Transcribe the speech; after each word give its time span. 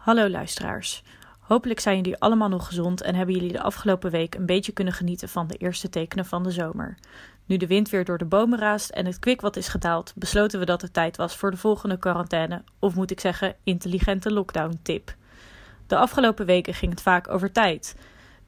Hallo 0.00 0.28
luisteraars. 0.28 1.02
Hopelijk 1.40 1.80
zijn 1.80 1.96
jullie 1.96 2.18
allemaal 2.18 2.48
nog 2.48 2.66
gezond 2.66 3.00
en 3.00 3.14
hebben 3.14 3.34
jullie 3.34 3.52
de 3.52 3.62
afgelopen 3.62 4.10
week 4.10 4.34
een 4.34 4.46
beetje 4.46 4.72
kunnen 4.72 4.94
genieten 4.94 5.28
van 5.28 5.46
de 5.46 5.56
eerste 5.56 5.88
tekenen 5.88 6.24
van 6.24 6.42
de 6.42 6.50
zomer. 6.50 6.98
Nu 7.46 7.56
de 7.56 7.66
wind 7.66 7.90
weer 7.90 8.04
door 8.04 8.18
de 8.18 8.24
bomen 8.24 8.58
raast 8.58 8.90
en 8.90 9.06
het 9.06 9.18
kwik 9.18 9.40
wat 9.40 9.56
is 9.56 9.68
gedaald, 9.68 10.12
besloten 10.16 10.58
we 10.58 10.64
dat 10.64 10.82
het 10.82 10.92
tijd 10.92 11.16
was 11.16 11.36
voor 11.36 11.50
de 11.50 11.56
volgende 11.56 11.98
quarantaine, 11.98 12.62
of 12.78 12.94
moet 12.94 13.10
ik 13.10 13.20
zeggen, 13.20 13.54
intelligente 13.64 14.32
lockdown-tip. 14.32 15.14
De 15.86 15.96
afgelopen 15.96 16.46
weken 16.46 16.74
ging 16.74 16.90
het 16.90 17.02
vaak 17.02 17.28
over 17.28 17.52
tijd. 17.52 17.96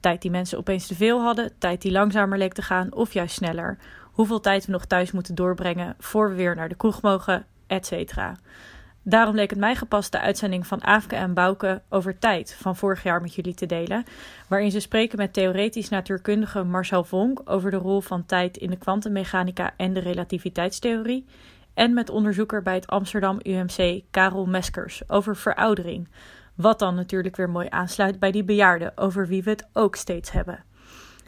Tijd 0.00 0.22
die 0.22 0.30
mensen 0.30 0.58
opeens 0.58 0.86
te 0.86 0.94
veel 0.94 1.22
hadden, 1.22 1.52
tijd 1.58 1.82
die 1.82 1.92
langzamer 1.92 2.38
leek 2.38 2.52
te 2.52 2.62
gaan 2.62 2.92
of 2.92 3.12
juist 3.12 3.34
sneller. 3.34 3.78
Hoeveel 4.12 4.40
tijd 4.40 4.66
we 4.66 4.72
nog 4.72 4.84
thuis 4.84 5.10
moeten 5.10 5.34
doorbrengen 5.34 5.94
voor 5.98 6.28
we 6.28 6.34
weer 6.34 6.56
naar 6.56 6.68
de 6.68 6.76
kroeg 6.76 7.02
mogen, 7.02 7.46
etc. 7.66 8.14
Daarom 9.04 9.34
leek 9.34 9.50
het 9.50 9.58
mij 9.58 9.74
gepast 9.74 10.12
de 10.12 10.20
uitzending 10.20 10.66
van 10.66 10.84
Aafke 10.84 11.16
en 11.16 11.34
Bouke 11.34 11.82
over 11.88 12.18
tijd 12.18 12.56
van 12.60 12.76
vorig 12.76 13.02
jaar 13.02 13.20
met 13.20 13.34
jullie 13.34 13.54
te 13.54 13.66
delen, 13.66 14.04
waarin 14.48 14.70
ze 14.70 14.80
spreken 14.80 15.18
met 15.18 15.32
theoretisch 15.32 15.88
natuurkundige 15.88 16.62
Marcel 16.62 17.04
Vonk 17.04 17.40
over 17.44 17.70
de 17.70 17.76
rol 17.76 18.00
van 18.00 18.26
tijd 18.26 18.56
in 18.56 18.70
de 18.70 18.76
kwantummechanica 18.76 19.74
en 19.76 19.92
de 19.92 20.00
relativiteitstheorie, 20.00 21.26
en 21.74 21.94
met 21.94 22.10
onderzoeker 22.10 22.62
bij 22.62 22.74
het 22.74 22.86
Amsterdam 22.86 23.38
UMC 23.42 24.02
Karel 24.10 24.46
Meskers 24.46 25.02
over 25.08 25.36
veroudering, 25.36 26.08
wat 26.54 26.78
dan 26.78 26.94
natuurlijk 26.94 27.36
weer 27.36 27.50
mooi 27.50 27.66
aansluit 27.70 28.18
bij 28.18 28.30
die 28.30 28.44
bejaarden 28.44 28.92
over 28.96 29.26
wie 29.26 29.42
we 29.42 29.50
het 29.50 29.68
ook 29.72 29.96
steeds 29.96 30.30
hebben. 30.32 30.64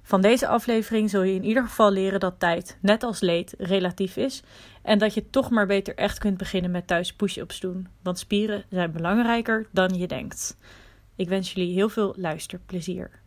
Van 0.06 0.20
deze 0.20 0.46
aflevering 0.46 1.10
zul 1.10 1.22
je 1.22 1.34
in 1.34 1.44
ieder 1.44 1.62
geval 1.62 1.90
leren 1.90 2.20
dat 2.20 2.38
tijd, 2.38 2.78
net 2.80 3.02
als 3.02 3.20
leed, 3.20 3.54
relatief 3.58 4.16
is 4.16 4.42
en 4.82 4.98
dat 4.98 5.14
je 5.14 5.30
toch 5.30 5.50
maar 5.50 5.66
beter 5.66 5.94
echt 5.94 6.18
kunt 6.18 6.36
beginnen 6.36 6.70
met 6.70 6.86
thuis 6.86 7.12
push-ups 7.12 7.60
doen, 7.60 7.88
want 8.02 8.18
spieren 8.18 8.64
zijn 8.70 8.92
belangrijker 8.92 9.66
dan 9.70 9.94
je 9.98 10.06
denkt. 10.06 10.56
Ik 11.16 11.28
wens 11.28 11.52
jullie 11.52 11.74
heel 11.74 11.88
veel 11.88 12.14
luisterplezier. 12.16 13.22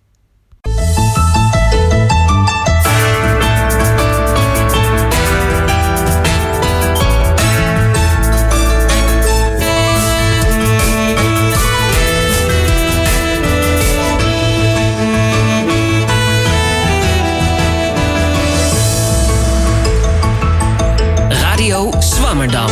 Radio 21.68 22.00
Swammerdam. 22.00 22.70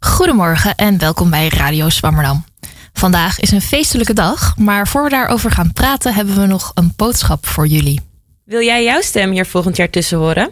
Goedemorgen 0.00 0.74
en 0.74 0.98
welkom 0.98 1.30
bij 1.30 1.48
Radio 1.48 1.88
Swammerdam. 1.88 2.44
Vandaag 2.92 3.40
is 3.40 3.50
een 3.50 3.60
feestelijke 3.60 4.12
dag, 4.12 4.56
maar 4.56 4.88
voor 4.88 5.02
we 5.02 5.08
daarover 5.08 5.50
gaan 5.50 5.72
praten 5.72 6.14
hebben 6.14 6.40
we 6.40 6.46
nog 6.46 6.70
een 6.74 6.92
boodschap 6.96 7.46
voor 7.46 7.66
jullie. 7.66 8.13
Wil 8.54 8.62
jij 8.62 8.84
jouw 8.84 9.00
stem 9.00 9.30
hier 9.30 9.46
volgend 9.46 9.76
jaar 9.76 9.90
tussen 9.90 10.18
horen? 10.18 10.50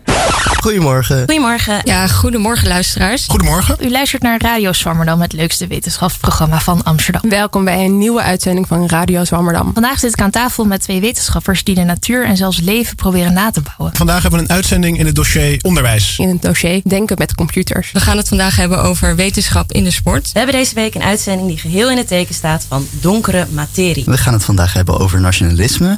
Goedemorgen. 0.61 1.19
Goedemorgen. 1.19 1.81
Ja, 1.85 2.07
goedemorgen 2.07 2.69
luisteraars. 2.69 3.27
Goedemorgen. 3.27 3.77
U 3.81 3.91
luistert 3.91 4.23
naar 4.23 4.41
Radio 4.41 4.73
Swammerdam, 4.73 5.21
het 5.21 5.33
leukste 5.33 5.67
wetenschapsprogramma 5.67 6.61
van 6.61 6.83
Amsterdam. 6.83 7.31
Welkom 7.31 7.65
bij 7.65 7.85
een 7.85 7.99
nieuwe 7.99 8.23
uitzending 8.23 8.67
van 8.67 8.89
Radio 8.89 9.25
Zwammerdam. 9.25 9.71
Vandaag 9.73 9.99
zit 9.99 10.13
ik 10.13 10.21
aan 10.21 10.31
tafel 10.31 10.65
met 10.65 10.83
twee 10.83 11.01
wetenschappers 11.01 11.65
die 11.65 11.75
de 11.75 11.83
natuur 11.83 12.25
en 12.25 12.37
zelfs 12.37 12.61
leven 12.61 12.97
proberen 12.97 13.33
na 13.33 13.51
te 13.51 13.61
bouwen. 13.61 13.97
Vandaag 13.97 14.23
hebben 14.23 14.41
we 14.41 14.47
een 14.47 14.55
uitzending 14.55 14.99
in 14.99 15.07
het 15.07 15.15
dossier 15.15 15.59
onderwijs. 15.63 16.19
In 16.19 16.29
het 16.29 16.43
dossier 16.43 16.81
Denken 16.85 17.17
met 17.19 17.35
computers. 17.35 17.93
We 17.93 18.01
gaan 18.01 18.17
het 18.17 18.29
vandaag 18.29 18.57
hebben 18.57 18.83
over 18.83 19.17
wetenschap 19.17 19.73
in 19.73 19.85
de 19.85 19.91
sport. 19.91 20.33
We 20.33 20.39
hebben 20.39 20.57
deze 20.57 20.75
week 20.75 20.95
een 20.95 21.03
uitzending 21.03 21.49
die 21.49 21.59
geheel 21.59 21.91
in 21.91 21.97
het 21.97 22.09
teken 22.09 22.35
staat 22.35 22.65
van 22.69 22.87
donkere 23.01 23.47
materie. 23.51 24.05
We 24.05 24.19
gaan 24.19 24.33
het 24.33 24.45
vandaag 24.45 24.73
hebben 24.73 24.99
over 24.99 25.21
nationalisme. 25.21 25.95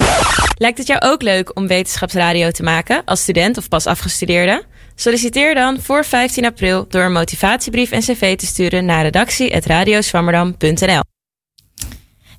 Lijkt 0.57 0.79
het 0.79 0.87
jou 0.87 1.01
ook 1.01 1.23
leuk 1.23 1.51
om 1.57 1.67
wetenschapsradio 2.01 2.51
te 2.51 2.63
maken 2.63 3.03
als 3.05 3.21
student 3.21 3.57
of 3.59 3.69
pas 3.69 3.87
afgestudeerde? 3.87 4.65
Solliciteer 4.95 5.55
dan 5.55 5.81
voor 5.81 6.05
15 6.05 6.45
april 6.45 6.87
door 6.89 7.03
een 7.03 7.13
motivatiebrief 7.13 7.91
en 7.91 8.01
cv 8.01 8.37
te 8.37 8.47
sturen 8.47 8.85
naar 8.85 9.03
redactie.radioswammerdam.nl. 9.03 11.01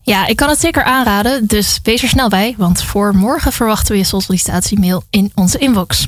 Ja, 0.02 0.28
ik 0.28 0.36
kan 0.36 0.50
het 0.50 0.60
zeker 0.60 0.84
aanraden, 0.84 1.46
dus 1.46 1.80
wees 1.84 2.02
er 2.04 2.10
snel 2.10 2.30
bij, 2.30 2.56
want 2.58 2.84
voor 2.84 3.16
morgen 3.16 3.52
verwachten 3.52 3.92
we 3.92 3.98
je 3.98 4.04
sollicitatiemail 4.04 5.04
in 5.10 5.32
onze 5.36 5.58
inbox. 5.58 6.08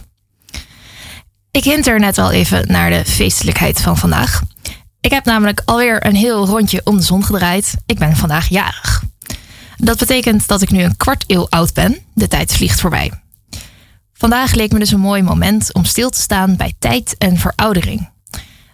Ik 1.52 1.64
hint 1.64 1.88
er 1.88 2.00
net 2.00 2.18
al 2.18 2.32
even 2.32 2.72
naar 2.72 2.90
de 2.90 3.06
feestelijkheid 3.06 3.82
van 3.82 3.98
vandaag. 3.98 4.42
Ik 5.02 5.12
heb 5.12 5.26
namelijk 5.26 5.62
alweer 5.66 6.06
een 6.06 6.16
heel 6.16 6.46
rondje 6.46 6.82
om 6.84 6.98
de 6.98 7.04
zon 7.04 7.24
gedraaid. 7.24 7.74
Ik 7.86 8.00
ben 8.00 8.16
vandaag 8.16 8.50
jarig. 8.50 9.04
Dat 9.78 9.98
betekent 9.98 10.48
dat 10.48 10.62
ik 10.62 10.72
nu 10.72 10.84
een 10.84 10.98
kwart 10.98 11.24
eeuw 11.28 11.48
oud 11.50 11.74
ben. 11.74 11.98
De 12.14 12.28
tijd 12.28 12.54
vliegt 12.54 12.80
voorbij. 12.80 13.12
Vandaag 14.18 14.54
leek 14.54 14.72
me 14.72 14.80
dus 14.80 14.92
een 14.92 15.00
mooi 15.00 15.22
moment 15.22 15.74
om 15.74 15.86
stil 15.86 16.10
te 16.10 16.20
staan 16.22 16.56
bij 16.56 16.74
tijd 16.80 17.16
en 17.18 17.38
veroudering. 17.38 18.10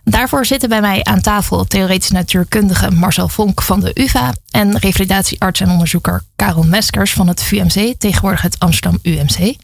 Daarvoor 0.04 0.46
zitten 0.46 0.70
bij 0.70 0.81
mij 0.81 1.04
aan 1.04 1.22
tafel 1.22 1.66
theoretisch 1.66 2.12
natuurkundige 2.12 2.92
Marcel 2.92 3.30
Vonk 3.30 3.62
van 3.62 3.80
de 3.80 3.92
UvA 3.94 4.34
en 4.52 4.78
revalidatiearts 4.78 5.59
en 5.59 5.70
onderzoeker 5.70 6.24
Karel 6.36 6.64
Meskers 6.64 7.14
van 7.14 7.28
het 7.28 7.44
VUMC, 7.44 7.96
tegenwoordig 7.98 8.42
het 8.42 8.59
Amsterdam 8.59 9.00
UMC. 9.02 9.56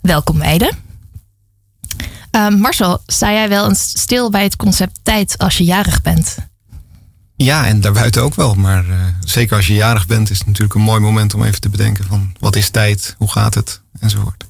Welkom 0.00 0.38
beiden. 0.38 0.76
Uh, 2.36 2.48
Marcel, 2.48 3.02
sta 3.06 3.32
jij 3.32 3.48
wel 3.48 3.68
eens 3.68 3.88
stil 4.00 4.30
bij 4.30 4.42
het 4.42 4.56
concept 4.56 4.98
tijd 5.02 5.38
als 5.38 5.58
je 5.58 5.64
jarig 5.64 6.02
bent? 6.02 6.36
Ja, 7.36 7.66
en 7.66 7.80
daarbuiten 7.80 8.22
ook 8.22 8.34
wel. 8.34 8.54
Maar 8.54 8.84
uh, 8.86 8.94
zeker 9.24 9.56
als 9.56 9.66
je 9.66 9.74
jarig 9.74 10.06
bent, 10.06 10.30
is 10.30 10.38
het 10.38 10.46
natuurlijk 10.46 10.74
een 10.74 10.80
mooi 10.80 11.00
moment 11.00 11.34
om 11.34 11.44
even 11.44 11.60
te 11.60 11.68
bedenken 11.68 12.04
van 12.04 12.34
wat 12.40 12.56
is 12.56 12.70
tijd, 12.70 13.14
hoe 13.18 13.30
gaat 13.30 13.54
het 13.54 13.80
enzovoort. 14.00 14.44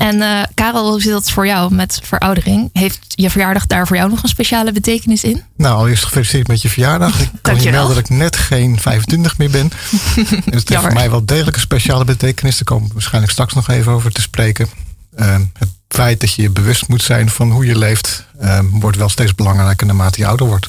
En 0.00 0.16
uh, 0.16 0.42
Karel, 0.54 0.90
hoe 0.90 1.02
zit 1.02 1.12
dat 1.12 1.30
voor 1.30 1.46
jou 1.46 1.74
met 1.74 2.00
veroudering? 2.02 2.70
Heeft 2.72 2.98
je 3.08 3.30
verjaardag 3.30 3.66
daar 3.66 3.86
voor 3.86 3.96
jou 3.96 4.10
nog 4.10 4.22
een 4.22 4.28
speciale 4.28 4.72
betekenis 4.72 5.24
in? 5.24 5.42
Nou, 5.56 5.76
allereerst 5.76 6.04
gefeliciteerd 6.04 6.48
met 6.48 6.62
je 6.62 6.68
verjaardag. 6.68 7.20
Ik 7.20 7.30
kan 7.42 7.60
je 7.60 7.70
melden 7.70 7.94
dat 7.94 8.04
ik 8.04 8.10
net 8.10 8.36
geen 8.36 8.80
25 8.80 9.38
meer 9.38 9.50
ben. 9.50 9.68
dus 9.70 10.60
het 10.60 10.68
heeft 10.68 10.80
voor 10.80 10.92
mij 10.92 11.10
wel 11.10 11.24
degelijk 11.24 11.56
een 11.56 11.62
speciale 11.62 12.04
betekenis. 12.04 12.54
Daar 12.54 12.64
komen 12.64 12.88
we 12.88 12.92
waarschijnlijk 12.92 13.32
straks 13.32 13.54
nog 13.54 13.68
even 13.68 13.92
over 13.92 14.12
te 14.12 14.20
spreken. 14.20 14.68
Uh, 15.18 15.36
het 15.58 15.68
feit 15.88 16.20
dat 16.20 16.34
je 16.34 16.42
je 16.42 16.50
bewust 16.50 16.88
moet 16.88 17.02
zijn 17.02 17.30
van 17.30 17.50
hoe 17.50 17.66
je 17.66 17.78
leeft, 17.78 18.24
uh, 18.42 18.58
wordt 18.70 18.96
wel 18.96 19.08
steeds 19.08 19.34
belangrijker 19.34 19.86
naarmate 19.86 20.20
je 20.20 20.26
ouder 20.26 20.46
wordt. 20.46 20.68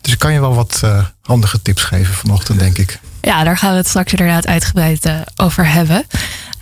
Dus 0.00 0.12
ik 0.12 0.18
kan 0.18 0.32
je 0.32 0.40
wel 0.40 0.54
wat 0.54 0.80
uh, 0.84 1.04
handige 1.22 1.62
tips 1.62 1.84
geven 1.84 2.14
vanochtend, 2.14 2.58
denk 2.58 2.78
ik. 2.78 3.00
Ja, 3.20 3.44
daar 3.44 3.58
gaan 3.58 3.70
we 3.70 3.76
het 3.76 3.88
straks 3.88 4.12
inderdaad 4.12 4.46
uitgebreid 4.46 5.06
uh, 5.06 5.20
over 5.36 5.68
hebben. 5.72 6.06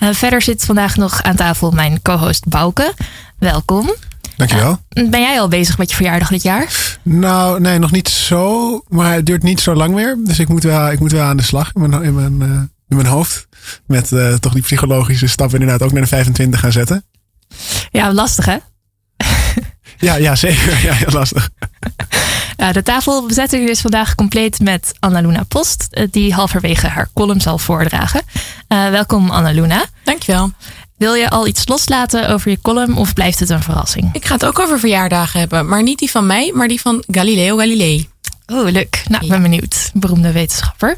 Uh, 0.01 0.09
verder 0.13 0.43
zit 0.43 0.65
vandaag 0.65 0.97
nog 0.97 1.23
aan 1.23 1.37
tafel 1.37 1.71
mijn 1.71 2.03
co-host 2.03 2.49
Bouke. 2.49 2.95
Welkom. 3.39 3.95
Dankjewel. 4.37 4.79
ben 4.89 5.21
jij 5.21 5.41
al 5.41 5.49
bezig 5.49 5.79
met 5.79 5.91
je 5.91 5.97
verjaardag 5.97 6.29
dit 6.29 6.43
jaar? 6.43 6.99
Nou, 7.03 7.61
nee, 7.61 7.79
nog 7.79 7.91
niet 7.91 8.09
zo. 8.09 8.81
Maar 8.89 9.15
het 9.15 9.27
duurt 9.27 9.43
niet 9.43 9.61
zo 9.61 9.75
lang 9.75 9.95
meer. 9.95 10.17
Dus 10.25 10.39
ik 10.39 10.49
moet 10.49 10.63
wel, 10.63 10.91
ik 10.91 10.99
moet 10.99 11.13
wel 11.13 11.25
aan 11.25 11.37
de 11.37 11.43
slag 11.43 11.71
in 11.73 11.91
mijn, 11.91 12.03
in 12.03 12.15
mijn, 12.15 12.41
in 12.89 12.97
mijn 12.97 13.09
hoofd. 13.09 13.49
Met 13.87 14.09
toch 14.41 14.53
die 14.53 14.63
psychologische 14.63 15.27
stap 15.27 15.53
inderdaad 15.53 15.83
ook 15.83 15.93
naar 15.93 16.03
de 16.03 16.09
25 16.09 16.61
gaan 16.61 16.73
zetten. 16.73 17.05
Ja, 17.91 18.13
lastig 18.13 18.45
hè? 18.45 18.57
Ja, 19.99 20.15
ja 20.15 20.35
zeker. 20.35 20.81
Ja, 20.87 20.93
heel 20.93 21.13
lastig. 21.13 21.49
Ja, 22.57 22.73
de 22.73 22.83
tafelbezetting 22.83 23.69
is 23.69 23.81
vandaag 23.81 24.15
compleet 24.15 24.61
met 24.61 24.93
Annaluna 24.99 25.43
Post, 25.43 26.07
die 26.11 26.35
halverwege 26.35 26.87
haar 26.87 27.09
column 27.15 27.41
zal 27.41 27.59
voordragen. 27.59 28.23
Uh, 28.69 28.89
welkom 28.91 29.31
Annaluna. 29.31 29.85
Dankjewel. 30.05 30.51
Wil 30.97 31.15
je 31.15 31.31
al 31.31 31.47
iets 31.47 31.69
loslaten 31.69 32.29
over 32.29 32.51
je 32.51 32.59
column 32.63 32.97
of 32.97 33.13
blijft 33.13 33.39
het 33.39 33.51
een 33.51 33.63
verrassing? 33.63 34.09
Ik 34.13 34.25
ga 34.25 34.35
het 34.35 34.45
ook 34.45 34.59
over 34.59 34.79
verjaardagen 34.79 35.41
hebben, 35.41 35.69
maar 35.69 35.83
niet 35.83 35.99
die 35.99 36.11
van 36.11 36.27
mij, 36.27 36.53
maar 36.55 36.69
die 36.69 36.81
van 36.81 37.05
Galileo 37.11 37.57
Galilei. 37.57 38.09
Oh, 38.47 38.71
leuk. 38.71 39.03
Nou, 39.09 39.25
ik 39.25 39.31
ben 39.31 39.43
benieuwd. 39.43 39.91
Beroemde 39.95 40.33
wetenschapper. 40.33 40.97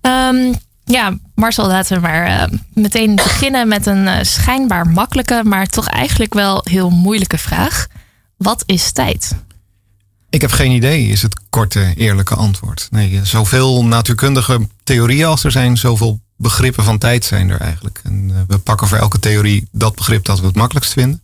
Um, 0.00 0.54
ja, 0.84 1.16
Marcel, 1.34 1.66
laten 1.66 1.96
we 1.96 2.02
maar 2.02 2.28
uh, 2.28 2.58
meteen 2.74 3.14
beginnen 3.14 3.68
met 3.68 3.86
een 3.86 4.06
uh, 4.06 4.16
schijnbaar 4.22 4.86
makkelijke, 4.86 5.40
maar 5.44 5.66
toch 5.66 5.88
eigenlijk 5.88 6.34
wel 6.34 6.60
heel 6.70 6.90
moeilijke 6.90 7.38
vraag. 7.38 7.86
Wat 8.42 8.62
is 8.66 8.92
tijd? 8.92 9.36
Ik 10.30 10.40
heb 10.40 10.50
geen 10.50 10.70
idee, 10.70 11.06
is 11.06 11.22
het 11.22 11.40
korte, 11.50 11.92
eerlijke 11.96 12.34
antwoord. 12.34 12.88
Nee, 12.90 13.20
zoveel 13.24 13.84
natuurkundige 13.84 14.68
theorieën 14.82 15.26
als 15.26 15.44
er 15.44 15.50
zijn, 15.50 15.76
zoveel 15.76 16.20
begrippen 16.36 16.84
van 16.84 16.98
tijd 16.98 17.24
zijn 17.24 17.50
er 17.50 17.60
eigenlijk. 17.60 18.00
En 18.04 18.28
uh, 18.28 18.36
we 18.46 18.58
pakken 18.58 18.88
voor 18.88 18.98
elke 18.98 19.18
theorie 19.18 19.68
dat 19.72 19.94
begrip 19.94 20.24
dat 20.24 20.40
we 20.40 20.46
het 20.46 20.56
makkelijkst 20.56 20.92
vinden. 20.92 21.22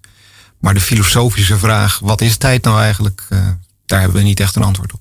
Maar 0.59 0.75
de 0.75 0.81
filosofische 0.81 1.59
vraag, 1.59 1.99
wat 1.99 2.21
is 2.21 2.37
tijd 2.37 2.65
nou 2.65 2.81
eigenlijk, 2.81 3.27
uh, 3.29 3.39
daar 3.87 4.01
hebben 4.01 4.19
we 4.19 4.27
niet 4.27 4.41
echt 4.41 4.57
een 4.57 4.63
antwoord 4.63 4.93
op. 4.93 5.01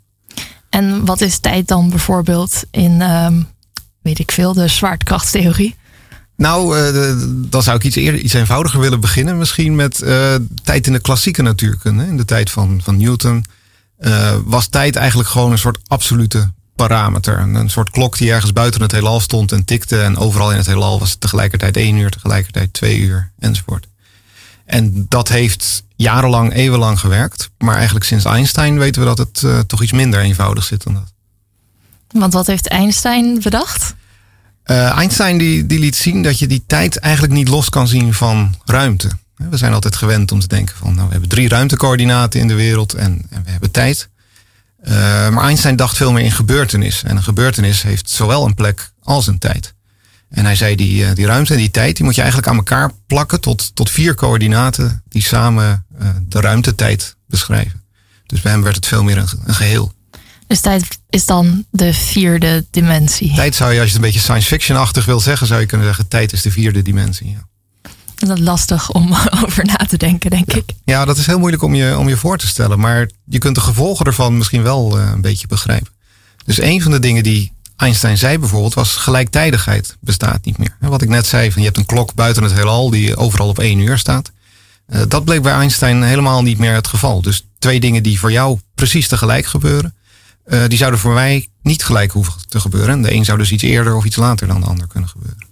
En 0.70 1.06
wat 1.06 1.22
is 1.22 1.40
tijd 1.40 1.68
dan 1.68 1.90
bijvoorbeeld 1.90 2.64
in, 2.72 2.92
uh, 2.92 3.28
weet 4.02 4.20
ik 4.20 4.32
veel, 4.32 4.54
de 4.54 4.68
zwaartekrachtstheorie? 4.68 5.76
Nou, 6.38 6.80
uh, 6.80 7.14
dan 7.50 7.64
zou 7.64 7.78
ik 7.78 7.84
iets, 7.84 7.96
eerder, 7.96 8.22
iets 8.22 8.34
eenvoudiger 8.34 8.80
willen 8.80 9.00
beginnen. 9.00 9.38
Misschien 9.38 9.76
met 9.76 10.02
uh, 10.04 10.36
tijd 10.64 10.88
in 10.88 10.94
de 10.94 11.00
klassieke 11.00 11.42
natuurkunde. 11.42 12.04
In 12.04 12.18
de 12.18 12.26
tijd 12.26 12.50
van, 12.50 12.80
van 12.84 12.98
Newton 12.98 13.46
uh, 14.00 14.36
was 14.46 14.68
tijd 14.68 14.96
eigenlijk 14.96 15.30
gewoon 15.30 15.52
een 15.52 15.58
soort 15.58 15.80
absolute 15.88 16.52
parameter. 16.76 17.40
Een 17.40 17.70
soort 17.70 17.90
klok 17.90 18.18
die 18.18 18.32
ergens 18.32 18.54
buiten 18.54 18.82
het 18.82 18.92
heelal 18.92 19.20
stond 19.20 19.52
en 19.52 19.66
tikte. 19.66 20.02
En 20.02 20.18
overal 20.18 20.52
in 20.52 20.58
het 20.58 20.66
heelal 20.66 21.00
was 21.00 21.10
het 21.10 21.22
tegelijkertijd 21.22 21.78
één 21.78 21.98
uur, 21.98 22.10
tegelijkertijd 22.10 22.74
twee 22.74 23.00
uur 23.00 23.32
enzovoort. 23.40 23.88
En 24.66 25.06
dat 25.10 25.28
heeft 25.28 25.84
jarenlang, 25.96 26.54
eeuwenlang 26.54 27.00
gewerkt. 27.00 27.50
Maar 27.58 27.76
eigenlijk 27.76 28.06
sinds 28.06 28.26
Einstein 28.26 28.80
weten 28.80 29.02
we 29.02 29.16
dat 29.16 29.18
het 29.18 29.68
toch 29.68 29.84
iets 29.84 29.92
minder 29.92 30.20
eenvoudig 30.20 30.64
zit 30.64 30.84
dan 30.84 30.94
dat. 30.94 31.14
Want 32.08 32.34
wat 32.34 32.48
heeft 32.48 32.68
Einstein 32.68 33.40
bedacht? 33.40 33.96
Uh, 34.68 34.98
Einstein 34.98 35.38
die, 35.38 35.66
die 35.66 35.80
liet 35.80 35.96
zien 35.96 36.24
dat 36.24 36.40
je 36.40 36.48
die 36.48 36.64
tijd 36.68 36.98
eigenlijk 36.98 37.34
niet 37.34 37.48
los 37.48 37.70
kan 37.70 37.88
zien 37.88 38.14
van 38.14 38.56
ruimte. 38.66 39.10
We 39.36 39.58
zijn 39.58 39.74
altijd 39.74 39.96
gewend 39.96 40.32
om 40.32 40.40
te 40.40 40.48
denken 40.48 40.76
van, 40.76 40.94
nou, 40.94 41.06
we 41.06 41.12
hebben 41.12 41.30
drie 41.30 41.50
ruimtecoördinaten 41.50 42.40
in 42.40 42.48
de 42.48 42.54
wereld 42.54 42.94
en, 42.94 43.26
en 43.30 43.44
we 43.44 43.52
hebben 43.52 43.72
tijd. 43.72 44.10
Uh, 44.84 44.94
maar 45.30 45.44
Einstein 45.44 45.76
dacht 45.76 45.98
veel 45.98 46.12
meer 46.12 46.24
in 46.24 46.32
gebeurtenis. 46.32 47.04
En 47.04 47.18
een 47.18 47.24
gebeurtenis 47.24 47.82
heeft 47.82 48.10
zowel 48.10 48.46
een 48.46 48.54
plek 48.54 48.92
als 49.02 49.28
een 49.28 49.40
tijd. 49.40 49.74
En 50.30 50.46
hij 50.46 50.56
zei, 50.56 50.76
die, 50.76 51.04
uh, 51.04 51.14
die 51.14 51.26
ruimte 51.26 51.54
en 51.54 51.60
die 51.60 51.72
tijd, 51.72 51.96
die 51.96 52.06
moet 52.06 52.16
je 52.16 52.22
eigenlijk 52.22 52.50
aan 52.52 52.58
elkaar 52.58 52.92
plakken 53.08 53.42
tot, 53.42 53.76
tot 53.76 53.92
vier 53.92 54.16
coördinaten 54.16 55.04
die 55.10 55.22
samen 55.22 55.86
uh, 56.02 56.10
de 56.28 56.42
ruimtetijd 56.42 57.16
beschrijven. 57.28 57.84
Dus 58.26 58.42
bij 58.42 58.52
hem 58.52 58.64
werd 58.64 58.76
het 58.76 58.86
veel 58.86 59.04
meer 59.04 59.18
een, 59.18 59.28
een 59.46 59.56
geheel. 59.56 59.94
Dus 60.48 60.60
tijd 60.60 61.00
is 61.10 61.26
dan 61.26 61.66
de 61.72 61.94
vierde 61.94 62.66
dimensie. 62.72 63.36
Tijd 63.36 63.56
zou 63.56 63.74
je, 63.74 63.80
als 63.80 63.88
je 63.90 63.96
het 63.96 64.04
een 64.04 64.12
beetje 64.12 64.26
science 64.26 64.48
fiction-achtig 64.48 65.06
wil 65.06 65.20
zeggen, 65.20 65.48
zou 65.48 65.60
je 65.60 65.66
kunnen 65.66 65.88
zeggen: 65.88 66.08
tijd 66.08 66.34
is 66.34 66.42
de 66.42 66.52
vierde 66.52 66.82
dimensie. 66.82 67.30
Ja. 67.30 67.46
Dat 68.16 68.38
is 68.38 68.44
lastig 68.44 68.92
om 68.92 69.14
over 69.44 69.66
na 69.66 69.76
te 69.76 69.98
denken, 69.98 70.30
denk 70.30 70.52
ja. 70.52 70.58
ik. 70.58 70.74
Ja, 70.84 71.06
dat 71.06 71.18
is 71.18 71.26
heel 71.26 71.40
moeilijk 71.40 71.64
om 71.64 71.76
je, 71.76 71.98
om 71.98 72.10
je 72.10 72.18
voor 72.18 72.38
te 72.38 72.48
stellen. 72.48 72.80
Maar 72.80 73.10
je 73.26 73.38
kunt 73.38 73.56
de 73.56 73.62
gevolgen 73.62 74.06
ervan 74.06 74.38
misschien 74.38 74.64
wel 74.64 75.00
uh, 75.00 75.10
een 75.14 75.22
beetje 75.22 75.48
begrijpen. 75.48 75.92
Dus 76.46 76.62
een 76.62 76.82
van 76.82 76.92
de 76.92 77.00
dingen 77.00 77.24
die 77.24 77.52
Einstein 77.78 78.18
zei 78.18 78.38
bijvoorbeeld 78.38 78.74
was 78.74 78.96
gelijktijdigheid 78.96 79.98
bestaat 80.00 80.46
niet 80.46 80.58
meer. 80.58 80.78
Wat 80.80 81.02
ik 81.02 81.10
net 81.10 81.26
zei, 81.26 81.52
van 81.52 81.62
je 81.62 81.68
hebt 81.68 81.80
een 81.80 81.86
klok 81.86 82.14
buiten 82.14 82.44
het 82.44 82.54
heelal 82.54 82.90
die 82.90 83.16
overal 83.16 83.48
op 83.48 83.60
één 83.60 83.80
uur 83.80 83.98
staat. 83.98 84.32
Uh, 84.90 85.02
dat 85.08 85.26
bleek 85.26 85.42
bij 85.42 85.54
Einstein 85.54 86.04
helemaal 86.04 86.42
niet 86.42 86.58
meer 86.58 86.74
het 86.74 86.88
geval. 86.88 87.22
Dus 87.22 87.46
twee 87.60 87.80
dingen 87.80 88.04
die 88.04 88.20
voor 88.20 88.32
jou 88.32 88.60
precies 88.76 89.08
tegelijk 89.08 89.46
gebeuren, 89.46 89.96
uh, 90.48 90.64
die 90.68 90.78
zouden 90.78 91.00
voor 91.00 91.14
mij 91.14 91.48
niet 91.62 91.84
gelijk 91.84 92.12
hoeven 92.12 92.34
te 92.48 92.60
gebeuren. 92.60 93.02
De 93.02 93.14
een 93.14 93.26
zou 93.26 93.38
dus 93.38 93.52
iets 93.52 93.64
eerder 93.64 93.96
of 93.96 94.06
iets 94.06 94.16
later 94.16 94.48
dan 94.48 94.62
de 94.62 94.68
ander 94.68 94.88
kunnen 94.88 95.10
gebeuren. 95.10 95.46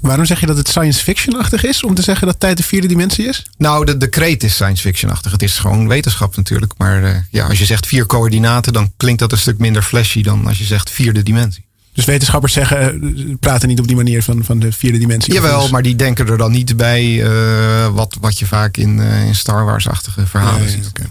Waarom 0.00 0.24
zeg 0.24 0.40
je 0.40 0.46
dat 0.46 0.56
het 0.56 0.68
science 0.68 1.02
fiction-achtig 1.02 1.64
is 1.64 1.84
om 1.84 1.94
te 1.94 2.02
zeggen 2.02 2.26
dat 2.26 2.40
tijd 2.40 2.56
de 2.56 2.62
vierde 2.62 2.86
dimensie 2.86 3.26
is? 3.26 3.46
Nou, 3.58 3.84
de, 3.84 3.96
de 3.96 4.08
kreet 4.08 4.42
is 4.42 4.54
science 4.54 4.82
fiction-achtig. 4.82 5.32
Het 5.32 5.42
is 5.42 5.58
gewoon 5.58 5.88
wetenschap 5.88 6.36
natuurlijk. 6.36 6.72
Maar 6.76 7.02
uh, 7.02 7.10
ja, 7.30 7.46
als 7.46 7.58
je 7.58 7.64
zegt 7.64 7.86
vier 7.86 8.06
coördinaten, 8.06 8.72
dan 8.72 8.92
klinkt 8.96 9.20
dat 9.20 9.32
een 9.32 9.38
stuk 9.38 9.58
minder 9.58 9.82
flashy 9.82 10.22
dan 10.22 10.46
als 10.46 10.58
je 10.58 10.64
zegt 10.64 10.90
vierde 10.90 11.22
dimensie. 11.22 11.64
Dus 11.92 12.04
wetenschappers 12.04 12.52
zeggen, 12.52 13.04
uh, 13.04 13.34
praten 13.40 13.68
niet 13.68 13.80
op 13.80 13.86
die 13.86 13.96
manier 13.96 14.22
van, 14.22 14.44
van 14.44 14.58
de 14.58 14.72
vierde 14.72 14.98
dimensie? 14.98 15.34
Jawel, 15.34 15.60
dus... 15.60 15.70
maar 15.70 15.82
die 15.82 15.96
denken 15.96 16.28
er 16.28 16.38
dan 16.38 16.50
niet 16.50 16.76
bij 16.76 17.04
uh, 17.04 17.88
wat, 17.88 18.16
wat 18.20 18.38
je 18.38 18.46
vaak 18.46 18.76
in, 18.76 19.00
in 19.00 19.34
Star 19.34 19.64
Wars-achtige 19.64 20.26
verhalen 20.26 20.60
nee, 20.60 20.70
ziet. 20.70 20.86
Okay. 20.88 21.06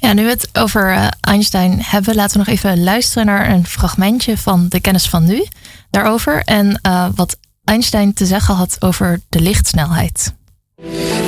Ja, 0.00 0.12
nu 0.12 0.22
we 0.22 0.28
het 0.28 0.48
over 0.52 0.92
uh, 0.92 1.08
Einstein 1.20 1.82
hebben, 1.82 2.14
laten 2.14 2.32
we 2.32 2.38
nog 2.38 2.54
even 2.54 2.82
luisteren 2.82 3.26
naar 3.26 3.50
een 3.50 3.66
fragmentje 3.66 4.38
van 4.38 4.66
de 4.68 4.80
kennis 4.80 5.08
van 5.08 5.24
nu 5.24 5.46
daarover. 5.90 6.42
En 6.44 6.80
uh, 6.86 7.06
wat 7.14 7.36
Einstein 7.64 8.12
te 8.12 8.26
zeggen 8.26 8.54
had 8.54 8.76
over 8.80 9.20
de 9.28 9.40
lichtsnelheid. 9.40 10.34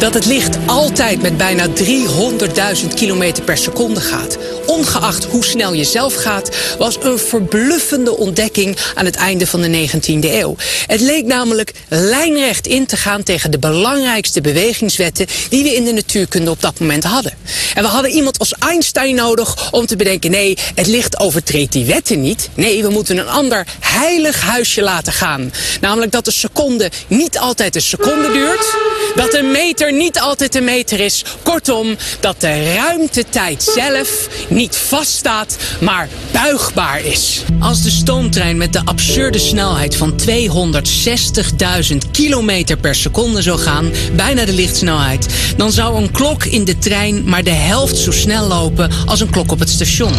Dat 0.01 0.15
het 0.15 0.27
licht 0.27 0.59
altijd 0.67 1.23
met 1.23 1.37
bijna 1.37 1.67
300.000 1.67 2.95
km 2.95 3.33
per 3.45 3.57
seconde 3.57 4.01
gaat, 4.01 4.39
ongeacht 4.67 5.25
hoe 5.25 5.45
snel 5.45 5.73
je 5.73 5.85
zelf 5.85 6.15
gaat, 6.15 6.57
was 6.79 6.97
een 7.03 7.19
verbluffende 7.19 8.17
ontdekking 8.17 8.77
aan 8.95 9.05
het 9.05 9.17
einde 9.17 9.47
van 9.47 9.61
de 9.61 9.89
19e 9.89 10.25
eeuw. 10.25 10.57
Het 10.87 11.01
leek 11.01 11.25
namelijk 11.25 11.73
lijnrecht 11.89 12.67
in 12.67 12.87
te 12.87 12.97
gaan 12.97 13.23
tegen 13.23 13.51
de 13.51 13.59
belangrijkste 13.59 14.41
bewegingswetten 14.41 15.27
die 15.49 15.63
we 15.63 15.75
in 15.75 15.85
de 15.85 15.93
natuurkunde 15.93 16.51
op 16.51 16.61
dat 16.61 16.81
moment 16.81 17.05
hadden. 17.05 17.33
En 17.75 17.83
we 17.83 17.89
hadden 17.89 18.11
iemand 18.11 18.39
als 18.39 18.55
Einstein 18.59 19.15
nodig 19.15 19.73
om 19.73 19.87
te 19.87 19.97
bedenken: 19.97 20.31
nee, 20.31 20.59
het 20.75 20.87
licht 20.87 21.19
overtreedt 21.19 21.73
die 21.73 21.85
wetten 21.85 22.21
niet. 22.21 22.49
Nee, 22.55 22.83
we 22.83 22.89
moeten 22.89 23.19
een 23.19 23.29
ander 23.29 23.67
heilig 23.81 24.41
huisje 24.41 24.83
laten 24.83 25.13
gaan. 25.13 25.53
Namelijk 25.81 26.13
dat 26.13 26.25
de 26.25 26.33
seconde 26.33 26.91
niet 27.07 27.39
altijd 27.39 27.75
een 27.75 27.83
seconde 27.83 28.33
duurt, 28.33 28.77
dat 29.17 29.35
een 29.35 29.51
meter 29.51 29.93
niet 29.93 30.21
altijd 30.21 30.55
een 30.55 30.65
meter 30.65 31.01
is. 31.01 31.25
Kortom, 31.43 31.97
dat 32.21 32.41
de 32.41 32.75
ruimtetijd 32.75 33.63
zelf 33.63 34.29
niet 34.49 34.77
vaststaat, 34.77 35.57
maar 35.81 36.09
buigbaar 36.33 37.05
is. 37.05 37.43
Als 37.59 37.83
de 37.83 37.91
stoomtrein 37.91 38.57
met 38.57 38.73
de 38.73 38.81
absurde 38.85 39.39
snelheid 39.39 39.97
van 39.97 40.21
260.000 40.29 41.97
kilometer 42.11 42.77
per 42.77 42.95
seconde 42.95 43.43
zou 43.43 43.59
gaan, 43.59 43.91
bijna 44.13 44.45
de 44.45 44.53
lichtsnelheid, 44.53 45.27
dan 45.57 45.73
zou 45.73 45.97
een 45.97 46.11
klok 46.11 46.45
in 46.45 46.65
de 46.65 46.79
trein 46.79 47.25
maar 47.25 47.45
de 47.45 47.51
helft 47.51 47.97
zo 47.97 48.11
snel 48.11 48.47
lopen 48.47 48.91
als 49.07 49.21
een 49.21 49.31
klok 49.31 49.51
op 49.51 49.59
het 49.59 49.71
station. 49.71 50.13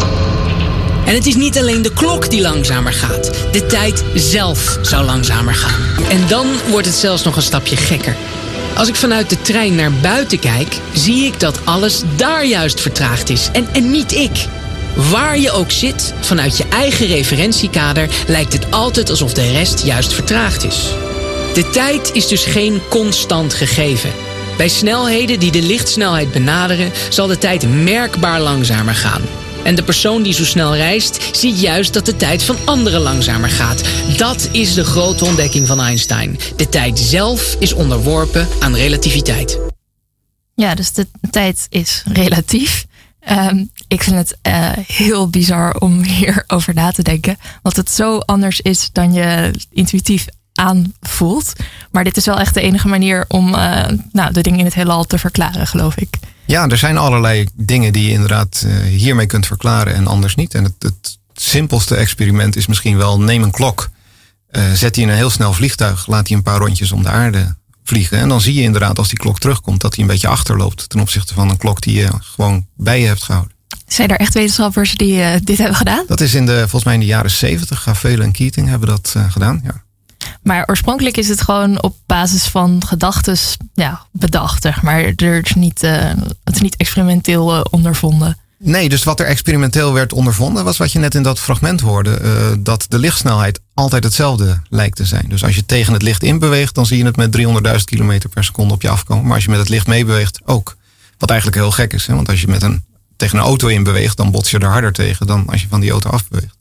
En 1.06 1.14
het 1.14 1.26
is 1.26 1.34
niet 1.34 1.58
alleen 1.58 1.82
de 1.82 1.92
klok 1.92 2.30
die 2.30 2.40
langzamer 2.40 2.92
gaat. 2.92 3.30
De 3.52 3.66
tijd 3.66 4.04
zelf 4.14 4.78
zou 4.82 5.04
langzamer 5.04 5.54
gaan. 5.54 6.06
En 6.08 6.28
dan 6.28 6.46
wordt 6.70 6.86
het 6.86 6.96
zelfs 6.96 7.22
nog 7.22 7.36
een 7.36 7.42
stapje 7.42 7.76
gekker. 7.76 8.16
Als 8.76 8.88
ik 8.88 8.94
vanuit 8.94 9.30
de 9.30 9.42
trein 9.42 9.74
naar 9.74 9.92
buiten 9.92 10.38
kijk, 10.38 10.76
zie 10.92 11.24
ik 11.24 11.40
dat 11.40 11.60
alles 11.64 12.02
daar 12.16 12.46
juist 12.46 12.80
vertraagd 12.80 13.28
is 13.28 13.48
en, 13.52 13.68
en 13.72 13.90
niet 13.90 14.12
ik. 14.12 14.46
Waar 15.10 15.38
je 15.38 15.50
ook 15.50 15.70
zit, 15.70 16.14
vanuit 16.20 16.56
je 16.56 16.64
eigen 16.68 17.06
referentiekader, 17.06 18.08
lijkt 18.26 18.52
het 18.52 18.70
altijd 18.70 19.10
alsof 19.10 19.32
de 19.32 19.50
rest 19.50 19.84
juist 19.84 20.12
vertraagd 20.12 20.64
is. 20.64 20.94
De 21.54 21.70
tijd 21.70 22.10
is 22.12 22.26
dus 22.26 22.44
geen 22.44 22.80
constant 22.90 23.54
gegeven. 23.54 24.10
Bij 24.56 24.68
snelheden 24.68 25.38
die 25.38 25.52
de 25.52 25.62
lichtsnelheid 25.62 26.32
benaderen, 26.32 26.92
zal 27.08 27.26
de 27.26 27.38
tijd 27.38 27.82
merkbaar 27.82 28.40
langzamer 28.40 28.94
gaan. 28.94 29.41
En 29.64 29.74
de 29.74 29.82
persoon 29.82 30.22
die 30.22 30.32
zo 30.32 30.44
snel 30.44 30.76
reist, 30.76 31.36
ziet 31.36 31.60
juist 31.60 31.92
dat 31.92 32.06
de 32.06 32.16
tijd 32.16 32.42
van 32.42 32.56
anderen 32.64 33.00
langzamer 33.00 33.48
gaat. 33.48 33.82
Dat 34.16 34.48
is 34.52 34.74
de 34.74 34.84
grote 34.84 35.24
ontdekking 35.24 35.66
van 35.66 35.80
Einstein. 35.80 36.38
De 36.56 36.68
tijd 36.68 36.98
zelf 36.98 37.56
is 37.58 37.72
onderworpen 37.72 38.48
aan 38.60 38.74
relativiteit. 38.74 39.58
Ja, 40.54 40.74
dus 40.74 40.92
de 40.92 41.06
tijd 41.30 41.66
is 41.68 42.02
relatief. 42.12 42.86
Um, 43.30 43.70
ik 43.88 44.02
vind 44.02 44.16
het 44.16 44.38
uh, 44.46 44.70
heel 44.86 45.28
bizar 45.28 45.76
om 45.78 46.02
hierover 46.18 46.74
na 46.74 46.90
te 46.90 47.02
denken. 47.02 47.36
Want 47.62 47.76
het 47.76 47.90
zo 47.90 48.18
anders 48.18 48.60
is 48.60 48.90
dan 48.92 49.12
je 49.12 49.50
intuïtief 49.70 50.26
aanvoelt. 50.54 51.52
Maar 51.90 52.04
dit 52.04 52.16
is 52.16 52.24
wel 52.24 52.38
echt 52.38 52.54
de 52.54 52.60
enige 52.60 52.88
manier 52.88 53.24
om 53.28 53.54
uh, 53.54 53.84
nou, 54.12 54.32
de 54.32 54.40
dingen 54.40 54.58
in 54.58 54.64
het 54.64 54.74
heelal 54.74 55.04
te 55.04 55.18
verklaren, 55.18 55.66
geloof 55.66 55.96
ik. 55.96 56.18
Ja, 56.46 56.68
er 56.68 56.78
zijn 56.78 56.98
allerlei 56.98 57.46
dingen 57.54 57.92
die 57.92 58.04
je 58.04 58.10
inderdaad 58.10 58.64
uh, 58.66 58.76
hiermee 58.76 59.26
kunt 59.26 59.46
verklaren 59.46 59.94
en 59.94 60.06
anders 60.06 60.34
niet. 60.34 60.54
En 60.54 60.64
het, 60.64 60.74
het, 60.78 61.20
simpelste 61.34 61.94
experiment 61.94 62.56
is 62.56 62.66
misschien 62.66 62.96
wel 62.96 63.20
neem 63.20 63.42
een 63.42 63.50
klok. 63.50 63.90
Uh, 64.50 64.72
zet 64.72 64.94
die 64.94 65.02
in 65.02 65.08
een 65.08 65.16
heel 65.16 65.30
snel 65.30 65.52
vliegtuig, 65.52 66.06
laat 66.06 66.26
die 66.26 66.36
een 66.36 66.42
paar 66.42 66.58
rondjes 66.58 66.92
om 66.92 67.02
de 67.02 67.08
aarde 67.08 67.56
vliegen. 67.84 68.18
En 68.18 68.28
dan 68.28 68.40
zie 68.40 68.54
je 68.54 68.62
inderdaad 68.62 68.98
als 68.98 69.08
die 69.08 69.18
klok 69.18 69.38
terugkomt 69.38 69.80
dat 69.80 69.94
hij 69.94 70.04
een 70.04 70.10
beetje 70.10 70.28
achterloopt 70.28 70.88
ten 70.88 71.00
opzichte 71.00 71.34
van 71.34 71.50
een 71.50 71.56
klok 71.56 71.80
die 71.80 71.94
je 71.94 72.08
gewoon 72.20 72.66
bij 72.76 73.00
je 73.00 73.06
hebt 73.06 73.22
gehouden. 73.22 73.52
Zijn 73.86 74.08
er 74.08 74.18
echt 74.18 74.34
wetenschappers 74.34 74.94
die 74.94 75.14
uh, 75.14 75.34
dit 75.44 75.58
hebben 75.58 75.76
gedaan? 75.76 76.04
Dat 76.06 76.20
is 76.20 76.34
in 76.34 76.46
de, 76.46 76.58
volgens 76.58 76.84
mij 76.84 76.94
in 76.94 77.00
de 77.00 77.06
jaren 77.06 77.30
zeventig. 77.30 77.82
Gavele 77.82 78.22
en 78.22 78.32
Keating 78.32 78.68
hebben 78.68 78.88
dat 78.88 79.14
gedaan, 79.30 79.60
ja. 79.64 79.82
Maar 80.42 80.64
oorspronkelijk 80.66 81.16
is 81.16 81.28
het 81.28 81.40
gewoon 81.40 81.82
op 81.82 81.96
basis 82.06 82.44
van 82.44 82.82
gedachten 82.86 83.36
ja, 83.74 84.06
bedacht. 84.10 84.82
Maar 84.82 85.12
er 85.16 85.44
is 85.44 85.54
niet, 85.54 85.82
uh, 85.82 86.10
het 86.44 86.54
is 86.54 86.60
niet 86.60 86.76
experimenteel 86.76 87.54
uh, 87.54 87.60
ondervonden. 87.70 88.36
Nee, 88.64 88.88
dus 88.88 89.04
wat 89.04 89.20
er 89.20 89.26
experimenteel 89.26 89.92
werd 89.92 90.12
ondervonden 90.12 90.64
was 90.64 90.76
wat 90.76 90.92
je 90.92 90.98
net 90.98 91.14
in 91.14 91.22
dat 91.22 91.38
fragment 91.38 91.80
hoorde. 91.80 92.20
Uh, 92.22 92.56
dat 92.58 92.86
de 92.88 92.98
lichtsnelheid 92.98 93.60
altijd 93.74 94.04
hetzelfde 94.04 94.60
lijkt 94.68 94.96
te 94.96 95.04
zijn. 95.04 95.24
Dus 95.28 95.44
als 95.44 95.54
je 95.54 95.66
tegen 95.66 95.92
het 95.92 96.02
licht 96.02 96.22
inbeweegt, 96.22 96.74
dan 96.74 96.86
zie 96.86 96.98
je 96.98 97.04
het 97.04 97.16
met 97.16 97.36
300.000 97.36 97.84
km 97.84 98.18
per 98.30 98.44
seconde 98.44 98.74
op 98.74 98.82
je 98.82 98.88
afkomen. 98.88 99.24
Maar 99.24 99.34
als 99.34 99.44
je 99.44 99.50
met 99.50 99.58
het 99.58 99.68
licht 99.68 99.86
meebeweegt, 99.86 100.40
ook. 100.44 100.76
Wat 101.18 101.30
eigenlijk 101.30 101.60
heel 101.60 101.70
gek 101.70 101.92
is. 101.92 102.06
Hè? 102.06 102.14
Want 102.14 102.28
als 102.28 102.40
je 102.40 102.48
met 102.48 102.62
een, 102.62 102.84
tegen 103.16 103.38
een 103.38 103.44
auto 103.44 103.68
inbeweegt, 103.68 104.16
dan 104.16 104.30
bots 104.30 104.50
je 104.50 104.58
er 104.58 104.68
harder 104.68 104.92
tegen 104.92 105.26
dan 105.26 105.46
als 105.48 105.62
je 105.62 105.68
van 105.68 105.80
die 105.80 105.90
auto 105.90 106.10
afbeweegt. 106.10 106.56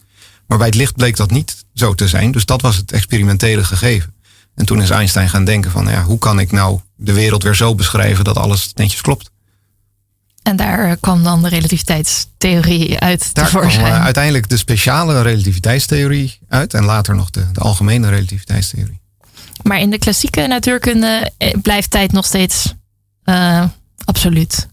Maar 0.52 0.60
bij 0.60 0.70
het 0.70 0.80
licht 0.80 0.96
bleek 0.96 1.16
dat 1.16 1.32
niet 1.32 1.66
zo 1.74 1.94
te 1.94 2.08
zijn. 2.08 2.32
Dus 2.32 2.46
dat 2.46 2.62
was 2.62 2.76
het 2.76 2.92
experimentele 2.92 3.64
gegeven. 3.64 4.14
En 4.56 4.66
toen 4.66 4.82
is 4.82 4.90
Einstein 4.90 5.30
gaan 5.30 5.46
denken 5.46 5.72
van, 5.72 5.88
ja, 5.88 6.04
hoe 6.04 6.18
kan 6.18 6.40
ik 6.40 6.52
nou 6.52 6.80
de 6.96 7.14
wereld 7.14 7.44
weer 7.44 7.56
zo 7.56 7.76
beschrijven 7.76 8.24
dat 8.24 8.38
alles 8.38 8.72
netjes 8.74 9.02
klopt? 9.02 9.32
En 10.44 10.56
daar 10.56 10.98
kwam 10.98 11.24
dan 11.24 11.42
de 11.42 11.50
relativiteitstheorie 11.50 13.00
uit 13.00 13.34
daar 13.34 13.50
kwam 13.50 13.70
uh, 13.70 14.04
uiteindelijk 14.04 14.50
de 14.50 14.58
speciale 14.58 15.22
relativiteitstheorie 15.22 16.40
uit 16.48 16.74
en 16.74 16.84
later 16.84 17.16
nog 17.16 17.30
de, 17.30 17.52
de 17.52 17.60
algemene 17.60 18.10
relativiteitstheorie. 18.10 19.00
Maar 19.64 19.80
in 19.80 19.90
de 19.90 19.98
klassieke 19.98 20.48
natuurkunde 20.48 21.32
blijft 21.62 21.92
tijd 21.92 22.12
nog 22.12 22.26
steeds 22.26 22.74
uh, 23.26 23.64
absoluut. 24.06 24.68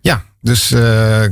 Ja, 0.00 0.24
dus 0.40 0.70
uh, 0.70 1.24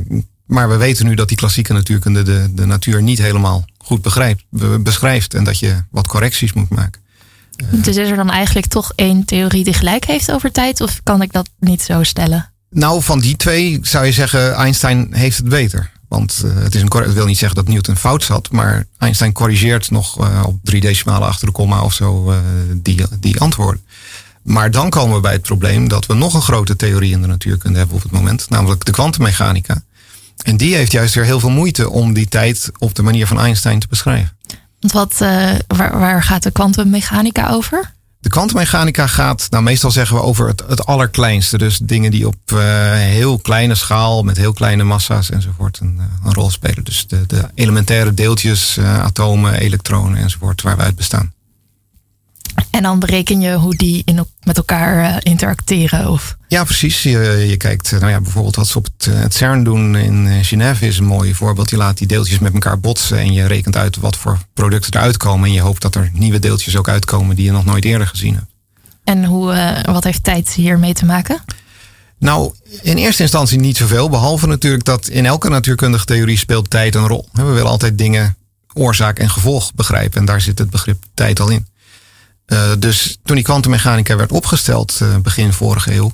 Maar 0.45 0.69
we 0.69 0.77
weten 0.77 1.05
nu 1.05 1.15
dat 1.15 1.27
die 1.27 1.37
klassieke 1.37 1.73
natuurkunde 1.73 2.23
de, 2.23 2.47
de 2.53 2.65
natuur 2.65 3.01
niet 3.01 3.19
helemaal 3.19 3.65
goed 3.87 4.01
begrijpt, 4.01 4.43
beschrijft. 4.83 5.33
En 5.33 5.43
dat 5.43 5.59
je 5.59 5.83
wat 5.91 6.07
correcties 6.07 6.53
moet 6.53 6.69
maken. 6.69 7.01
Dus 7.71 7.95
is 7.95 8.09
er 8.09 8.15
dan 8.15 8.29
eigenlijk 8.29 8.67
toch 8.67 8.91
één 8.95 9.25
theorie 9.25 9.63
die 9.63 9.73
gelijk 9.73 10.05
heeft 10.05 10.31
over 10.31 10.51
tijd? 10.51 10.81
Of 10.81 10.99
kan 11.03 11.21
ik 11.21 11.31
dat 11.31 11.49
niet 11.59 11.81
zo 11.81 12.03
stellen? 12.03 12.51
Nou, 12.69 13.03
van 13.03 13.19
die 13.19 13.35
twee 13.35 13.79
zou 13.81 14.05
je 14.05 14.11
zeggen, 14.11 14.53
Einstein 14.53 15.07
heeft 15.13 15.37
het 15.37 15.49
beter. 15.49 15.91
Want 16.07 16.41
uh, 16.45 16.51
het, 16.55 16.75
is 16.75 16.81
een, 16.81 16.91
het 16.91 17.13
wil 17.13 17.25
niet 17.25 17.37
zeggen 17.37 17.57
dat 17.57 17.73
Newton 17.73 17.95
fout 17.95 18.23
zat, 18.23 18.51
maar 18.51 18.85
Einstein 18.97 19.31
corrigeert 19.31 19.91
nog 19.91 20.21
uh, 20.21 20.43
op 20.45 20.59
drie 20.63 20.81
decimalen 20.81 21.27
achter 21.27 21.47
de 21.47 21.53
komma 21.53 21.81
of 21.81 21.93
zo 21.93 22.31
uh, 22.31 22.37
die, 22.75 23.03
die 23.19 23.39
antwoorden. 23.39 23.81
Maar 24.43 24.71
dan 24.71 24.89
komen 24.89 25.15
we 25.15 25.21
bij 25.21 25.33
het 25.33 25.41
probleem 25.41 25.87
dat 25.87 26.05
we 26.05 26.13
nog 26.13 26.33
een 26.33 26.41
grote 26.41 26.75
theorie 26.75 27.11
in 27.11 27.21
de 27.21 27.27
natuurkunde 27.27 27.77
hebben 27.77 27.95
op 27.95 28.03
het 28.03 28.11
moment, 28.11 28.49
namelijk 28.49 28.85
de 28.85 28.91
kwantummechanica. 28.91 29.83
En 30.43 30.57
die 30.57 30.75
heeft 30.75 30.91
juist 30.91 31.13
weer 31.13 31.23
heel 31.23 31.39
veel 31.39 31.49
moeite 31.49 31.89
om 31.89 32.13
die 32.13 32.27
tijd 32.27 32.71
op 32.77 32.95
de 32.95 33.03
manier 33.03 33.27
van 33.27 33.39
Einstein 33.39 33.79
te 33.79 33.87
beschrijven. 33.87 34.37
Want 34.79 34.93
wat, 34.93 35.17
waar, 35.67 35.99
waar 35.99 36.23
gaat 36.23 36.43
de 36.43 36.51
kwantummechanica 36.51 37.49
over? 37.49 37.95
De 38.19 38.29
kwantummechanica 38.29 39.07
gaat, 39.07 39.47
nou 39.49 39.63
meestal 39.63 39.91
zeggen 39.91 40.15
we 40.15 40.21
over 40.21 40.47
het, 40.47 40.63
het 40.67 40.85
allerkleinste. 40.85 41.57
Dus 41.57 41.77
dingen 41.77 42.11
die 42.11 42.27
op 42.27 42.35
uh, 42.53 42.59
heel 42.93 43.37
kleine 43.37 43.75
schaal, 43.75 44.23
met 44.23 44.37
heel 44.37 44.53
kleine 44.53 44.83
massa's 44.83 45.29
enzovoort 45.29 45.79
een, 45.79 45.95
eh, 45.99 46.05
een 46.25 46.33
rol 46.33 46.49
spelen. 46.49 46.83
Dus 46.83 47.07
de, 47.07 47.25
de 47.27 47.49
elementaire 47.53 48.13
deeltjes, 48.13 48.77
uh, 48.77 48.99
atomen, 48.99 49.53
elektronen 49.53 50.17
enzovoort, 50.17 50.61
waar 50.61 50.77
we 50.77 50.83
uit 50.83 50.95
bestaan. 50.95 51.33
En 52.69 52.83
dan 52.83 52.99
bereken 52.99 53.41
je 53.41 53.53
hoe 53.53 53.75
die 53.75 54.01
in, 54.05 54.25
met 54.43 54.57
elkaar 54.57 55.09
uh, 55.09 55.15
interacteren? 55.19 56.11
Of? 56.11 56.37
Ja, 56.47 56.63
precies. 56.63 57.03
Je, 57.03 57.45
je 57.49 57.57
kijkt 57.57 57.91
nou 57.91 58.09
ja, 58.09 58.21
bijvoorbeeld 58.21 58.55
wat 58.55 58.67
ze 58.67 58.77
op 58.77 58.87
het, 58.97 59.05
het, 59.15 59.33
CERN 59.33 59.63
doen 59.63 59.95
in 59.95 60.45
Genève 60.45 60.87
is 60.87 60.97
een 60.97 61.05
mooi 61.05 61.35
voorbeeld. 61.35 61.69
Je 61.69 61.77
laat 61.77 61.97
die 61.97 62.07
deeltjes 62.07 62.39
met 62.39 62.53
elkaar 62.53 62.79
botsen 62.79 63.17
en 63.17 63.33
je 63.33 63.45
rekent 63.45 63.75
uit 63.75 63.97
wat 63.97 64.15
voor 64.15 64.37
producten 64.53 64.93
eruit 64.93 65.17
komen. 65.17 65.47
En 65.47 65.53
je 65.53 65.61
hoopt 65.61 65.81
dat 65.81 65.95
er 65.95 66.09
nieuwe 66.13 66.39
deeltjes 66.39 66.77
ook 66.77 66.89
uitkomen 66.89 67.35
die 67.35 67.45
je 67.45 67.51
nog 67.51 67.65
nooit 67.65 67.85
eerder 67.85 68.07
gezien 68.07 68.33
hebt. 68.33 68.51
En 69.03 69.25
hoe, 69.25 69.53
uh, 69.53 69.93
wat 69.93 70.03
heeft 70.03 70.23
tijd 70.23 70.49
hiermee 70.49 70.93
te 70.93 71.05
maken? 71.05 71.43
Nou, 72.19 72.53
in 72.81 72.97
eerste 72.97 73.21
instantie 73.21 73.59
niet 73.59 73.77
zoveel. 73.77 74.09
Behalve 74.09 74.47
natuurlijk 74.47 74.85
dat 74.85 75.07
in 75.07 75.25
elke 75.25 75.49
natuurkundige 75.49 76.05
theorie 76.05 76.37
speelt 76.37 76.69
tijd 76.69 76.95
een 76.95 77.07
rol. 77.07 77.29
We 77.31 77.43
willen 77.43 77.71
altijd 77.71 77.97
dingen 77.97 78.35
oorzaak 78.73 79.19
en 79.19 79.29
gevolg 79.29 79.73
begrijpen. 79.73 80.19
En 80.19 80.25
daar 80.25 80.41
zit 80.41 80.59
het 80.59 80.69
begrip 80.69 81.03
tijd 81.13 81.39
al 81.39 81.49
in. 81.49 81.67
Uh, 82.53 82.71
dus 82.79 83.17
toen 83.23 83.35
die 83.35 83.45
kwantummechanica 83.45 84.15
werd 84.15 84.31
opgesteld, 84.31 84.99
uh, 85.01 85.17
begin 85.17 85.53
vorige 85.53 85.93
eeuw, 85.93 86.11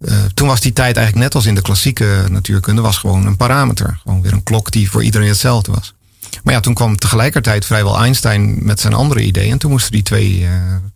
uh, 0.00 0.16
toen 0.34 0.48
was 0.48 0.60
die 0.60 0.72
tijd 0.72 0.96
eigenlijk 0.96 1.26
net 1.26 1.34
als 1.34 1.46
in 1.46 1.54
de 1.54 1.62
klassieke 1.62 2.24
natuurkunde, 2.28 2.82
was 2.82 2.96
gewoon 2.96 3.26
een 3.26 3.36
parameter. 3.36 3.98
Gewoon 4.02 4.22
weer 4.22 4.32
een 4.32 4.42
klok 4.42 4.70
die 4.70 4.90
voor 4.90 5.04
iedereen 5.04 5.28
hetzelfde 5.28 5.72
was. 5.72 5.94
Maar 6.42 6.54
ja, 6.54 6.60
toen 6.60 6.74
kwam 6.74 6.96
tegelijkertijd 6.96 7.64
vrijwel 7.64 7.98
Einstein 7.98 8.64
met 8.64 8.80
zijn 8.80 8.94
andere 8.94 9.22
ideeën. 9.22 9.50
En 9.50 9.58
toen 9.58 9.70
moesten 9.70 9.92
die 9.92 10.02
twee 10.02 10.48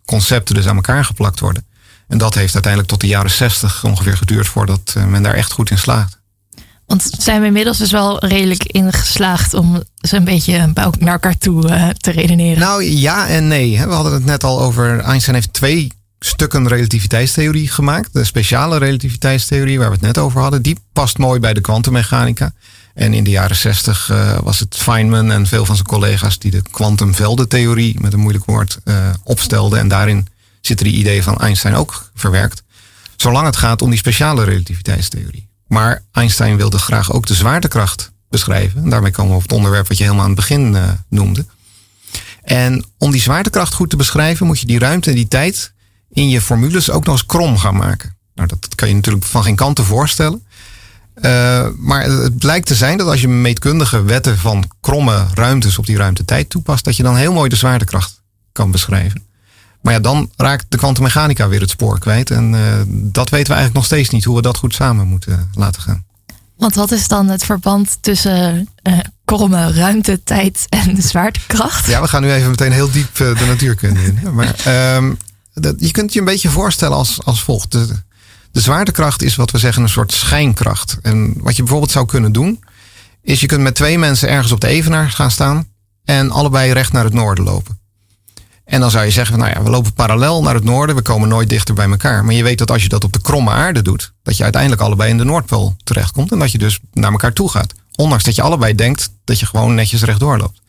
concepten 0.05 0.55
dus 0.55 0.67
aan 0.67 0.75
elkaar 0.75 1.05
geplakt 1.05 1.39
worden. 1.39 1.65
En 2.07 2.17
dat 2.17 2.33
heeft 2.33 2.53
uiteindelijk 2.53 2.91
tot 2.91 3.01
de 3.01 3.07
jaren 3.07 3.31
zestig 3.31 3.83
ongeveer 3.83 4.17
geduurd 4.17 4.47
voordat 4.47 4.95
men 5.07 5.23
daar 5.23 5.33
echt 5.33 5.51
goed 5.51 5.69
in 5.69 5.77
slaagde. 5.77 6.17
Want 6.85 7.09
zijn 7.17 7.41
we 7.41 7.47
inmiddels 7.47 7.77
dus 7.77 7.91
wel 7.91 8.25
redelijk 8.25 8.63
ingeslaagd 8.63 9.53
om 9.53 9.83
ze 10.03 10.15
een 10.15 10.23
beetje 10.23 10.71
naar 10.99 11.13
elkaar 11.13 11.37
toe 11.37 11.69
uh, 11.69 11.89
te 11.89 12.11
redeneren? 12.11 12.59
Nou 12.59 12.83
ja 12.83 13.27
en 13.27 13.47
nee. 13.47 13.77
We 13.77 13.93
hadden 13.93 14.13
het 14.13 14.25
net 14.25 14.43
al 14.43 14.61
over. 14.61 14.99
Einstein 14.99 15.35
heeft 15.35 15.53
twee 15.53 15.91
stukken 16.19 16.67
relativiteitstheorie 16.67 17.67
gemaakt. 17.67 18.13
De 18.13 18.23
speciale 18.23 18.77
relativiteitstheorie 18.77 19.79
waar 19.79 19.87
we 19.87 19.93
het 19.93 20.03
net 20.03 20.17
over 20.17 20.41
hadden. 20.41 20.61
Die 20.61 20.77
past 20.93 21.17
mooi 21.17 21.39
bij 21.39 21.53
de 21.53 21.61
kwantummechanica. 21.61 22.53
En 22.93 23.13
in 23.13 23.23
de 23.23 23.29
jaren 23.29 23.55
zestig 23.55 24.09
uh, 24.11 24.37
was 24.39 24.59
het 24.59 24.75
Feynman 24.77 25.31
en 25.31 25.47
veel 25.47 25.65
van 25.65 25.75
zijn 25.75 25.87
collega's 25.87 26.39
die 26.39 26.51
de 26.51 26.61
kwantumveldentheorie, 26.71 27.99
met 28.01 28.13
een 28.13 28.19
moeilijk 28.19 28.45
woord, 28.45 28.79
uh, 28.85 28.95
opstelden. 29.23 29.79
En 29.79 29.87
daarin 29.87 30.27
zitten 30.61 30.85
die 30.85 30.95
ideeën 30.95 31.23
van 31.23 31.37
Einstein 31.37 31.75
ook 31.75 32.11
verwerkt. 32.15 32.63
Zolang 33.15 33.45
het 33.45 33.57
gaat 33.57 33.81
om 33.81 33.89
die 33.89 33.99
speciale 33.99 34.43
relativiteitstheorie. 34.43 35.47
Maar 35.67 36.03
Einstein 36.11 36.57
wilde 36.57 36.77
graag 36.77 37.13
ook 37.13 37.25
de 37.25 37.33
zwaartekracht 37.33 38.12
beschrijven. 38.33 38.83
En 38.83 38.89
daarmee 38.89 39.11
komen 39.11 39.31
we 39.31 39.37
op 39.37 39.41
het 39.41 39.51
onderwerp 39.51 39.87
wat 39.87 39.97
je 39.97 40.03
helemaal 40.03 40.25
aan 40.25 40.31
het 40.31 40.39
begin 40.39 40.73
uh, 40.73 40.83
noemde. 41.09 41.45
En 42.43 42.85
om 42.97 43.11
die 43.11 43.21
zwaartekracht 43.21 43.73
goed 43.73 43.89
te 43.89 43.95
beschrijven, 43.95 44.45
moet 44.45 44.59
je 44.59 44.65
die 44.65 44.79
ruimte 44.79 45.09
en 45.09 45.15
die 45.15 45.27
tijd 45.27 45.73
in 46.11 46.29
je 46.29 46.41
formules 46.41 46.91
ook 46.91 47.05
nog 47.05 47.13
eens 47.13 47.25
krom 47.25 47.57
gaan 47.57 47.75
maken. 47.75 48.15
Nou, 48.35 48.47
dat 48.47 48.75
kan 48.75 48.87
je 48.87 48.95
natuurlijk 48.95 49.25
van 49.25 49.43
geen 49.43 49.55
kant 49.55 49.75
te 49.75 49.83
voorstellen. 49.83 50.45
Uh, 51.15 51.67
maar 51.77 52.03
het 52.03 52.37
blijkt 52.37 52.67
te 52.67 52.75
zijn 52.75 52.97
dat 52.97 53.07
als 53.07 53.21
je 53.21 53.27
meetkundige 53.27 54.03
wetten 54.03 54.37
van 54.37 54.71
kromme 54.81 55.25
ruimtes 55.33 55.77
op 55.77 55.85
die 55.85 55.97
ruimte-tijd 55.97 56.49
toepast, 56.49 56.83
dat 56.83 56.95
je 56.95 57.03
dan 57.03 57.15
heel 57.15 57.33
mooi 57.33 57.49
de 57.49 57.55
zwaartekracht 57.55 58.21
kan 58.51 58.71
beschrijven. 58.71 59.25
Maar 59.81 59.93
ja, 59.93 59.99
dan 59.99 60.31
raakt 60.35 60.65
de 60.69 60.77
kwantummechanica 60.77 61.47
weer 61.47 61.61
het 61.61 61.69
spoor 61.69 61.99
kwijt. 61.99 62.31
En 62.31 62.53
uh, 62.53 62.59
dat 62.87 63.29
weten 63.29 63.47
we 63.47 63.53
eigenlijk 63.53 63.73
nog 63.73 63.85
steeds 63.85 64.09
niet 64.09 64.23
hoe 64.23 64.35
we 64.35 64.41
dat 64.41 64.57
goed 64.57 64.73
samen 64.73 65.07
moeten 65.07 65.49
laten 65.53 65.81
gaan. 65.81 66.05
Want 66.57 66.75
wat 66.75 66.91
is 66.91 67.07
dan 67.07 67.29
het 67.29 67.43
verband 67.43 67.97
tussen 68.01 68.69
uh, 68.83 68.99
kromme 69.25 69.71
ruimte, 69.71 70.23
tijd 70.23 70.65
en 70.69 71.01
zwaartekracht? 71.01 71.87
Ja, 71.87 72.01
we 72.01 72.07
gaan 72.07 72.21
nu 72.21 72.31
even 72.31 72.49
meteen 72.49 72.71
heel 72.71 72.91
diep 72.91 73.19
uh, 73.19 73.37
de 73.37 73.45
natuurkunde 73.45 74.03
in. 74.03 74.19
Maar 74.33 74.95
um, 74.95 75.17
dat, 75.53 75.75
je 75.77 75.91
kunt 75.91 76.13
je 76.13 76.19
een 76.19 76.25
beetje 76.25 76.49
voorstellen 76.49 76.97
als, 76.97 77.23
als 77.23 77.43
volgt. 77.43 77.71
De, 77.71 77.87
de 78.51 78.61
zwaartekracht 78.61 79.21
is 79.21 79.35
wat 79.35 79.51
we 79.51 79.57
zeggen 79.57 79.83
een 79.83 79.89
soort 79.89 80.13
schijnkracht. 80.13 80.97
En 81.01 81.33
wat 81.37 81.55
je 81.55 81.61
bijvoorbeeld 81.61 81.91
zou 81.91 82.05
kunnen 82.05 82.31
doen, 82.31 82.63
is 83.21 83.39
je 83.39 83.47
kunt 83.47 83.61
met 83.61 83.75
twee 83.75 83.97
mensen 83.97 84.29
ergens 84.29 84.51
op 84.51 84.59
de 84.59 84.67
evenaar 84.67 85.09
gaan 85.09 85.31
staan 85.31 85.67
en 86.05 86.31
allebei 86.31 86.71
recht 86.71 86.91
naar 86.91 87.03
het 87.03 87.13
noorden 87.13 87.43
lopen. 87.43 87.79
En 88.65 88.79
dan 88.79 88.91
zou 88.91 89.05
je 89.05 89.11
zeggen, 89.11 89.37
nou 89.37 89.51
ja, 89.51 89.63
we 89.63 89.69
lopen 89.69 89.93
parallel 89.93 90.41
naar 90.41 90.53
het 90.53 90.63
noorden, 90.63 90.95
we 90.95 91.01
komen 91.01 91.29
nooit 91.29 91.49
dichter 91.49 91.75
bij 91.75 91.89
elkaar. 91.89 92.25
Maar 92.25 92.33
je 92.33 92.43
weet 92.43 92.57
dat 92.57 92.71
als 92.71 92.83
je 92.83 92.89
dat 92.89 93.03
op 93.03 93.13
de 93.13 93.21
kromme 93.21 93.51
aarde 93.51 93.81
doet, 93.81 94.13
dat 94.23 94.37
je 94.37 94.43
uiteindelijk 94.43 94.81
allebei 94.81 95.09
in 95.09 95.17
de 95.17 95.23
Noordpool 95.23 95.75
terechtkomt 95.83 96.31
en 96.31 96.39
dat 96.39 96.51
je 96.51 96.57
dus 96.57 96.79
naar 96.93 97.11
elkaar 97.11 97.33
toe 97.33 97.49
gaat. 97.49 97.73
Ondanks 97.95 98.23
dat 98.23 98.35
je 98.35 98.41
allebei 98.41 98.75
denkt 98.75 99.11
dat 99.23 99.39
je 99.39 99.45
gewoon 99.45 99.75
netjes 99.75 100.03
rechtdoor 100.03 100.37
loopt. 100.37 100.61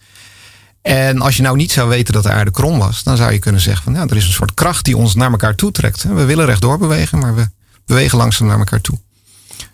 En 0.83 1.21
als 1.21 1.37
je 1.37 1.43
nou 1.43 1.57
niet 1.57 1.73
zou 1.73 1.89
weten 1.89 2.15
dat 2.15 2.23
de 2.23 2.31
aarde 2.31 2.51
krom 2.51 2.79
was, 2.79 3.03
dan 3.03 3.17
zou 3.17 3.33
je 3.33 3.39
kunnen 3.39 3.61
zeggen 3.61 3.85
van 3.85 3.95
ja, 3.95 4.07
er 4.07 4.17
is 4.17 4.27
een 4.27 4.33
soort 4.33 4.55
kracht 4.55 4.85
die 4.85 4.97
ons 4.97 5.15
naar 5.15 5.31
elkaar 5.31 5.55
toe 5.55 5.71
trekt. 5.71 6.03
We 6.03 6.25
willen 6.25 6.47
rechtdoor 6.47 6.79
bewegen, 6.79 7.19
maar 7.19 7.35
we 7.35 7.49
bewegen 7.87 8.19
langzaam 8.19 8.47
naar 8.47 8.59
elkaar 8.59 8.81
toe. 8.81 8.99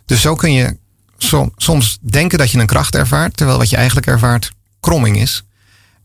Dus 0.06 0.20
zo 0.20 0.34
kun 0.34 0.52
je 0.52 0.76
soms 1.56 1.98
denken 2.00 2.38
dat 2.38 2.50
je 2.50 2.58
een 2.58 2.66
kracht 2.66 2.94
ervaart, 2.94 3.36
terwijl 3.36 3.58
wat 3.58 3.70
je 3.70 3.76
eigenlijk 3.76 4.06
ervaart 4.06 4.52
kromming 4.80 5.16
is. 5.16 5.44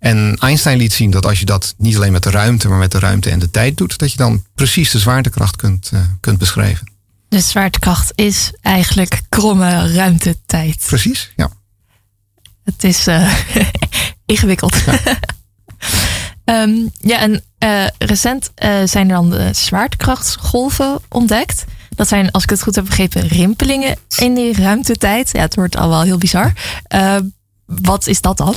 En 0.06 0.38
Einstein 0.40 0.78
liet 0.78 0.94
zien 0.94 1.12
dat 1.12 1.26
als 1.26 1.40
je 1.40 1.46
dat 1.46 1.74
niet 1.78 1.96
alleen 1.96 2.12
met 2.12 2.24
de 2.24 2.30
ruimte, 2.30 2.68
maar 2.68 2.78
met 2.78 2.92
de 2.92 3.00
ruimte 3.00 3.30
en 3.30 3.40
de 3.40 3.50
tijd 3.50 3.78
doet, 3.78 3.98
dat 3.98 4.12
je 4.12 4.18
dan 4.18 4.46
precies 4.56 4.92
de 4.92 5.00
zwaartekracht 5.00 5.56
kunt, 5.56 5.92
uh, 5.94 6.00
kunt 6.20 6.38
beschrijven. 6.38 6.92
De 7.30 7.40
zwaartekracht 7.40 8.12
is 8.16 8.54
eigenlijk 8.62 9.22
kromme 9.30 9.94
ruimte-tijd. 9.94 10.84
Precies, 10.88 11.32
ja. 11.36 11.50
Het 12.64 12.84
is 12.84 13.08
uh, 13.08 13.34
ingewikkeld. 14.26 14.76
Ja, 16.46 16.62
um, 16.62 16.92
ja 17.12 17.20
en 17.20 17.44
uh, 17.60 17.88
recent 17.98 18.52
zijn 18.86 19.10
er 19.10 19.16
dan 19.16 19.30
de 19.30 19.50
zwaartekrachtsgolven 19.54 21.00
ontdekt. 21.10 21.66
Dat 21.90 22.08
zijn, 22.08 22.32
als 22.32 22.44
ik 22.44 22.50
het 22.50 22.62
goed 22.62 22.76
heb 22.76 22.86
begrepen, 22.86 23.28
rimpelingen 23.28 23.98
in 24.18 24.34
die 24.34 24.54
ruimtetijd. 24.54 25.30
Ja, 25.32 25.42
het 25.42 25.56
wordt 25.56 25.78
al 25.78 25.90
wel 25.90 26.02
heel 26.02 26.18
bizar. 26.18 26.54
wat 27.66 28.08
is 28.08 28.22
dat 28.22 28.38
dan? 28.38 28.56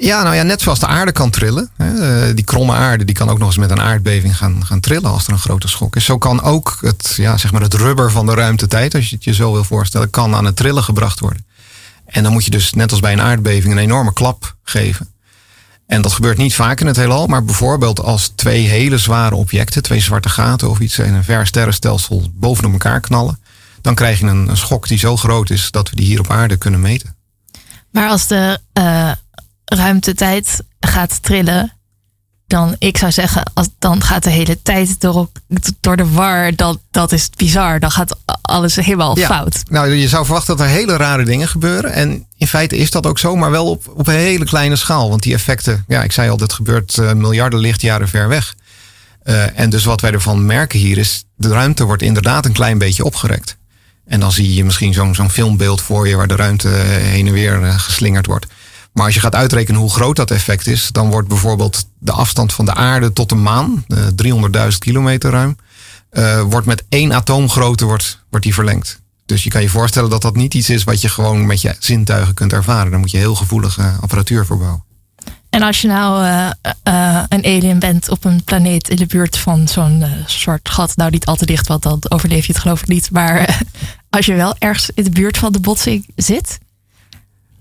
Ja, 0.00 0.22
nou 0.22 0.34
ja, 0.34 0.42
net 0.42 0.60
zoals 0.60 0.78
de 0.78 0.86
aarde 0.86 1.12
kan 1.12 1.30
trillen. 1.30 1.70
Hè, 1.76 2.26
eh, 2.28 2.34
die 2.34 2.44
kromme 2.44 2.72
aarde 2.72 3.04
die 3.04 3.14
kan 3.14 3.28
ook 3.28 3.38
nog 3.38 3.48
eens 3.48 3.56
met 3.56 3.70
een 3.70 3.80
aardbeving 3.80 4.36
gaan, 4.36 4.66
gaan 4.66 4.80
trillen 4.80 5.10
als 5.10 5.26
er 5.26 5.32
een 5.32 5.38
grote 5.38 5.68
schok 5.68 5.96
is. 5.96 6.04
Zo 6.04 6.18
kan 6.18 6.42
ook 6.42 6.78
het, 6.80 7.14
ja, 7.16 7.36
zeg 7.36 7.52
maar 7.52 7.60
het 7.60 7.74
rubber 7.74 8.10
van 8.10 8.26
de 8.26 8.34
ruimtetijd, 8.34 8.94
als 8.94 9.08
je 9.08 9.14
het 9.14 9.24
je 9.24 9.34
zo 9.34 9.52
wil 9.52 9.64
voorstellen, 9.64 10.10
kan 10.10 10.34
aan 10.34 10.44
het 10.44 10.56
trillen 10.56 10.82
gebracht 10.82 11.20
worden. 11.20 11.46
En 12.06 12.22
dan 12.22 12.32
moet 12.32 12.44
je 12.44 12.50
dus 12.50 12.72
net 12.72 12.90
als 12.90 13.00
bij 13.00 13.12
een 13.12 13.20
aardbeving 13.20 13.72
een 13.72 13.78
enorme 13.78 14.12
klap 14.12 14.56
geven. 14.62 15.08
En 15.86 16.02
dat 16.02 16.12
gebeurt 16.12 16.38
niet 16.38 16.54
vaak 16.54 16.80
in 16.80 16.86
het 16.86 16.96
heelal, 16.96 17.26
maar 17.26 17.44
bijvoorbeeld 17.44 18.00
als 18.00 18.32
twee 18.34 18.66
hele 18.66 18.98
zware 18.98 19.34
objecten, 19.34 19.82
twee 19.82 20.00
zwarte 20.00 20.28
gaten 20.28 20.70
of 20.70 20.78
iets 20.78 20.98
in 20.98 21.14
een 21.14 21.24
ver 21.24 21.46
sterrenstelsel 21.46 22.30
bovenop 22.34 22.72
elkaar 22.72 23.00
knallen, 23.00 23.40
dan 23.80 23.94
krijg 23.94 24.20
je 24.20 24.26
een, 24.26 24.56
schok 24.56 24.88
die 24.88 24.98
zo 24.98 25.16
groot 25.16 25.50
is 25.50 25.70
dat 25.70 25.90
we 25.90 25.96
die 25.96 26.06
hier 26.06 26.18
op 26.18 26.30
aarde 26.30 26.56
kunnen 26.56 26.80
meten. 26.80 27.16
Maar 27.90 28.08
als 28.08 28.26
de 28.26 28.58
uh 28.72 29.12
ruimtetijd 29.68 30.62
gaat 30.80 31.22
trillen, 31.22 31.72
dan 32.46 32.76
ik 32.78 32.96
zou 32.96 33.12
zeggen, 33.12 33.42
als, 33.54 33.68
dan 33.78 34.02
gaat 34.02 34.22
de 34.22 34.30
hele 34.30 34.62
tijd 34.62 35.00
door, 35.00 35.28
door 35.80 35.96
de 35.96 36.10
war. 36.10 36.54
Dat, 36.56 36.78
dat 36.90 37.12
is 37.12 37.30
bizar. 37.36 37.80
Dan 37.80 37.90
gaat 37.90 38.18
alles 38.42 38.76
helemaal 38.76 39.16
fout. 39.16 39.62
Nou, 39.70 39.94
je 39.94 40.08
zou 40.08 40.24
verwachten 40.24 40.56
dat 40.56 40.66
er 40.66 40.72
hele 40.72 40.96
rare 40.96 41.24
dingen 41.24 41.48
gebeuren. 41.48 41.92
En 41.92 42.26
in 42.36 42.46
feite 42.46 42.76
is 42.76 42.90
dat 42.90 43.06
ook 43.06 43.18
zo, 43.18 43.36
maar 43.36 43.50
wel 43.50 43.70
op, 43.70 43.92
op 43.94 44.06
een 44.06 44.14
hele 44.14 44.44
kleine 44.44 44.76
schaal. 44.76 45.08
Want 45.08 45.22
die 45.22 45.34
effecten, 45.34 45.84
ja, 45.88 46.02
ik 46.02 46.12
zei 46.12 46.30
al, 46.30 46.36
dat 46.36 46.52
gebeurt 46.52 46.96
uh, 46.96 47.12
miljarden 47.12 47.60
lichtjaren 47.60 48.08
ver 48.08 48.28
weg. 48.28 48.54
Uh, 49.24 49.58
en 49.58 49.70
dus 49.70 49.84
wat 49.84 50.00
wij 50.00 50.12
ervan 50.12 50.46
merken 50.46 50.78
hier 50.78 50.98
is, 50.98 51.24
de 51.36 51.48
ruimte 51.48 51.84
wordt 51.84 52.02
inderdaad 52.02 52.44
een 52.44 52.52
klein 52.52 52.78
beetje 52.78 53.04
opgerekt. 53.04 53.56
En 54.06 54.20
dan 54.20 54.32
zie 54.32 54.54
je 54.54 54.64
misschien 54.64 54.94
zo'n 54.94 55.14
zo'n 55.14 55.30
filmbeeld 55.30 55.80
voor 55.80 56.08
je 56.08 56.16
waar 56.16 56.28
de 56.28 56.36
ruimte 56.36 56.68
heen 56.68 57.26
en 57.26 57.32
weer 57.32 57.62
geslingerd 57.62 58.26
wordt. 58.26 58.46
Maar 58.92 59.04
als 59.04 59.14
je 59.14 59.20
gaat 59.20 59.34
uitrekenen 59.34 59.80
hoe 59.80 59.90
groot 59.90 60.16
dat 60.16 60.30
effect 60.30 60.66
is, 60.66 60.88
dan 60.92 61.10
wordt 61.10 61.28
bijvoorbeeld 61.28 61.88
de 61.98 62.12
afstand 62.12 62.52
van 62.52 62.64
de 62.64 62.74
aarde 62.74 63.12
tot 63.12 63.28
de 63.28 63.34
maan, 63.34 63.84
300.000 64.22 64.68
kilometer 64.78 65.30
ruim, 65.30 65.56
wordt 66.48 66.66
met 66.66 66.84
één 66.88 67.12
atoomgrootte 67.12 67.84
wordt, 67.84 68.24
wordt 68.30 68.44
die 68.44 68.54
verlengd. 68.54 69.00
Dus 69.26 69.44
je 69.44 69.50
kan 69.50 69.62
je 69.62 69.68
voorstellen 69.68 70.10
dat 70.10 70.22
dat 70.22 70.36
niet 70.36 70.54
iets 70.54 70.70
is 70.70 70.84
wat 70.84 71.00
je 71.00 71.08
gewoon 71.08 71.46
met 71.46 71.60
je 71.60 71.76
zintuigen 71.78 72.34
kunt 72.34 72.52
ervaren. 72.52 72.90
Daar 72.90 73.00
moet 73.00 73.10
je 73.10 73.16
heel 73.16 73.34
gevoelige 73.34 73.92
apparatuur 74.00 74.46
voor 74.46 74.58
bouwen. 74.58 74.84
En 75.50 75.62
als 75.62 75.80
je 75.80 75.88
nou 75.88 76.26
een 77.28 77.44
alien 77.44 77.78
bent 77.78 78.08
op 78.08 78.24
een 78.24 78.44
planeet 78.44 78.88
in 78.88 78.96
de 78.96 79.06
buurt 79.06 79.38
van 79.38 79.68
zo'n 79.68 80.04
soort 80.26 80.68
gat, 80.68 80.96
nou 80.96 81.10
niet 81.10 81.26
al 81.26 81.36
te 81.36 81.46
dicht, 81.46 81.66
want 81.66 81.82
dan 81.82 82.02
overleef 82.08 82.46
je 82.46 82.52
het 82.52 82.60
geloof 82.60 82.80
ik 82.80 82.88
niet. 82.88 83.10
Maar 83.10 83.60
als 84.10 84.26
je 84.26 84.34
wel 84.34 84.54
ergens 84.58 84.90
in 84.94 85.04
de 85.04 85.10
buurt 85.10 85.38
van 85.38 85.52
de 85.52 85.60
botsing 85.60 86.08
zit. 86.16 86.58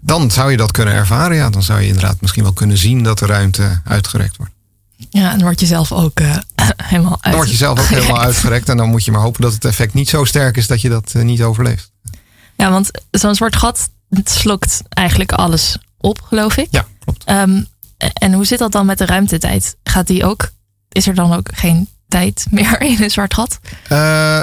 Dan 0.08 0.32
zou 0.32 0.52
je 0.52 0.58
dat 0.58 0.72
kunnen 0.72 0.94
ervaren, 0.94 1.36
ja. 1.36 1.50
Dan 1.50 1.64
zou 1.64 1.82
je 1.82 1.88
inderdaad 1.88 2.22
misschien 2.22 2.44
wel 2.44 2.54
kunnen 2.54 2.78
zien 2.78 3.04
dat 3.04 3.20
de 3.20 3.26
ruimte 3.26 3.82
uitgerekt 3.84 4.38
wordt. 4.38 4.52
Ja, 5.10 5.30
dan 5.30 5.42
word 5.42 5.60
je 5.60 5.66
zelf 5.66 5.92
ook 5.92 6.20
helemaal 6.84 7.12
uit. 7.12 7.24
Dan 7.24 7.34
word 7.36 7.50
je 7.50 7.56
zelf 7.56 7.80
ook 7.80 7.86
helemaal 7.86 8.22
uitgerekt. 8.30 8.70
En 8.70 8.78
dan 8.78 8.90
moet 8.90 9.06
je 9.06 9.12
maar 9.12 9.22
hopen 9.22 9.42
dat 9.42 9.54
het 9.54 9.66
effect 9.66 9.94
niet 9.94 10.10
zo 10.10 10.24
sterk 10.24 10.58
is 10.58 10.68
dat 10.68 10.82
je 10.82 10.90
dat 10.90 11.14
niet 11.14 11.42
overleeft. 11.42 11.92
Ja, 12.58 12.70
want 12.72 12.92
zo'n 13.12 13.36
zwart 13.36 13.56
gat 13.56 13.90
slokt 14.24 14.82
eigenlijk 14.90 15.32
alles 15.32 15.78
op, 15.98 16.22
geloof 16.22 16.58
ik. 16.58 16.68
Ja, 16.72 16.86
klopt. 17.00 17.30
Um, 17.30 17.68
en 18.14 18.34
hoe 18.34 18.46
zit 18.46 18.60
dat 18.60 18.72
dan 18.72 18.86
met 18.86 18.98
de 18.98 19.06
ruimtetijd? 19.06 19.78
Gaat 19.84 20.08
die 20.08 20.26
ook? 20.26 20.50
Is 20.90 21.08
er 21.08 21.16
dan 21.16 21.34
ook 21.34 21.50
geen 21.54 21.90
tijd 22.08 22.46
meer 22.52 22.82
in 22.82 23.04
een 23.04 23.12
zwart 23.12 23.34
gat? 23.34 23.60
Uh, 23.84 24.00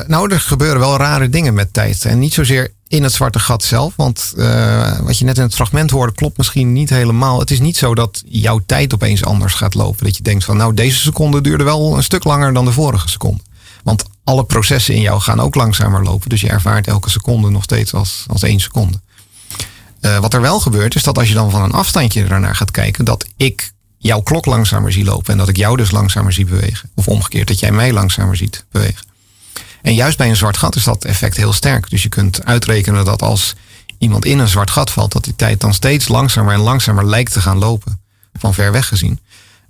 nou, 0.06 0.32
er 0.32 0.40
gebeuren 0.40 0.80
wel 0.80 0.96
rare 0.96 1.28
dingen 1.28 1.54
met 1.54 1.72
tijd. 1.72 2.04
En 2.04 2.18
niet 2.18 2.34
zozeer 2.34 2.73
in 2.88 3.02
het 3.02 3.12
zwarte 3.12 3.38
gat 3.38 3.64
zelf. 3.64 3.92
Want 3.96 4.32
uh, 4.36 4.98
wat 5.00 5.18
je 5.18 5.24
net 5.24 5.36
in 5.36 5.42
het 5.42 5.54
fragment 5.54 5.90
hoorde, 5.90 6.12
klopt 6.12 6.36
misschien 6.36 6.72
niet 6.72 6.90
helemaal. 6.90 7.38
Het 7.38 7.50
is 7.50 7.60
niet 7.60 7.76
zo 7.76 7.94
dat 7.94 8.22
jouw 8.26 8.60
tijd 8.66 8.94
opeens 8.94 9.24
anders 9.24 9.54
gaat 9.54 9.74
lopen. 9.74 10.04
Dat 10.04 10.16
je 10.16 10.22
denkt 10.22 10.44
van 10.44 10.56
nou, 10.56 10.74
deze 10.74 10.98
seconde 10.98 11.40
duurde 11.40 11.64
wel 11.64 11.96
een 11.96 12.02
stuk 12.02 12.24
langer 12.24 12.52
dan 12.52 12.64
de 12.64 12.72
vorige 12.72 13.08
seconde. 13.08 13.42
Want 13.82 14.04
alle 14.24 14.44
processen 14.44 14.94
in 14.94 15.00
jou 15.00 15.20
gaan 15.20 15.40
ook 15.40 15.54
langzamer 15.54 16.02
lopen. 16.02 16.28
Dus 16.28 16.40
je 16.40 16.48
ervaart 16.48 16.86
elke 16.86 17.10
seconde 17.10 17.50
nog 17.50 17.62
steeds 17.62 17.94
als, 17.94 18.24
als 18.26 18.42
één 18.42 18.60
seconde. 18.60 19.00
Uh, 20.00 20.18
wat 20.18 20.34
er 20.34 20.40
wel 20.40 20.60
gebeurt, 20.60 20.94
is 20.94 21.02
dat 21.02 21.18
als 21.18 21.28
je 21.28 21.34
dan 21.34 21.50
van 21.50 21.62
een 21.62 21.72
afstandje 21.72 22.24
ernaar 22.24 22.56
gaat 22.56 22.70
kijken, 22.70 23.04
dat 23.04 23.26
ik 23.36 23.72
jouw 23.98 24.20
klok 24.20 24.46
langzamer 24.46 24.92
zie 24.92 25.04
lopen 25.04 25.32
en 25.32 25.38
dat 25.38 25.48
ik 25.48 25.56
jou 25.56 25.76
dus 25.76 25.90
langzamer 25.90 26.32
zie 26.32 26.44
bewegen. 26.44 26.90
Of 26.94 27.08
omgekeerd, 27.08 27.48
dat 27.48 27.58
jij 27.58 27.72
mij 27.72 27.92
langzamer 27.92 28.36
ziet 28.36 28.64
bewegen. 28.70 29.13
En 29.84 29.94
juist 29.94 30.18
bij 30.18 30.28
een 30.28 30.36
zwart 30.36 30.56
gat 30.56 30.76
is 30.76 30.84
dat 30.84 31.04
effect 31.04 31.36
heel 31.36 31.52
sterk. 31.52 31.90
Dus 31.90 32.02
je 32.02 32.08
kunt 32.08 32.44
uitrekenen 32.44 33.04
dat 33.04 33.22
als 33.22 33.54
iemand 33.98 34.24
in 34.24 34.38
een 34.38 34.48
zwart 34.48 34.70
gat 34.70 34.90
valt, 34.90 35.12
dat 35.12 35.24
die 35.24 35.36
tijd 35.36 35.60
dan 35.60 35.74
steeds 35.74 36.08
langzamer 36.08 36.54
en 36.54 36.60
langzamer 36.60 37.06
lijkt 37.06 37.32
te 37.32 37.40
gaan 37.40 37.58
lopen. 37.58 38.00
Van 38.34 38.54
ver 38.54 38.72
weg 38.72 38.88
gezien. 38.88 39.20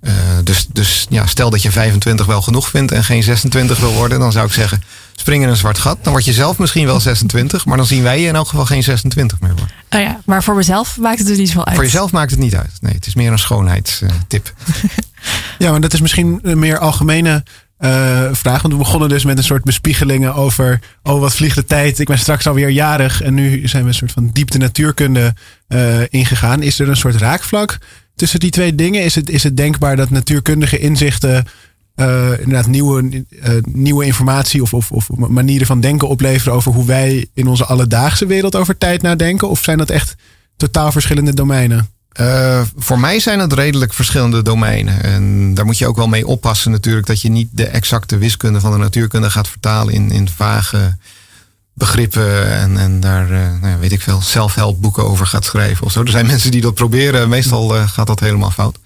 Uh, 0.01 0.13
dus 0.43 0.67
dus 0.71 1.05
ja, 1.09 1.25
stel 1.25 1.49
dat 1.49 1.61
je 1.61 1.71
25 1.71 2.25
wel 2.25 2.41
genoeg 2.41 2.69
vindt 2.69 2.91
en 2.91 3.03
geen 3.03 3.23
26 3.23 3.79
wil 3.79 3.93
worden, 3.93 4.19
dan 4.19 4.31
zou 4.31 4.45
ik 4.45 4.53
zeggen: 4.53 4.83
spring 5.15 5.43
in 5.43 5.49
een 5.49 5.55
zwart 5.55 5.77
gat. 5.77 5.97
Dan 6.01 6.11
word 6.11 6.25
je 6.25 6.33
zelf 6.33 6.57
misschien 6.57 6.85
wel 6.85 6.99
26, 6.99 7.65
maar 7.65 7.77
dan 7.77 7.85
zien 7.85 8.03
wij 8.03 8.21
je 8.21 8.27
in 8.27 8.35
elk 8.35 8.47
geval 8.47 8.65
geen 8.65 8.83
26 8.83 9.39
meer 9.39 9.55
worden. 9.55 9.75
Oh 9.89 9.99
ja, 9.99 10.21
maar 10.25 10.43
voor 10.43 10.55
mezelf 10.55 10.97
maakt 10.97 11.17
het 11.17 11.27
dus 11.27 11.37
niet 11.37 11.49
zo 11.49 11.61
uit. 11.61 11.75
Voor 11.75 11.83
jezelf 11.83 12.11
maakt 12.11 12.31
het 12.31 12.39
niet 12.39 12.55
uit. 12.55 12.71
Nee, 12.79 12.93
het 12.93 13.07
is 13.07 13.15
meer 13.15 13.31
een 13.31 13.39
schoonheidstip. 13.39 14.53
ja, 15.57 15.71
maar 15.71 15.81
dat 15.81 15.93
is 15.93 16.01
misschien 16.01 16.39
een 16.41 16.59
meer 16.59 16.79
algemene 16.79 17.43
uh, 17.79 18.27
vraag. 18.31 18.61
Want 18.61 18.73
we 18.73 18.79
begonnen 18.79 19.09
dus 19.09 19.25
met 19.25 19.37
een 19.37 19.43
soort 19.43 19.63
bespiegelingen 19.63 20.33
over. 20.33 20.79
Oh, 21.03 21.19
wat 21.19 21.35
vliegt 21.35 21.55
de 21.55 21.65
tijd? 21.65 21.99
Ik 21.99 22.07
ben 22.07 22.19
straks 22.19 22.47
alweer 22.47 22.69
jarig. 22.69 23.21
En 23.21 23.33
nu 23.33 23.67
zijn 23.67 23.83
we 23.83 23.89
een 23.89 23.95
soort 23.95 24.11
van 24.11 24.29
diepte 24.33 24.57
natuurkunde 24.57 25.33
uh, 25.67 26.01
ingegaan. 26.09 26.61
Is 26.61 26.79
er 26.79 26.89
een 26.89 26.97
soort 26.97 27.15
raakvlak 27.15 27.77
tussen 28.15 28.39
die 28.39 28.51
twee 28.51 28.75
dingen? 28.75 29.03
Is 29.03 29.15
het, 29.15 29.29
is 29.29 29.43
het 29.43 29.57
denkbaar 29.57 29.95
dat 29.95 30.09
natuurkundige 30.09 30.77
inzichten 30.77 31.45
uh, 31.95 32.39
inderdaad 32.39 32.67
nieuwe, 32.67 33.25
nieuwe 33.63 34.05
informatie 34.05 34.61
of, 34.61 34.73
of, 34.73 34.91
of 34.91 35.09
manieren 35.09 35.67
van 35.67 35.79
denken 35.79 36.07
opleveren 36.07 36.53
over 36.53 36.71
hoe 36.71 36.85
wij 36.85 37.27
in 37.33 37.47
onze 37.47 37.65
alledaagse 37.65 38.25
wereld 38.25 38.55
over 38.55 38.77
tijd 38.77 39.01
nadenken? 39.01 39.49
Of 39.49 39.63
zijn 39.63 39.77
dat 39.77 39.89
echt 39.89 40.15
totaal 40.57 40.91
verschillende 40.91 41.33
domeinen? 41.33 41.94
Uh, 42.19 42.61
voor 42.77 42.99
mij 42.99 43.19
zijn 43.19 43.39
het 43.39 43.53
redelijk 43.53 43.93
verschillende 43.93 44.41
domeinen. 44.41 45.03
En 45.03 45.53
daar 45.53 45.65
moet 45.65 45.77
je 45.77 45.87
ook 45.87 45.95
wel 45.95 46.07
mee 46.07 46.27
oppassen 46.27 46.71
natuurlijk 46.71 47.07
dat 47.07 47.21
je 47.21 47.29
niet 47.29 47.49
de 47.51 47.65
exacte 47.65 48.17
wiskunde 48.17 48.59
van 48.59 48.71
de 48.71 48.77
natuurkunde 48.77 49.29
gaat 49.29 49.47
vertalen 49.47 49.93
in, 49.93 50.11
in 50.11 50.29
vage 50.29 50.97
begrippen 51.73 52.51
en, 52.51 52.77
en 52.77 52.99
daar, 52.99 53.29
nou 53.29 53.67
ja, 53.67 53.77
weet 53.77 53.91
ik 53.91 54.01
veel, 54.01 54.21
self-help 54.21 54.81
boeken 54.81 55.05
over 55.05 55.27
gaat 55.27 55.45
schrijven 55.45 55.85
of 55.85 55.91
zo. 55.91 56.01
Er 56.01 56.09
zijn 56.09 56.25
mensen 56.25 56.51
die 56.51 56.61
dat 56.61 56.73
proberen. 56.73 57.29
Meestal 57.29 57.69
gaat 57.69 58.07
dat 58.07 58.19
helemaal 58.19 58.51
fout. 58.51 58.79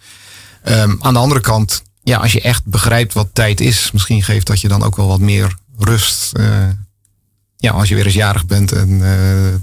Um, 0.64 0.98
aan 1.02 1.14
de 1.14 1.20
andere 1.20 1.42
kant, 1.42 1.84
ja, 2.04 2.18
als 2.18 2.32
je 2.32 2.42
echt 2.42 2.66
begrijpt 2.66 3.14
wat 3.14 3.28
tijd 3.34 3.62
is, 3.62 3.92
misschien 3.92 4.24
geeft 4.24 4.48
dat 4.48 4.62
je 4.62 4.68
dan 4.68 4.84
ook 4.84 4.96
wel 4.96 5.08
wat 5.08 5.20
meer 5.20 5.56
rust. 5.78 6.32
Ja, 7.58 7.72
als 7.72 7.90
je 7.90 7.96
weer 7.96 8.06
eens 8.06 8.14
jarig 8.14 8.46
bent 8.46 8.72
en 8.72 9.02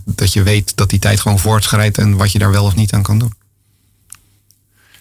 dat 0.04 0.32
je 0.32 0.42
weet 0.42 0.76
dat 0.76 0.90
die 0.90 0.98
tijd 0.98 1.20
gewoon 1.20 1.38
voortschrijdt 1.38 1.98
en 1.98 2.16
wat 2.16 2.32
je 2.32 2.38
daar 2.38 2.50
wel 2.50 2.64
of 2.64 2.74
niet 2.74 2.92
aan 2.92 3.02
kan 3.02 3.18
doen. 3.18 3.32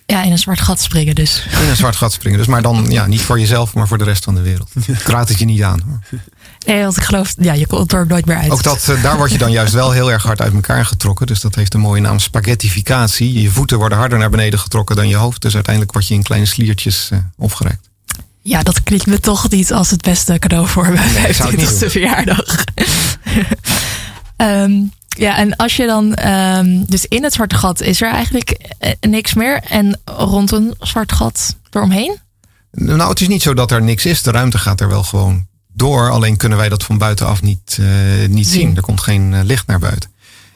Ja, 0.05 0.23
in 0.23 0.31
een 0.31 0.37
zwart 0.37 0.61
gat 0.61 0.81
springen 0.81 1.15
dus. 1.15 1.47
In 1.61 1.69
een 1.69 1.75
zwart 1.75 1.95
gat 1.95 2.13
springen 2.13 2.37
dus. 2.37 2.47
Maar 2.47 2.61
dan 2.61 2.85
ja, 2.89 3.05
niet 3.05 3.21
voor 3.21 3.39
jezelf, 3.39 3.73
maar 3.73 3.87
voor 3.87 3.97
de 3.97 4.03
rest 4.03 4.23
van 4.23 4.35
de 4.35 4.41
wereld. 4.41 4.71
Ik 4.87 5.01
raad 5.01 5.29
het 5.29 5.39
je 5.39 5.45
niet 5.45 5.63
aan. 5.63 5.81
Hoor. 5.87 6.19
Nee, 6.65 6.83
want 6.83 6.97
ik 6.97 7.03
geloof, 7.03 7.33
ja, 7.37 7.53
je 7.53 7.67
komt 7.67 7.91
er 7.91 8.07
nooit 8.07 8.25
meer 8.25 8.37
uit. 8.37 8.51
Ook 8.51 8.63
dat, 8.63 8.87
uh, 8.89 9.03
daar 9.03 9.17
word 9.17 9.31
je 9.31 9.37
dan 9.37 9.51
juist 9.51 9.73
wel 9.73 9.91
heel 9.91 10.11
erg 10.11 10.23
hard 10.23 10.41
uit 10.41 10.53
elkaar 10.53 10.85
getrokken. 10.85 11.27
Dus 11.27 11.39
dat 11.39 11.55
heeft 11.55 11.73
een 11.73 11.79
mooie 11.79 12.01
naam, 12.01 12.19
spaghettificatie. 12.19 13.41
Je 13.41 13.49
voeten 13.49 13.77
worden 13.77 13.97
harder 13.97 14.17
naar 14.17 14.29
beneden 14.29 14.59
getrokken 14.59 14.95
dan 14.95 15.07
je 15.07 15.15
hoofd. 15.15 15.41
Dus 15.41 15.53
uiteindelijk 15.53 15.93
word 15.93 16.07
je 16.07 16.13
in 16.13 16.23
kleine 16.23 16.47
sliertjes 16.47 17.09
uh, 17.13 17.19
opgereikt. 17.37 17.89
Ja, 18.41 18.63
dat 18.63 18.83
klinkt 18.83 19.05
me 19.05 19.19
toch 19.19 19.49
niet 19.49 19.73
als 19.73 19.89
het 19.89 20.01
beste 20.01 20.39
cadeau 20.39 20.67
voor 20.67 20.91
mijn 20.91 21.13
nee, 21.13 21.33
25e 21.33 21.91
verjaardag. 21.91 22.63
um, 24.37 24.91
ja, 25.15 25.37
en 25.37 25.55
als 25.55 25.75
je 25.75 25.85
dan, 25.85 26.27
um, 26.27 26.85
dus 26.85 27.05
in 27.05 27.23
het 27.23 27.33
zwarte 27.33 27.55
gat 27.55 27.81
is 27.81 28.01
er 28.01 28.11
eigenlijk 28.11 28.57
niks 28.99 29.33
meer. 29.33 29.61
En 29.63 29.99
rond 30.05 30.51
een 30.51 30.75
zwart 30.79 31.11
gat 31.11 31.55
eromheen? 31.71 32.17
Nou, 32.71 33.09
het 33.09 33.21
is 33.21 33.27
niet 33.27 33.41
zo 33.41 33.53
dat 33.53 33.71
er 33.71 33.81
niks 33.81 34.05
is. 34.05 34.21
De 34.21 34.31
ruimte 34.31 34.57
gaat 34.57 34.81
er 34.81 34.87
wel 34.87 35.03
gewoon 35.03 35.45
door. 35.73 36.09
Alleen 36.09 36.37
kunnen 36.37 36.57
wij 36.57 36.69
dat 36.69 36.83
van 36.83 36.97
buitenaf 36.97 37.41
niet, 37.41 37.77
uh, 37.79 37.87
niet 38.27 38.47
zien. 38.47 38.59
zien. 38.59 38.75
Er 38.75 38.81
komt 38.81 39.01
geen 39.01 39.31
uh, 39.31 39.39
licht 39.43 39.67
naar 39.67 39.79
buiten. 39.79 40.09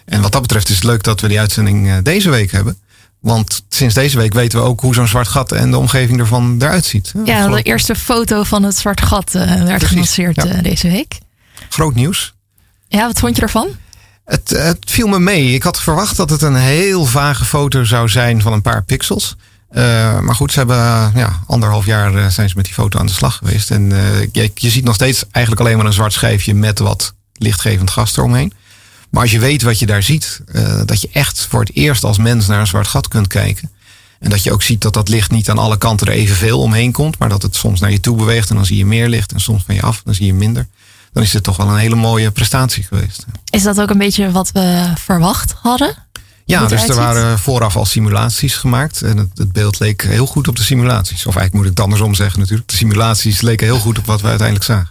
En 0.06 0.22
wat 0.22 0.32
dat 0.32 0.42
betreft 0.42 0.70
is 0.70 0.76
het 0.76 0.84
leuk 0.84 1.04
dat 1.04 1.22
we 1.22 1.28
die 1.28 1.40
uitzending 1.40 1.88
uh, 1.88 1.98
deze 2.04 2.30
week 2.30 2.52
hebben. 2.52 2.78
Want 3.20 3.64
sinds 3.70 3.94
deze 3.94 4.18
week 4.18 4.34
weten 4.34 4.60
we 4.60 4.66
ook 4.66 4.82
hoe 4.82 4.94
zo'n 4.94 5.08
zwart 5.08 5.28
gat 5.28 5.52
en 5.52 5.72
de 5.72 5.78
omgeving 5.78 6.20
ervan 6.20 6.56
eruit 6.60 6.86
ziet. 6.86 7.14
Ja, 7.26 7.48
de 7.48 7.62
eerste 7.62 7.96
foto 7.96 8.44
van 8.44 8.64
het 8.64 8.78
zwart 8.78 9.02
gat 9.02 9.32
werd 9.32 9.84
gelanceerd 9.84 10.36
ja. 10.36 10.62
deze 10.62 10.90
week. 10.90 11.18
Groot 11.70 11.96
nieuws. 11.96 12.34
Ja, 12.88 13.06
wat 13.06 13.20
vond 13.20 13.36
je 13.36 13.42
ervan? 13.42 13.68
Het, 14.30 14.78
viel 14.80 15.08
me 15.08 15.20
mee. 15.20 15.54
Ik 15.54 15.64
had 15.64 15.82
verwacht 15.82 16.16
dat 16.18 16.30
het 16.30 16.42
een 16.42 16.56
heel 16.56 17.06
vage 17.06 17.46
foto 17.46 17.84
zou 17.84 18.10
zijn 18.10 18.42
van 18.42 18.54
een 18.54 18.62
paar 18.62 18.84
pixels. 18.84 19.36
Uh, 19.72 20.20
maar 20.20 20.36
goed, 20.36 20.52
ze 20.52 20.58
hebben 20.58 20.78
ja, 21.16 21.40
anderhalf 21.48 21.86
jaar 21.86 22.14
uh, 22.14 22.28
zijn 22.28 22.50
ze 22.50 22.56
met 22.56 22.66
die 22.66 22.74
foto 22.74 23.00
aan 23.00 23.06
de 23.06 23.12
slag 23.12 23.36
geweest. 23.36 23.72
En 23.72 23.90
je, 24.32 24.52
je, 24.56 24.70
ziet 24.70 24.84
nog 24.84 24.96
steeds 24.96 25.24
eigenlijk 25.32 25.66
alleen 25.66 25.78
maar 25.78 25.86
een 25.86 25.94
zwart 25.94 26.14
schijfje 26.14 26.54
met 26.54 26.80
wat 26.80 27.14
lichtgevend 27.34 27.90
gas 27.90 28.18
eromheen. 28.18 28.54
Maar 29.10 29.22
als 29.22 29.32
je 29.32 29.40
weet 29.40 29.62
wat 29.62 29.80
je 29.80 29.86
daar 29.86 30.04
ziet, 30.04 30.42
dat 30.86 31.02
je 31.02 31.10
echt 31.14 31.48
voor 31.50 31.60
het 31.60 31.76
eerst 31.76 32.04
als 32.04 32.18
mens 32.18 32.48
naar 32.48 32.60
een 32.60 32.68
zwart 32.68 32.88
gat 32.88 33.08
kunt 33.08 33.28
kijken. 33.28 33.72
En 34.20 34.30
dat 34.30 34.44
je 34.44 34.52
ook 34.52 34.62
ziet 34.62 34.82
dat 34.82 34.94
dat 34.94 35.10
licht 35.10 35.32
niet 35.32 35.50
aan 35.50 35.58
alle 35.58 35.78
kanten 35.78 36.08
er 36.08 36.14
evenveel 36.14 36.60
omheen 36.60 36.92
komt, 36.92 37.18
maar 37.18 37.30
dat 37.30 37.42
het 37.42 37.56
soms 37.56 37.80
naar 37.80 37.92
je 37.92 38.00
toe 38.00 38.18
beweegt 38.18 38.50
en 38.50 38.56
dan 38.56 38.66
zie 38.66 38.78
je 38.78 38.86
meer 38.86 39.10
licht 39.10 39.32
en 39.32 39.40
soms 39.40 39.64
van 39.66 39.76
je 39.76 39.82
af, 39.82 40.02
dan 40.06 40.14
zie 40.14 40.26
je 40.26 40.34
minder 40.34 40.68
dan 41.14 41.24
is 41.24 41.34
het 41.34 41.44
toch 41.44 41.58
wel 41.58 41.68
een 41.68 41.78
hele 41.78 41.96
mooie 41.96 42.32
prestatie 42.32 42.84
geweest. 42.84 43.26
Is 43.50 43.64
dat 43.64 43.82
ook 43.82 43.90
een 43.90 43.98
beetje 43.98 44.32
wat 44.32 44.52
we 44.52 44.94
verwacht 44.96 45.52
hadden? 45.62 46.08
Ja, 46.46 46.66
dus 46.66 46.88
er 46.88 46.96
waren 46.96 47.40
vooraf 47.40 47.76
al 47.76 47.86
simulaties 47.86 48.56
gemaakt. 48.56 49.02
En 49.02 49.18
het, 49.18 49.30
het, 49.34 49.52
beeld 49.52 49.80
leek 49.80 50.02
heel 50.02 50.26
goed 50.26 50.48
op 50.48 50.56
de 50.56 50.64
simulaties. 50.64 51.26
Of 51.26 51.36
eigenlijk 51.36 51.54
moet 51.54 51.64
ik 51.64 51.70
het 51.70 51.80
andersom 51.80 52.14
zeggen 52.14 52.40
natuurlijk. 52.40 52.70
De 52.70 52.76
simulaties 52.76 53.42
leken 53.42 53.68
heel 53.68 53.80
goed 53.80 53.98
op 53.98 54.06
wat 54.06 54.22
we 54.22 54.28
uiteindelijk 54.28 54.66
zagen. 54.66 54.90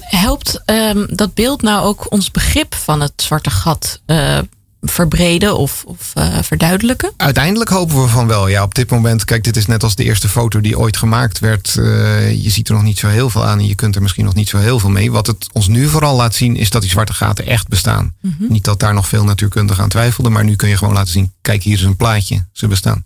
Helpt 0.00 0.62
um, 0.66 1.06
dat 1.10 1.34
beeld 1.34 1.62
nou 1.62 1.84
ook 1.84 2.12
ons 2.12 2.30
begrip 2.30 2.74
van 2.74 3.00
het 3.00 3.12
zwarte 3.16 3.50
gat 3.50 4.00
uh, 4.06 4.38
verbreden 4.84 5.56
of, 5.58 5.84
of 5.86 6.12
uh, 6.18 6.38
verduidelijken? 6.42 7.12
Uiteindelijk 7.16 7.70
hopen 7.70 8.02
we 8.02 8.08
van 8.08 8.26
wel. 8.26 8.48
Ja, 8.48 8.62
op 8.62 8.74
dit 8.74 8.90
moment, 8.90 9.24
kijk, 9.24 9.44
dit 9.44 9.56
is 9.56 9.66
net 9.66 9.82
als 9.82 9.94
de 9.94 10.04
eerste 10.04 10.28
foto 10.28 10.60
die 10.60 10.78
ooit 10.78 10.96
gemaakt 10.96 11.38
werd. 11.38 11.74
Uh, 11.78 12.42
je 12.42 12.50
ziet 12.50 12.68
er 12.68 12.74
nog 12.74 12.82
niet 12.82 12.98
zo 12.98 13.08
heel 13.08 13.30
veel 13.30 13.44
aan 13.44 13.58
en 13.58 13.66
je 13.66 13.74
kunt 13.74 13.94
er 13.94 14.02
misschien 14.02 14.24
nog 14.24 14.34
niet 14.34 14.48
zo 14.48 14.58
heel 14.58 14.78
veel 14.78 14.90
mee. 14.90 15.12
Wat 15.12 15.26
het 15.26 15.48
ons 15.52 15.68
nu 15.68 15.88
vooral 15.88 16.16
laat 16.16 16.34
zien, 16.34 16.56
is 16.56 16.70
dat 16.70 16.82
die 16.82 16.90
zwarte 16.90 17.12
gaten 17.12 17.46
echt 17.46 17.68
bestaan. 17.68 18.12
Mm 18.20 18.34
-hmm. 18.38 18.46
Niet 18.50 18.64
dat 18.64 18.80
daar 18.80 18.94
nog 18.94 19.08
veel 19.08 19.24
natuurkundigen 19.24 19.82
aan 19.82 19.88
twijfelden, 19.88 20.32
maar 20.32 20.44
nu 20.44 20.56
kun 20.56 20.68
je 20.68 20.76
gewoon 20.76 20.94
laten 20.94 21.12
zien: 21.12 21.32
kijk, 21.40 21.62
hier 21.62 21.78
is 21.78 21.82
een 21.82 21.96
plaatje, 21.96 22.44
ze 22.52 22.68
bestaan. 22.68 23.04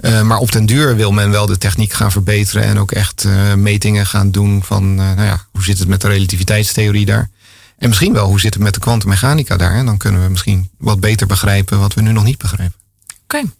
Uh, 0.00 0.22
maar 0.22 0.38
op 0.38 0.52
den 0.52 0.66
duur 0.66 0.96
wil 0.96 1.12
men 1.12 1.30
wel 1.30 1.46
de 1.46 1.58
techniek 1.58 1.92
gaan 1.92 2.12
verbeteren 2.12 2.62
en 2.62 2.78
ook 2.78 2.92
echt 2.92 3.26
metingen 3.56 4.06
gaan 4.06 4.30
doen 4.30 4.62
van, 4.64 4.94
nou 4.94 5.22
ja, 5.22 5.44
hoe 5.52 5.62
zit 5.62 5.78
het 5.78 5.88
met 5.88 6.00
de 6.00 6.08
relativiteitstheorie 6.08 7.06
daar? 7.06 7.30
En 7.78 7.88
misschien 7.88 8.12
wel, 8.12 8.26
hoe 8.26 8.40
zit 8.40 8.54
het 8.54 8.62
met 8.62 8.74
de 8.74 8.80
kwantummechanica 8.80 9.56
daar? 9.56 9.74
En 9.74 9.86
dan 9.86 9.96
kunnen 9.96 10.22
we 10.22 10.28
misschien 10.28 10.70
wat 10.78 11.00
beter 11.00 11.26
begrijpen 11.26 11.78
wat 11.78 11.94
we 11.94 12.00
nu 12.00 12.12
nog 12.12 12.24
niet 12.24 12.38
begrijpen. 12.38 12.78
Oké. 13.22 13.36
Okay. 13.36 13.50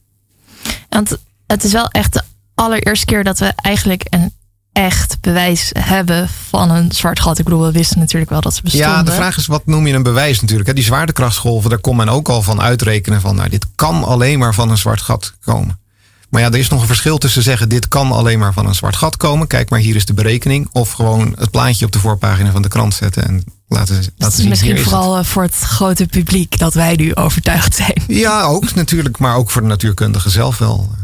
Want 0.88 1.16
het 1.46 1.64
is 1.64 1.72
wel 1.72 1.88
echt 1.88 2.12
de 2.12 2.22
allereerste 2.54 3.06
keer 3.06 3.24
dat 3.24 3.38
we 3.38 3.52
eigenlijk 3.56 4.06
een 4.10 4.32
echt 4.72 5.20
bewijs 5.20 5.70
hebben 5.78 6.28
van 6.28 6.70
een 6.70 6.92
zwart 6.92 7.20
gat. 7.20 7.38
Ik 7.38 7.44
bedoel, 7.44 7.62
we 7.62 7.72
wisten 7.72 7.98
natuurlijk 7.98 8.30
wel 8.30 8.40
dat 8.40 8.54
ze 8.54 8.62
bestonden. 8.62 8.90
Ja, 8.90 9.02
de 9.02 9.12
vraag 9.12 9.36
is, 9.36 9.46
wat 9.46 9.66
noem 9.66 9.86
je 9.86 9.94
een 9.94 10.02
bewijs 10.02 10.40
natuurlijk? 10.40 10.74
Die 10.74 10.84
zwaartekrachtsgolven, 10.84 11.70
daar 11.70 11.78
kon 11.78 11.96
men 11.96 12.08
ook 12.08 12.28
al 12.28 12.42
van 12.42 12.60
uitrekenen 12.60 13.20
van, 13.20 13.34
nou, 13.36 13.48
dit 13.48 13.66
kan 13.74 14.04
alleen 14.04 14.38
maar 14.38 14.54
van 14.54 14.70
een 14.70 14.78
zwart 14.78 15.00
gat 15.00 15.34
komen. 15.40 15.80
Maar 16.28 16.40
ja, 16.40 16.46
er 16.46 16.58
is 16.58 16.68
nog 16.68 16.80
een 16.80 16.86
verschil 16.86 17.18
tussen 17.18 17.42
zeggen, 17.42 17.68
dit 17.68 17.88
kan 17.88 18.12
alleen 18.12 18.38
maar 18.38 18.52
van 18.52 18.66
een 18.66 18.74
zwart 18.74 18.96
gat 18.96 19.16
komen. 19.16 19.46
Kijk 19.46 19.70
maar, 19.70 19.80
hier 19.80 19.96
is 19.96 20.04
de 20.04 20.14
berekening. 20.14 20.68
Of 20.72 20.90
gewoon 20.90 21.34
het 21.38 21.50
plaatje 21.50 21.84
op 21.84 21.92
de 21.92 21.98
voorpagina 21.98 22.50
van 22.50 22.62
de 22.62 22.68
krant 22.68 22.94
zetten 22.94 23.24
en 23.24 23.44
laten, 23.68 24.04
laten 24.16 24.38
zien. 24.38 24.48
Misschien 24.48 24.78
vooral 24.78 25.16
het. 25.16 25.24
Eh, 25.24 25.30
voor 25.30 25.42
het 25.42 25.54
grote 25.54 26.06
publiek 26.06 26.58
dat 26.58 26.74
wij 26.74 26.94
nu 26.96 27.14
overtuigd 27.14 27.74
zijn. 27.74 28.02
Ja, 28.06 28.42
ook 28.42 28.74
natuurlijk, 28.74 29.18
maar 29.18 29.36
ook 29.36 29.50
voor 29.50 29.62
de 29.62 29.68
natuurkundigen 29.68 30.30
zelf 30.30 30.58
wel, 30.58 30.88
eh, 30.92 30.98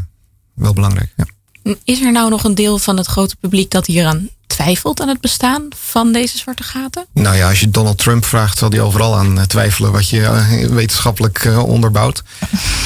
wel 0.54 0.72
belangrijk. 0.72 1.12
Ja. 1.16 1.24
Is 1.84 2.00
er 2.00 2.12
nou 2.12 2.30
nog 2.30 2.44
een 2.44 2.54
deel 2.54 2.78
van 2.78 2.96
het 2.96 3.06
grote 3.06 3.36
publiek 3.36 3.70
dat 3.70 3.86
hieraan 3.86 4.28
twijfelt 4.46 5.00
aan 5.00 5.08
het 5.08 5.20
bestaan 5.20 5.68
van 5.76 6.12
deze 6.12 6.38
zwarte 6.38 6.62
gaten? 6.62 7.06
Nou 7.12 7.36
ja, 7.36 7.48
als 7.48 7.60
je 7.60 7.70
Donald 7.70 7.98
Trump 7.98 8.24
vraagt, 8.24 8.58
zal 8.58 8.70
hij 8.70 8.80
overal 8.80 9.16
aan 9.16 9.38
eh, 9.38 9.44
twijfelen 9.44 9.92
wat 9.92 10.08
je 10.08 10.68
wetenschappelijk 10.70 11.48
onderbouwt. 11.66 12.22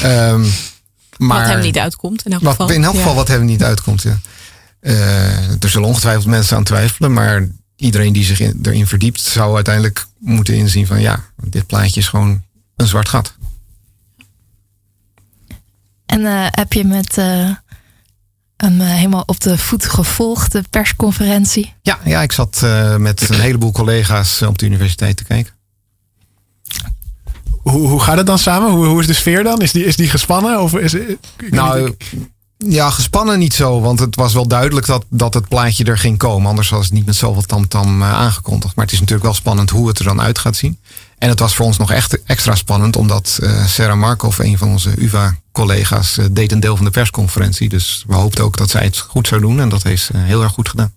um, 0.04 0.50
maar, 1.18 1.40
wat 1.40 1.48
hem 1.48 1.60
niet 1.60 1.78
uitkomt 1.78 2.24
in 2.24 2.32
elk 2.32 2.42
wat, 2.42 2.50
geval. 2.50 2.70
In 2.70 2.84
elk 2.84 2.94
geval 2.94 3.14
wat 3.14 3.28
hem 3.28 3.44
niet 3.44 3.62
uitkomt, 3.62 4.02
ja. 4.02 4.18
Uh, 4.80 5.62
er 5.62 5.68
zullen 5.68 5.88
ongetwijfeld 5.88 6.26
mensen 6.26 6.56
aan 6.56 6.64
twijfelen, 6.64 7.12
maar 7.12 7.48
iedereen 7.76 8.12
die 8.12 8.24
zich 8.24 8.40
in, 8.40 8.58
erin 8.62 8.86
verdiept 8.86 9.20
zou 9.20 9.54
uiteindelijk 9.54 10.06
moeten 10.18 10.54
inzien 10.54 10.86
van 10.86 11.00
ja, 11.00 11.24
dit 11.36 11.66
plaatje 11.66 12.00
is 12.00 12.08
gewoon 12.08 12.42
een 12.76 12.86
zwart 12.86 13.08
gat. 13.08 13.34
En 16.06 16.20
uh, 16.20 16.46
heb 16.50 16.72
je 16.72 16.84
met 16.84 17.16
uh, 17.18 17.50
hem 18.56 18.80
helemaal 18.80 19.22
op 19.26 19.40
de 19.40 19.58
voet 19.58 19.84
gevolgd, 19.84 20.52
de 20.52 20.62
persconferentie? 20.70 21.74
Ja, 21.82 21.98
ja 22.04 22.22
ik 22.22 22.32
zat 22.32 22.60
met 22.98 23.28
een 23.28 23.40
heleboel 23.40 23.72
collega's 23.72 24.42
op 24.42 24.58
de 24.58 24.66
universiteit 24.66 25.16
te 25.16 25.24
kijken. 25.24 25.57
Hoe, 27.68 27.88
hoe 27.88 28.00
gaat 28.00 28.16
het 28.16 28.26
dan 28.26 28.38
samen? 28.38 28.70
Hoe, 28.70 28.86
hoe 28.86 29.00
is 29.00 29.06
de 29.06 29.12
sfeer 29.12 29.42
dan? 29.42 29.60
Is 29.60 29.72
die, 29.72 29.84
is 29.84 29.96
die 29.96 30.08
gespannen? 30.08 30.60
Of 30.60 30.74
is, 30.74 30.96
nou, 31.50 31.96
ja, 32.56 32.90
gespannen 32.90 33.38
niet 33.38 33.54
zo. 33.54 33.80
Want 33.80 33.98
het 33.98 34.16
was 34.16 34.34
wel 34.34 34.48
duidelijk 34.48 34.86
dat, 34.86 35.04
dat 35.08 35.34
het 35.34 35.48
plaatje 35.48 35.84
er 35.84 35.98
ging 35.98 36.18
komen. 36.18 36.48
Anders 36.48 36.68
was 36.68 36.84
het 36.84 36.94
niet 36.94 37.06
met 37.06 37.16
zoveel 37.16 37.42
tamtam 37.42 37.82
-tam, 37.82 38.02
aangekondigd. 38.02 38.76
Maar 38.76 38.84
het 38.84 38.94
is 38.94 39.00
natuurlijk 39.00 39.26
wel 39.26 39.36
spannend 39.36 39.70
hoe 39.70 39.88
het 39.88 39.98
er 39.98 40.04
dan 40.04 40.20
uit 40.20 40.38
gaat 40.38 40.56
zien. 40.56 40.78
En 41.18 41.28
het 41.28 41.38
was 41.38 41.54
voor 41.54 41.66
ons 41.66 41.78
nog 41.78 41.92
echt 41.92 42.22
extra 42.22 42.54
spannend. 42.54 42.96
Omdat 42.96 43.38
uh, 43.42 43.66
Sarah 43.66 43.98
Markov, 43.98 44.38
een 44.38 44.58
van 44.58 44.68
onze 44.68 45.02
UvA-collega's, 45.02 46.18
uh, 46.18 46.24
deed 46.30 46.52
een 46.52 46.60
deel 46.60 46.76
van 46.76 46.84
de 46.84 46.90
persconferentie. 46.90 47.68
Dus 47.68 48.04
we 48.06 48.14
hoopten 48.14 48.44
ook 48.44 48.56
dat 48.56 48.70
zij 48.70 48.84
het 48.84 48.98
goed 48.98 49.26
zou 49.26 49.40
doen. 49.40 49.60
En 49.60 49.68
dat 49.68 49.82
heeft 49.82 50.04
ze 50.04 50.16
heel 50.16 50.42
erg 50.42 50.52
goed 50.52 50.68
gedaan. 50.68 50.92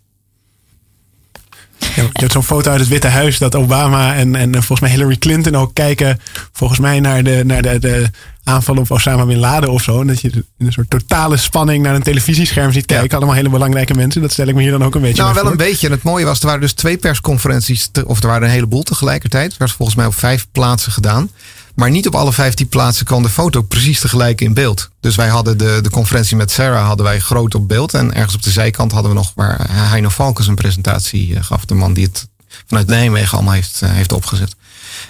Je 1.96 2.10
hebt 2.14 2.32
zo'n 2.32 2.44
foto 2.44 2.72
uit 2.72 2.80
het 2.80 2.90
Witte 2.90 3.08
Huis 3.08 3.38
dat 3.38 3.56
Obama 3.56 4.16
en, 4.16 4.36
en 4.36 4.52
volgens 4.54 4.80
mij 4.80 4.90
Hillary 4.90 5.18
Clinton 5.18 5.56
ook 5.56 5.74
kijken, 5.74 6.20
volgens 6.52 6.80
mij 6.80 7.00
naar 7.00 7.24
de, 7.24 7.42
naar 7.46 7.62
de, 7.62 7.80
de 7.80 8.10
aanval 8.44 8.78
op 8.78 8.92
Osama 8.92 9.26
Bin 9.26 9.38
Laden 9.38 9.72
of 9.72 9.82
zo. 9.84 10.02
En 10.02 10.08
dat 10.08 10.22
je 10.22 10.30
in 10.58 10.66
een 10.66 10.72
soort 10.72 10.90
totale 10.90 11.38
spanning 11.38 11.84
naar 11.84 11.96
een 11.96 12.04
televisiescherm 12.04 12.72
ziet 12.72 12.86
kijken. 12.86 13.18
Allemaal 13.18 13.36
hele 13.36 13.50
belangrijke 13.50 13.94
mensen. 13.94 14.22
Dat 14.22 14.32
stel 14.32 14.48
ik 14.48 14.56
me 14.56 14.62
hier 14.62 14.72
dan 14.72 14.84
ook 14.84 14.96
een 14.96 15.02
beetje 15.02 15.22
Nou, 15.22 15.34
wel 15.34 15.44
voor. 15.44 15.52
een 15.52 15.58
beetje. 15.58 15.88
En 15.88 15.94
het 15.94 16.04
mooie 16.04 16.26
was, 16.26 16.40
er 16.40 16.46
waren 16.46 16.62
dus 16.62 16.74
twee 16.74 16.98
persconferenties, 16.98 17.90
te, 17.92 18.08
of 18.08 18.22
er 18.22 18.28
waren 18.28 18.44
een 18.48 18.54
heleboel 18.54 18.84
tegelijkertijd. 18.84 19.50
Het 19.50 19.58
werd 19.58 19.72
volgens 19.72 19.98
mij 19.98 20.06
op 20.06 20.16
vijf 20.16 20.48
plaatsen 20.52 20.92
gedaan. 20.92 21.30
Maar 21.76 21.90
niet 21.90 22.08
op 22.08 22.16
alle 22.16 22.34
vijftien 22.34 22.68
plaatsen 22.68 23.06
kwam 23.06 23.24
de 23.24 23.30
foto 23.30 23.62
precies 23.62 24.00
tegelijk 24.00 24.42
in 24.42 24.54
beeld. 24.54 24.90
Dus 25.00 25.16
wij 25.16 25.28
hadden 25.28 25.58
de, 25.58 25.80
de 25.82 25.90
conferentie 25.90 26.38
met 26.38 26.52
Sarah 26.52 26.86
hadden 26.86 27.06
wij 27.06 27.20
groot 27.20 27.56
op 27.56 27.68
beeld. 27.68 27.94
En 27.94 28.14
ergens 28.14 28.36
op 28.36 28.44
de 28.44 28.52
zijkant 28.52 28.92
hadden 28.92 29.12
we 29.12 29.18
nog 29.18 29.32
waar 29.36 29.68
Heino 29.72 30.10
Valkens 30.10 30.48
een 30.48 30.56
presentatie 30.56 31.44
gaf. 31.44 31.66
De 31.66 31.76
man 31.76 31.94
die 31.94 32.06
het 32.06 32.28
vanuit 32.68 32.88
Nijmegen 32.88 33.38
allemaal 33.38 33.54
heeft, 33.54 33.82
heeft 33.86 34.12
opgezet. 34.12 34.56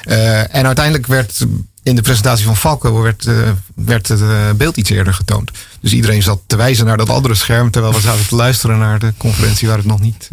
Uh, 0.06 0.56
en 0.56 0.66
uiteindelijk 0.66 1.08
werd 1.08 1.46
in 1.84 1.96
de 1.96 2.02
presentatie 2.02 2.46
van 2.46 2.56
Valken 2.56 3.02
werd, 3.02 3.26
uh, 3.26 3.50
werd 3.76 4.08
het 4.08 4.20
uh, 4.20 4.52
beeld 4.52 4.78
iets 4.78 4.90
eerder 4.90 5.14
getoond. 5.14 5.52
Dus 5.80 5.94
iedereen 5.94 6.24
zat 6.24 6.42
te 6.48 6.56
wijzen 6.56 6.86
naar 6.86 6.98
dat 6.98 7.10
andere 7.10 7.36
scherm. 7.36 7.72
Terwijl 7.72 7.94
we 7.94 8.02
zaten 8.02 8.28
te 8.28 8.36
luisteren 8.36 8.78
naar 8.78 9.00
de 9.00 9.14
conferentie 9.18 9.68
waar 9.68 9.78
het 9.78 9.86
nog 9.86 10.00
niet 10.00 10.30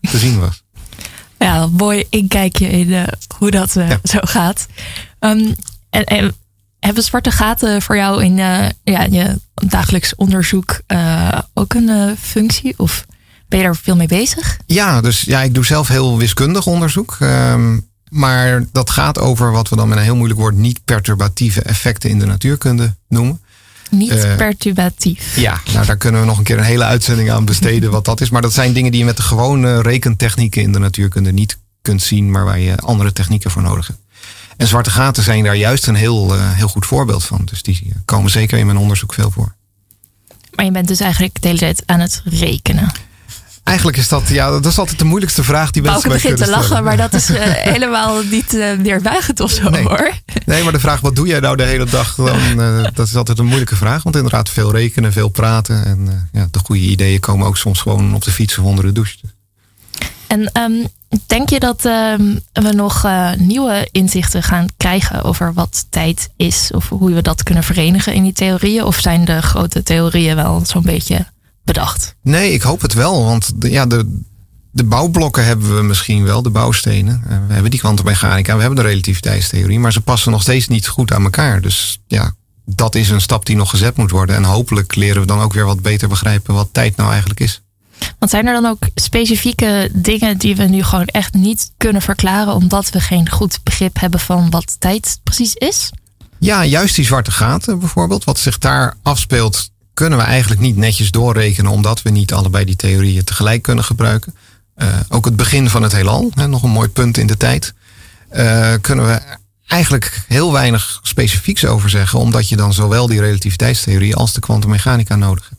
te 0.00 0.18
zien 0.18 0.40
was. 0.40 0.62
Ja, 1.38 1.66
mooi 1.66 2.04
inkijkje 2.10 2.68
in 2.68 3.06
hoe 3.38 3.50
dat 3.50 3.72
ja. 3.74 3.98
zo 4.02 4.18
gaat. 4.20 4.66
Um, 5.20 5.54
en, 5.90 6.04
en, 6.04 6.34
hebben 6.80 7.02
zwarte 7.02 7.30
gaten 7.30 7.82
voor 7.82 7.96
jou 7.96 8.24
in 8.24 8.38
uh, 8.38 8.68
ja, 8.84 9.02
je 9.10 9.40
dagelijks 9.54 10.14
onderzoek 10.14 10.80
uh, 10.88 11.38
ook 11.54 11.74
een 11.74 11.88
uh, 11.88 12.10
functie? 12.18 12.74
Of 12.76 13.06
ben 13.48 13.58
je 13.58 13.64
daar 13.64 13.76
veel 13.76 13.96
mee 13.96 14.06
bezig? 14.06 14.58
Ja, 14.66 15.00
dus 15.00 15.20
ja, 15.20 15.42
ik 15.42 15.54
doe 15.54 15.64
zelf 15.64 15.88
heel 15.88 16.18
wiskundig 16.18 16.66
onderzoek. 16.66 17.16
Um, 17.20 17.88
maar 18.10 18.64
dat 18.72 18.90
gaat 18.90 19.18
over 19.18 19.52
wat 19.52 19.68
we 19.68 19.76
dan 19.76 19.88
met 19.88 19.98
een 19.98 20.04
heel 20.04 20.16
moeilijk 20.16 20.40
woord 20.40 20.56
niet 20.56 20.84
perturbatieve 20.84 21.62
effecten 21.62 22.10
in 22.10 22.18
de 22.18 22.26
natuurkunde 22.26 22.94
noemen. 23.08 23.40
Niet 23.90 24.36
perturbatief. 24.36 25.36
Ja, 25.36 25.60
nou 25.72 25.86
daar 25.86 25.96
kunnen 25.96 26.20
we 26.20 26.26
nog 26.26 26.38
een 26.38 26.44
keer 26.44 26.58
een 26.58 26.64
hele 26.64 26.84
uitzending 26.84 27.30
aan 27.30 27.44
besteden 27.44 27.90
wat 27.90 28.04
dat 28.04 28.20
is. 28.20 28.30
Maar 28.30 28.42
dat 28.42 28.52
zijn 28.52 28.72
dingen 28.72 28.90
die 28.90 29.00
je 29.00 29.06
met 29.06 29.16
de 29.16 29.22
gewone 29.22 29.82
rekentechnieken 29.82 30.62
in 30.62 30.72
de 30.72 30.78
natuurkunde 30.78 31.32
niet 31.32 31.58
kunt 31.82 32.02
zien, 32.02 32.30
maar 32.30 32.44
waar 32.44 32.58
je 32.58 32.76
andere 32.76 33.12
technieken 33.12 33.50
voor 33.50 33.62
nodig 33.62 33.86
hebt. 33.86 34.00
En 34.56 34.66
zwarte 34.66 34.90
gaten 34.90 35.22
zijn 35.22 35.44
daar 35.44 35.56
juist 35.56 35.86
een 35.86 35.94
heel, 35.94 36.34
uh, 36.34 36.52
heel 36.52 36.68
goed 36.68 36.86
voorbeeld 36.86 37.24
van. 37.24 37.42
Dus 37.44 37.62
die 37.62 37.92
komen 38.04 38.30
zeker 38.30 38.58
in 38.58 38.66
mijn 38.66 38.78
onderzoek 38.78 39.14
veel 39.14 39.30
voor. 39.30 39.54
Maar 40.54 40.64
je 40.64 40.70
bent 40.70 40.88
dus 40.88 41.00
eigenlijk 41.00 41.40
de 41.40 41.46
hele 41.46 41.58
tijd 41.58 41.82
aan 41.86 42.00
het 42.00 42.22
rekenen. 42.24 42.92
Eigenlijk 43.66 43.96
is 43.96 44.08
dat, 44.08 44.28
ja, 44.28 44.50
dat 44.50 44.66
is 44.66 44.78
altijd 44.78 44.98
de 44.98 45.04
moeilijkste 45.04 45.44
vraag 45.44 45.70
die 45.70 45.82
mensen 45.82 46.08
Bouke 46.08 46.22
begint 46.22 46.38
te 46.38 46.50
lachen, 46.50 46.84
maar 46.84 46.96
dat 46.96 47.14
is 47.14 47.30
uh, 47.30 47.38
helemaal 47.72 48.22
niet 48.22 48.54
uh, 48.54 48.78
neerbuigend 48.78 49.40
of 49.40 49.50
zo 49.50 49.68
nee. 49.68 49.82
hoor. 49.82 50.10
Nee, 50.44 50.62
maar 50.62 50.72
de 50.72 50.80
vraag, 50.80 51.00
wat 51.00 51.16
doe 51.16 51.26
jij 51.26 51.40
nou 51.40 51.56
de 51.56 51.62
hele 51.62 51.84
dag? 51.84 52.14
Dan, 52.14 52.60
uh, 52.60 52.82
dat 52.94 53.06
is 53.06 53.16
altijd 53.16 53.38
een 53.38 53.46
moeilijke 53.46 53.76
vraag. 53.76 54.02
Want 54.02 54.16
inderdaad, 54.16 54.48
veel 54.48 54.72
rekenen, 54.72 55.12
veel 55.12 55.28
praten. 55.28 55.84
En 55.84 56.28
ja, 56.32 56.48
de 56.50 56.58
goede 56.58 56.82
ideeën 56.82 57.20
komen 57.20 57.46
ook 57.46 57.56
soms 57.56 57.80
gewoon 57.80 58.14
op 58.14 58.24
de 58.24 58.30
fiets 58.30 58.58
of 58.58 58.64
onder 58.64 58.84
de 58.84 58.92
douche. 58.92 59.16
En 60.26 60.50
um, 60.62 60.88
denk 61.26 61.50
je 61.50 61.60
dat 61.60 61.84
um, 61.84 62.40
we 62.52 62.72
nog 62.72 63.04
uh, 63.04 63.32
nieuwe 63.32 63.88
inzichten 63.92 64.42
gaan 64.42 64.66
krijgen 64.76 65.22
over 65.22 65.52
wat 65.52 65.86
tijd 65.90 66.28
is? 66.36 66.70
Of 66.74 66.88
hoe 66.88 67.14
we 67.14 67.22
dat 67.22 67.42
kunnen 67.42 67.64
verenigen 67.64 68.14
in 68.14 68.22
die 68.22 68.32
theorieën? 68.32 68.84
Of 68.84 69.00
zijn 69.00 69.24
de 69.24 69.42
grote 69.42 69.82
theorieën 69.82 70.36
wel 70.36 70.62
zo'n 70.64 70.82
beetje 70.82 71.26
bedacht? 71.64 72.14
Nee, 72.22 72.52
ik 72.52 72.62
hoop 72.62 72.80
het 72.80 72.92
wel. 72.92 73.24
Want 73.24 73.60
de, 73.60 73.70
ja, 73.70 73.86
de, 73.86 74.20
de 74.70 74.84
bouwblokken 74.84 75.44
hebben 75.44 75.76
we 75.76 75.82
misschien 75.82 76.24
wel, 76.24 76.42
de 76.42 76.50
bouwstenen. 76.50 77.22
Uh, 77.24 77.36
we 77.46 77.52
hebben 77.52 77.70
die 77.70 77.80
kwantummechanica, 77.80 78.54
we 78.54 78.60
hebben 78.60 78.84
de 78.84 78.90
relativiteitstheorie. 78.90 79.78
Maar 79.78 79.92
ze 79.92 80.00
passen 80.00 80.32
nog 80.32 80.42
steeds 80.42 80.68
niet 80.68 80.88
goed 80.88 81.12
aan 81.12 81.24
elkaar. 81.24 81.60
Dus 81.60 82.02
ja, 82.06 82.34
dat 82.64 82.94
is 82.94 83.10
een 83.10 83.20
stap 83.20 83.46
die 83.46 83.56
nog 83.56 83.70
gezet 83.70 83.96
moet 83.96 84.10
worden. 84.10 84.36
En 84.36 84.44
hopelijk 84.44 84.94
leren 84.94 85.20
we 85.20 85.26
dan 85.26 85.40
ook 85.40 85.52
weer 85.52 85.64
wat 85.64 85.82
beter 85.82 86.08
begrijpen 86.08 86.54
wat 86.54 86.68
tijd 86.72 86.96
nou 86.96 87.10
eigenlijk 87.10 87.40
is. 87.40 87.62
Want 88.18 88.30
zijn 88.30 88.46
er 88.46 88.52
dan 88.52 88.66
ook 88.66 88.82
specifieke 88.94 89.90
dingen 89.92 90.38
die 90.38 90.56
we 90.56 90.64
nu 90.64 90.82
gewoon 90.82 91.06
echt 91.06 91.34
niet 91.34 91.72
kunnen 91.76 92.02
verklaren, 92.02 92.54
omdat 92.54 92.90
we 92.90 93.00
geen 93.00 93.30
goed 93.30 93.58
begrip 93.62 94.00
hebben 94.00 94.20
van 94.20 94.50
wat 94.50 94.76
tijd 94.78 95.20
precies 95.22 95.54
is? 95.54 95.90
Ja, 96.38 96.64
juist 96.64 96.94
die 96.94 97.04
zwarte 97.04 97.30
gaten 97.30 97.78
bijvoorbeeld. 97.78 98.24
Wat 98.24 98.38
zich 98.38 98.58
daar 98.58 98.94
afspeelt, 99.02 99.70
kunnen 99.94 100.18
we 100.18 100.24
eigenlijk 100.24 100.60
niet 100.60 100.76
netjes 100.76 101.10
doorrekenen, 101.10 101.72
omdat 101.72 102.02
we 102.02 102.10
niet 102.10 102.32
allebei 102.32 102.64
die 102.64 102.76
theorieën 102.76 103.24
tegelijk 103.24 103.62
kunnen 103.62 103.84
gebruiken. 103.84 104.34
Uh, 104.76 104.88
ook 105.08 105.24
het 105.24 105.36
begin 105.36 105.70
van 105.70 105.82
het 105.82 105.92
heelal, 105.92 106.30
hè, 106.34 106.48
nog 106.48 106.62
een 106.62 106.70
mooi 106.70 106.88
punt 106.88 107.18
in 107.18 107.26
de 107.26 107.36
tijd, 107.36 107.74
uh, 108.32 108.72
kunnen 108.80 109.06
we 109.06 109.20
eigenlijk 109.66 110.24
heel 110.28 110.52
weinig 110.52 111.00
specifieks 111.02 111.64
over 111.64 111.90
zeggen, 111.90 112.18
omdat 112.18 112.48
je 112.48 112.56
dan 112.56 112.72
zowel 112.72 113.06
die 113.06 113.20
relativiteitstheorie 113.20 114.16
als 114.16 114.32
de 114.32 114.40
kwantummechanica 114.40 115.16
nodig 115.16 115.48
hebt. 115.48 115.55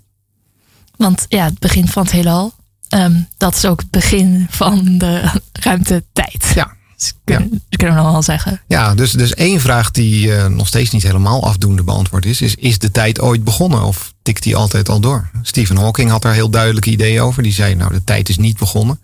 Want 0.98 1.26
ja, 1.30 1.46
het 1.46 1.60
begin 1.60 1.88
van 1.88 2.04
het 2.04 2.12
heelal, 2.12 2.54
um, 2.90 3.28
dat 3.38 3.56
is 3.56 3.66
ook 3.66 3.80
het 3.80 3.92
begin 3.92 4.48
van 4.50 4.98
de 4.98 5.32
ruimtetijd. 5.52 6.52
Ja. 6.56 6.76
Dus 6.98 7.14
kunnen, 7.24 7.50
ja. 7.70 7.78
kunnen 7.78 7.96
we 7.96 8.02
nog 8.02 8.12
wel 8.12 8.24
zeggen. 8.24 8.62
Ja, 8.68 8.96
dus, 8.96 9.12
dus 9.12 9.34
één 9.34 9.60
vraag 9.60 9.92
die 9.92 10.28
uh, 10.28 10.46
nog 10.46 10.68
steeds 10.68 10.92
niet 10.92 11.04
helemaal 11.04 11.44
afdoende 11.44 11.84
beantwoord 11.84 12.26
is, 12.26 12.42
is: 12.42 12.56
is 12.56 12.80
de 12.80 12.92
tijd 12.92 13.20
ooit 13.22 13.44
begonnen 13.44 13.84
of 13.84 14.14
tikt 14.22 14.44
die 14.44 14.56
altijd 14.56 14.90
al 14.90 15.00
door? 15.00 15.30
Stephen 15.42 15.78
Hawking 15.78 16.10
had 16.10 16.22
daar 16.22 16.34
heel 16.34 16.50
duidelijke 16.50 16.90
ideeën 16.90 17.22
over. 17.22 17.44
Die 17.44 17.54
zei: 17.54 17.76
Nou, 17.76 17.94
de 17.94 18.04
tijd 18.04 18.30
is 18.30 18.38
niet 18.38 18.58
begonnen. 18.58 19.00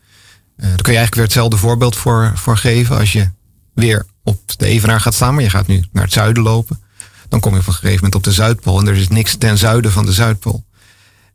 Uh, 0.58 0.68
daar 0.68 0.82
kun 0.82 0.94
je 0.94 0.98
eigenlijk 1.00 1.16
weer 1.16 1.24
hetzelfde 1.24 1.58
voorbeeld 1.58 1.96
voor, 1.96 2.32
voor 2.36 2.58
geven. 2.58 2.98
Als 2.98 3.12
je 3.12 3.30
weer 3.74 4.06
op 4.24 4.40
de 4.58 4.66
Evenaar 4.66 5.02
gaat 5.02 5.14
staan, 5.14 5.34
maar 5.34 5.44
je 5.44 5.50
gaat 5.50 5.68
nu 5.68 5.84
naar 5.92 6.04
het 6.04 6.14
zuiden 6.14 6.44
lopen. 6.44 6.82
Dan 7.30 7.40
kom 7.40 7.54
je 7.54 7.60
op 7.60 7.68
een 7.68 7.74
gegeven 7.74 7.96
moment 7.96 8.16
op 8.16 8.24
de 8.24 8.32
Zuidpool 8.32 8.80
en 8.80 8.88
er 8.88 8.96
is 8.96 9.08
niks 9.08 9.36
ten 9.36 9.58
zuiden 9.58 9.92
van 9.92 10.06
de 10.06 10.14
Zuidpool. 10.14 10.64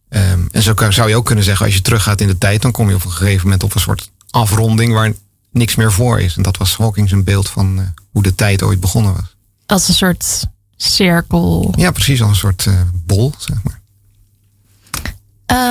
Ehm, 0.09 0.41
en 0.51 0.63
zo 0.63 0.75
zou 0.89 1.09
je 1.09 1.17
ook 1.17 1.25
kunnen 1.25 1.45
zeggen, 1.45 1.67
als 1.67 1.75
je 1.75 1.83
teruggaat 1.83 2.21
in 2.21 2.27
de 2.27 2.39
tijd, 2.39 2.63
dan 2.63 2.73
kom 2.73 2.89
je 2.89 2.95
op 2.95 3.05
een 3.05 3.11
gegeven 3.11 3.43
moment 3.43 3.63
op 3.63 3.75
een 3.75 3.81
soort 3.81 4.11
afronding 4.31 4.93
waar 4.93 5.13
niks 5.51 5.75
meer 5.75 5.93
voor 5.93 6.21
is. 6.21 6.37
En 6.37 6.43
dat 6.43 6.57
was 6.57 6.77
Hawking 6.77 7.09
zijn 7.09 7.25
beeld 7.25 7.49
van 7.49 7.79
uh, 7.79 7.85
hoe 8.13 8.23
de 8.23 8.35
tijd 8.35 8.63
ooit 8.63 8.81
begonnen 8.81 9.13
was. 9.13 9.37
Als 9.67 9.89
een 9.89 9.95
soort 9.95 10.47
cirkel. 10.77 11.73
Ja, 11.77 11.91
precies, 11.91 12.21
als 12.21 12.31
een 12.31 12.37
soort 12.37 12.65
uh, 12.65 12.81
bol, 12.93 13.33
zeg 13.39 13.57
maar. 13.63 13.81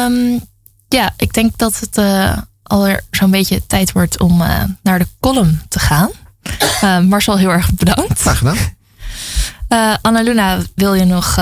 Um, 0.06 0.42
ja, 0.88 1.14
ik 1.18 1.34
denk 1.34 1.58
dat 1.58 1.80
het 1.80 1.98
uh, 1.98 2.38
alweer 2.64 3.04
zo'n 3.12 3.32
beetje 3.32 3.66
tijd 3.68 3.92
wordt 3.92 4.20
om 4.20 4.38
naar 4.82 5.00
de 5.00 5.08
column 5.20 5.62
te 5.68 5.80
gaan. 5.80 6.10
Marcel, 7.10 7.38
heel 7.38 7.52
erg 7.52 7.74
bedankt. 7.74 8.20
Graag 8.20 8.38
gedaan. 8.38 8.58
Anna 10.02 10.22
Luna, 10.22 10.62
wil 10.76 10.94
je 10.94 11.06
nog 11.06 11.40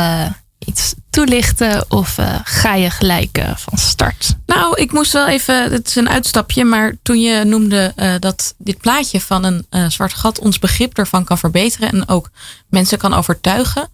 iets 0.59 0.93
toelichten 1.15 1.85
of 1.87 2.17
uh, 2.17 2.35
ga 2.43 2.73
je 2.73 2.89
gelijk 2.89 3.37
uh, 3.37 3.55
van 3.55 3.77
start? 3.77 4.35
Nou, 4.45 4.81
ik 4.81 4.91
moest 4.91 5.11
wel 5.11 5.27
even, 5.27 5.71
het 5.71 5.87
is 5.87 5.95
een 5.95 6.09
uitstapje, 6.09 6.63
maar 6.63 6.95
toen 7.01 7.21
je 7.21 7.43
noemde 7.43 7.93
uh, 7.95 8.13
dat 8.19 8.55
dit 8.57 8.77
plaatje 8.77 9.21
van 9.21 9.43
een 9.43 9.91
zwart 9.91 10.13
gat 10.13 10.39
ons 10.39 10.59
begrip 10.59 10.97
ervan 10.97 11.23
kan 11.23 11.37
verbeteren 11.37 11.91
en 11.91 12.07
ook 12.07 12.29
mensen 12.69 12.97
kan 12.97 13.13
overtuigen, 13.13 13.89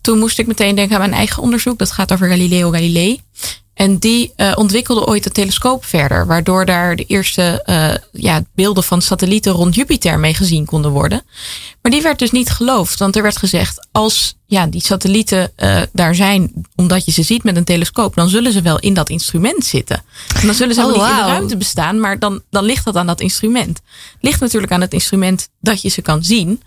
toen 0.00 0.18
moest 0.18 0.38
ik 0.38 0.46
meteen 0.46 0.74
denken 0.74 0.94
aan 0.94 1.00
mijn 1.00 1.14
eigen 1.14 1.42
onderzoek. 1.42 1.78
Dat 1.78 1.92
gaat 1.92 2.12
over 2.12 2.28
Galileo 2.28 2.70
Galilei. 2.70 3.20
En 3.74 3.98
die 3.98 4.32
uh, 4.36 4.52
ontwikkelde 4.54 5.06
ooit 5.06 5.24
de 5.24 5.30
telescoop 5.30 5.84
verder, 5.84 6.26
waardoor 6.26 6.66
daar 6.66 6.96
de 6.96 7.04
eerste 7.04 7.62
uh, 7.66 8.22
ja, 8.22 8.42
beelden 8.54 8.84
van 8.84 9.02
satellieten 9.02 9.52
rond 9.52 9.74
Jupiter 9.74 10.18
mee 10.18 10.34
gezien 10.34 10.64
konden 10.64 10.90
worden. 10.90 11.22
Maar 11.82 11.92
die 11.92 12.02
werd 12.02 12.18
dus 12.18 12.30
niet 12.30 12.50
geloofd, 12.50 12.98
want 12.98 13.16
er 13.16 13.22
werd 13.22 13.38
gezegd: 13.38 13.86
als 13.92 14.36
ja, 14.46 14.66
die 14.66 14.84
satellieten 14.84 15.52
uh, 15.56 15.82
daar 15.92 16.14
zijn, 16.14 16.66
omdat 16.76 17.04
je 17.04 17.12
ze 17.12 17.22
ziet 17.22 17.42
met 17.42 17.56
een 17.56 17.64
telescoop, 17.64 18.14
dan 18.14 18.28
zullen 18.28 18.52
ze 18.52 18.62
wel 18.62 18.78
in 18.78 18.94
dat 18.94 19.08
instrument 19.10 19.64
zitten. 19.64 20.02
En 20.40 20.46
dan 20.46 20.54
zullen 20.54 20.74
ze 20.74 20.80
oh, 20.80 20.86
wel 20.86 20.96
niet 20.96 21.10
in 21.10 21.16
de 21.16 21.30
ruimte 21.30 21.56
bestaan, 21.56 22.00
maar 22.00 22.18
dan, 22.18 22.42
dan 22.50 22.64
ligt 22.64 22.84
dat 22.84 22.96
aan 22.96 23.06
dat 23.06 23.20
instrument. 23.20 23.80
Ligt 24.20 24.40
natuurlijk 24.40 24.72
aan 24.72 24.80
het 24.80 24.92
instrument 24.92 25.48
dat 25.60 25.82
je 25.82 25.88
ze 25.88 26.02
kan 26.02 26.24
zien. 26.24 26.62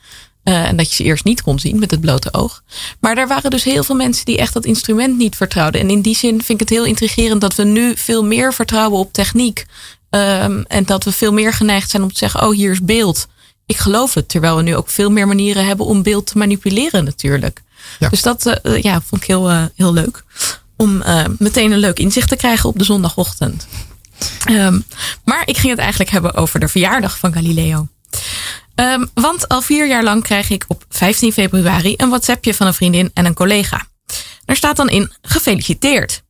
Uh, 0.47 0.67
en 0.67 0.75
dat 0.75 0.89
je 0.89 0.95
ze 0.95 1.03
eerst 1.03 1.23
niet 1.23 1.41
kon 1.41 1.59
zien 1.59 1.79
met 1.79 1.91
het 1.91 2.01
blote 2.01 2.33
oog. 2.33 2.63
Maar 2.99 3.17
er 3.17 3.27
waren 3.27 3.49
dus 3.49 3.63
heel 3.63 3.83
veel 3.83 3.95
mensen 3.95 4.25
die 4.25 4.37
echt 4.37 4.53
dat 4.53 4.65
instrument 4.65 5.17
niet 5.17 5.35
vertrouwden. 5.35 5.81
En 5.81 5.89
in 5.89 6.01
die 6.01 6.15
zin 6.15 6.43
vind 6.43 6.49
ik 6.49 6.59
het 6.59 6.69
heel 6.69 6.85
intrigerend 6.85 7.41
dat 7.41 7.55
we 7.55 7.63
nu 7.63 7.97
veel 7.97 8.23
meer 8.23 8.53
vertrouwen 8.53 8.99
op 8.99 9.13
techniek. 9.13 9.65
Um, 10.09 10.63
en 10.67 10.85
dat 10.85 11.03
we 11.03 11.11
veel 11.11 11.33
meer 11.33 11.53
geneigd 11.53 11.89
zijn 11.89 12.03
om 12.03 12.11
te 12.11 12.17
zeggen: 12.17 12.41
oh, 12.41 12.55
hier 12.55 12.71
is 12.71 12.81
beeld. 12.81 13.27
Ik 13.65 13.77
geloof 13.77 14.13
het. 14.13 14.29
Terwijl 14.29 14.55
we 14.55 14.61
nu 14.61 14.75
ook 14.75 14.89
veel 14.89 15.11
meer 15.11 15.27
manieren 15.27 15.65
hebben 15.65 15.85
om 15.85 16.03
beeld 16.03 16.25
te 16.25 16.37
manipuleren, 16.37 17.03
natuurlijk. 17.03 17.61
Ja. 17.99 18.09
Dus 18.09 18.21
dat 18.21 18.59
uh, 18.63 18.81
ja, 18.81 19.01
vond 19.01 19.21
ik 19.21 19.27
heel, 19.27 19.51
uh, 19.51 19.63
heel 19.75 19.93
leuk. 19.93 20.23
Om 20.75 21.03
meteen 21.37 21.71
een 21.71 21.79
leuk 21.79 21.99
inzicht 21.99 22.29
te 22.29 22.35
krijgen 22.35 22.69
op 22.69 22.77
de 22.77 22.83
zondagochtend. 22.83 23.67
Um, 24.49 24.85
maar 25.23 25.41
ik 25.45 25.57
ging 25.57 25.71
het 25.71 25.81
eigenlijk 25.81 26.09
hebben 26.09 26.33
over 26.33 26.59
de 26.59 26.67
verjaardag 26.67 27.17
van 27.17 27.33
Galileo. 27.33 27.87
Um, 28.79 29.09
want 29.13 29.47
al 29.47 29.61
vier 29.61 29.87
jaar 29.87 30.03
lang 30.03 30.23
krijg 30.23 30.49
ik 30.49 30.65
op 30.67 30.85
15 30.89 31.33
februari 31.33 31.93
een 31.97 32.09
WhatsAppje 32.09 32.53
van 32.53 32.67
een 32.67 32.73
vriendin 32.73 33.11
en 33.13 33.25
een 33.25 33.33
collega. 33.33 33.87
Daar 34.45 34.55
staat 34.55 34.75
dan 34.75 34.89
in 34.89 35.11
gefeliciteerd. 35.21 36.23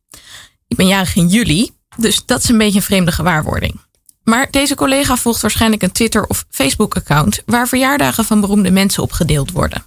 Ik 0.68 0.78
ben 0.78 0.88
jarig 0.88 1.16
in 1.16 1.28
juli, 1.28 1.72
dus 1.98 2.26
dat 2.26 2.44
is 2.44 2.50
een 2.50 2.58
beetje 2.58 2.76
een 2.76 2.86
vreemde 2.86 3.12
gewaarwording. 3.12 3.80
Maar 4.24 4.52
deze 4.52 4.76
collega 4.76 5.18
volgt 5.18 5.42
waarschijnlijk 5.42 5.82
een 5.84 5.92
Twitter- 5.92 6.26
of 6.28 6.46
Facebook-account 6.50 7.42
waar 7.46 7.68
verjaardagen 7.68 8.26
van 8.26 8.42
beroemde 8.42 8.72
mensen 8.72 9.04
op 9.04 9.12
gedeeld 9.12 9.52
worden. 9.52 9.84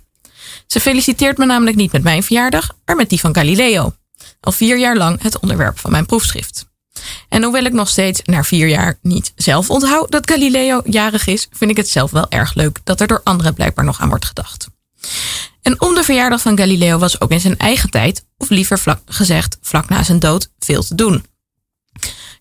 Ze 0.66 0.80
feliciteert 0.80 1.38
me 1.38 1.46
namelijk 1.46 1.76
niet 1.76 1.92
met 1.92 2.02
mijn 2.02 2.22
verjaardag, 2.22 2.68
maar 2.84 2.96
met 2.96 3.08
die 3.08 3.20
van 3.20 3.34
Galileo. 3.34 3.94
Al 4.40 4.52
vier 4.52 4.78
jaar 4.78 4.96
lang 4.96 5.22
het 5.22 5.38
onderwerp 5.38 5.78
van 5.78 5.90
mijn 5.90 6.06
proefschrift. 6.06 6.69
En 7.28 7.42
hoewel 7.42 7.64
ik 7.64 7.72
nog 7.72 7.88
steeds 7.88 8.20
na 8.24 8.44
vier 8.44 8.68
jaar 8.68 8.98
niet 9.02 9.32
zelf 9.36 9.70
onthoud 9.70 10.10
dat 10.10 10.30
Galileo 10.30 10.80
jarig 10.84 11.26
is, 11.26 11.48
vind 11.50 11.70
ik 11.70 11.76
het 11.76 11.88
zelf 11.88 12.10
wel 12.10 12.30
erg 12.30 12.54
leuk 12.54 12.78
dat 12.84 13.00
er 13.00 13.06
door 13.06 13.20
anderen 13.24 13.54
blijkbaar 13.54 13.84
nog 13.84 14.00
aan 14.00 14.08
wordt 14.08 14.24
gedacht. 14.24 14.68
En 15.62 15.80
om 15.80 15.94
de 15.94 16.04
verjaardag 16.04 16.40
van 16.40 16.58
Galileo 16.58 16.98
was 16.98 17.20
ook 17.20 17.30
in 17.30 17.40
zijn 17.40 17.58
eigen 17.58 17.90
tijd, 17.90 18.24
of 18.36 18.48
liever 18.48 18.78
vlak 18.78 19.00
gezegd 19.06 19.58
vlak 19.60 19.88
na 19.88 20.02
zijn 20.02 20.18
dood, 20.18 20.50
veel 20.58 20.82
te 20.82 20.94
doen. 20.94 21.24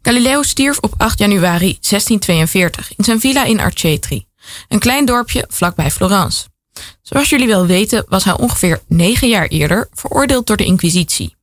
Galileo 0.01 0.43
stierf 0.43 0.77
op 0.77 0.93
8 0.97 1.19
januari 1.19 1.77
1642 1.79 2.93
in 2.95 3.03
zijn 3.03 3.19
villa 3.19 3.43
in 3.43 3.59
Arcetri, 3.59 4.25
een 4.67 4.79
klein 4.79 5.05
dorpje 5.05 5.45
vlakbij 5.49 5.91
Florence. 5.91 6.47
Zoals 7.01 7.29
jullie 7.29 7.47
wel 7.47 7.65
weten 7.65 8.05
was 8.07 8.23
hij 8.23 8.37
ongeveer 8.37 8.81
negen 8.87 9.27
jaar 9.27 9.47
eerder 9.47 9.89
veroordeeld 9.93 10.47
door 10.47 10.57
de 10.57 10.65
Inquisitie 10.65 11.35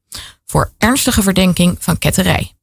voor 0.46 0.72
ernstige 0.78 1.22
verdenking 1.22 1.76
van 1.78 1.98
ketterij. 1.98 2.55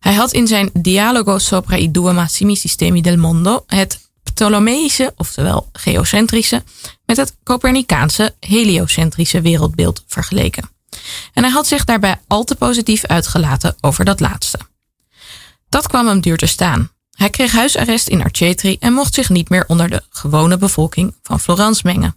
Hij 0.00 0.14
had 0.14 0.32
in 0.32 0.46
zijn 0.46 0.70
Dialogo 0.72 1.38
sopra 1.38 1.76
i 1.76 1.90
due 1.90 2.12
massimi 2.12 2.56
sistemi 2.56 3.02
del 3.02 3.16
mondo 3.16 3.64
het 3.66 4.08
Ptolemeïsche, 4.22 5.12
oftewel 5.16 5.68
geocentrische, 5.72 6.62
met 7.06 7.16
het 7.16 7.36
Copernicaanse 7.44 8.34
heliocentrische 8.40 9.40
wereldbeeld 9.40 10.04
vergeleken. 10.06 10.70
En 11.32 11.42
hij 11.42 11.52
had 11.52 11.66
zich 11.66 11.84
daarbij 11.84 12.20
al 12.26 12.44
te 12.44 12.54
positief 12.54 13.04
uitgelaten 13.04 13.76
over 13.80 14.04
dat 14.04 14.20
laatste. 14.20 14.58
Dat 15.68 15.88
kwam 15.88 16.06
hem 16.06 16.20
duur 16.20 16.36
te 16.36 16.46
staan. 16.46 16.90
Hij 17.10 17.30
kreeg 17.30 17.52
huisarrest 17.52 18.08
in 18.08 18.22
Arcetri 18.22 18.76
en 18.78 18.92
mocht 18.92 19.14
zich 19.14 19.28
niet 19.28 19.48
meer 19.48 19.64
onder 19.66 19.90
de 19.90 20.02
gewone 20.10 20.58
bevolking 20.58 21.14
van 21.22 21.40
Florence 21.40 21.80
mengen. 21.84 22.16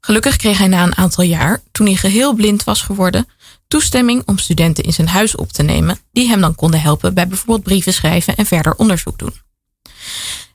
Gelukkig 0.00 0.36
kreeg 0.36 0.58
hij 0.58 0.68
na 0.68 0.82
een 0.82 0.96
aantal 0.96 1.24
jaar, 1.24 1.62
toen 1.72 1.86
hij 1.86 1.94
geheel 1.94 2.34
blind 2.34 2.64
was 2.64 2.82
geworden, 2.82 3.28
toestemming 3.68 4.22
om 4.26 4.38
studenten 4.38 4.84
in 4.84 4.92
zijn 4.92 5.08
huis 5.08 5.34
op 5.34 5.52
te 5.52 5.62
nemen, 5.62 5.98
die 6.12 6.28
hem 6.28 6.40
dan 6.40 6.54
konden 6.54 6.80
helpen 6.80 7.14
bij 7.14 7.28
bijvoorbeeld 7.28 7.62
brieven 7.62 7.92
schrijven 7.92 8.36
en 8.36 8.46
verder 8.46 8.74
onderzoek 8.74 9.18
doen. 9.18 9.34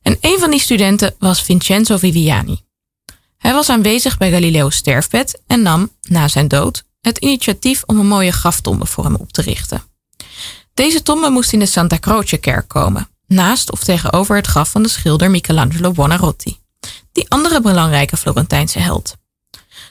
En 0.02 0.17
een 0.21 0.39
van 0.39 0.52
die 0.52 0.60
studenten 0.60 1.15
was 1.19 1.41
Vincenzo 1.41 1.97
Viviani. 1.97 2.62
Hij 3.38 3.54
was 3.54 3.69
aanwezig 3.69 4.17
bij 4.17 4.32
Galileo's 4.32 4.76
sterfbed 4.76 5.41
en 5.47 5.62
nam, 5.62 5.91
na 6.02 6.28
zijn 6.28 6.47
dood, 6.47 6.84
het 7.02 7.17
initiatief 7.17 7.84
om 7.86 7.99
een 7.99 8.08
mooie 8.08 8.32
graftombe 8.32 8.86
voor 8.86 9.04
hem 9.04 9.15
op 9.15 9.32
te 9.32 9.41
richten. 9.41 9.84
Deze 10.73 11.02
tombe 11.02 11.30
moest 11.30 11.54
in 11.54 11.60
de 11.60 11.65
Santa 11.65 11.99
Croce 11.99 12.38
kerk 12.38 12.67
komen, 12.67 13.10
naast 13.28 13.71
of 13.71 13.84
tegenover 13.84 14.36
het 14.36 14.47
graf 14.47 14.69
van 14.69 14.84
de 14.84 14.89
schilder 14.89 15.32
Michelangelo 15.32 15.91
Buonarroti, 15.91 16.58
die 17.12 17.30
andere 17.30 17.62
belangrijke 17.62 18.17
Florentijnse 18.17 18.80
held. 18.80 19.15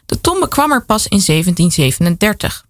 De 0.07 0.21
tombe 0.21 0.49
kwam 0.49 0.73
er 0.73 0.85
pas 0.85 1.07
in 1.09 1.23
1737, 1.27 2.65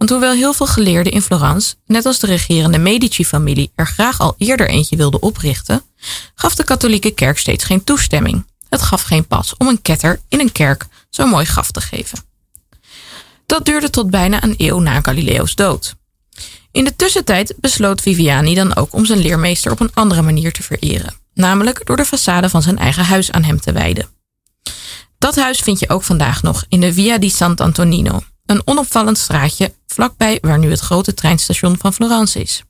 want 0.00 0.12
hoewel 0.12 0.32
heel 0.32 0.52
veel 0.52 0.66
geleerden 0.66 1.12
in 1.12 1.22
Florence, 1.22 1.74
net 1.86 2.06
als 2.06 2.18
de 2.18 2.26
regerende 2.26 2.78
Medici-familie, 2.78 3.72
er 3.74 3.86
graag 3.86 4.20
al 4.20 4.34
eerder 4.38 4.68
eentje 4.68 4.96
wilden 4.96 5.22
oprichten, 5.22 5.82
gaf 6.34 6.54
de 6.54 6.64
katholieke 6.64 7.10
kerk 7.10 7.38
steeds 7.38 7.64
geen 7.64 7.84
toestemming. 7.84 8.46
Het 8.68 8.82
gaf 8.82 9.02
geen 9.02 9.26
pas 9.26 9.54
om 9.56 9.68
een 9.68 9.82
ketter 9.82 10.20
in 10.28 10.40
een 10.40 10.52
kerk 10.52 10.86
zo'n 11.10 11.28
mooi 11.28 11.44
graf 11.44 11.70
te 11.70 11.80
geven. 11.80 12.18
Dat 13.46 13.64
duurde 13.64 13.90
tot 13.90 14.10
bijna 14.10 14.42
een 14.42 14.54
eeuw 14.56 14.78
na 14.78 15.00
Galileo's 15.00 15.54
dood. 15.54 15.94
In 16.70 16.84
de 16.84 16.96
tussentijd 16.96 17.54
besloot 17.56 18.00
Viviani 18.00 18.54
dan 18.54 18.76
ook 18.76 18.94
om 18.94 19.04
zijn 19.04 19.18
leermeester 19.18 19.72
op 19.72 19.80
een 19.80 19.94
andere 19.94 20.22
manier 20.22 20.52
te 20.52 20.62
vereren, 20.62 21.14
namelijk 21.34 21.86
door 21.86 21.96
de 21.96 22.06
façade 22.06 22.50
van 22.50 22.62
zijn 22.62 22.78
eigen 22.78 23.04
huis 23.04 23.32
aan 23.32 23.44
hem 23.44 23.60
te 23.60 23.72
wijden. 23.72 24.08
Dat 25.18 25.36
huis 25.36 25.58
vind 25.58 25.78
je 25.78 25.88
ook 25.88 26.02
vandaag 26.02 26.42
nog 26.42 26.64
in 26.68 26.80
de 26.80 26.92
Via 26.92 27.18
di 27.18 27.30
Sant'Antonino, 27.30 28.22
een 28.50 28.62
onopvallend 28.64 29.18
straatje 29.18 29.74
vlakbij 29.86 30.38
waar 30.40 30.58
nu 30.58 30.70
het 30.70 30.80
grote 30.80 31.14
treinstation 31.14 31.76
van 31.78 31.92
Florence 31.92 32.40
is. 32.40 32.62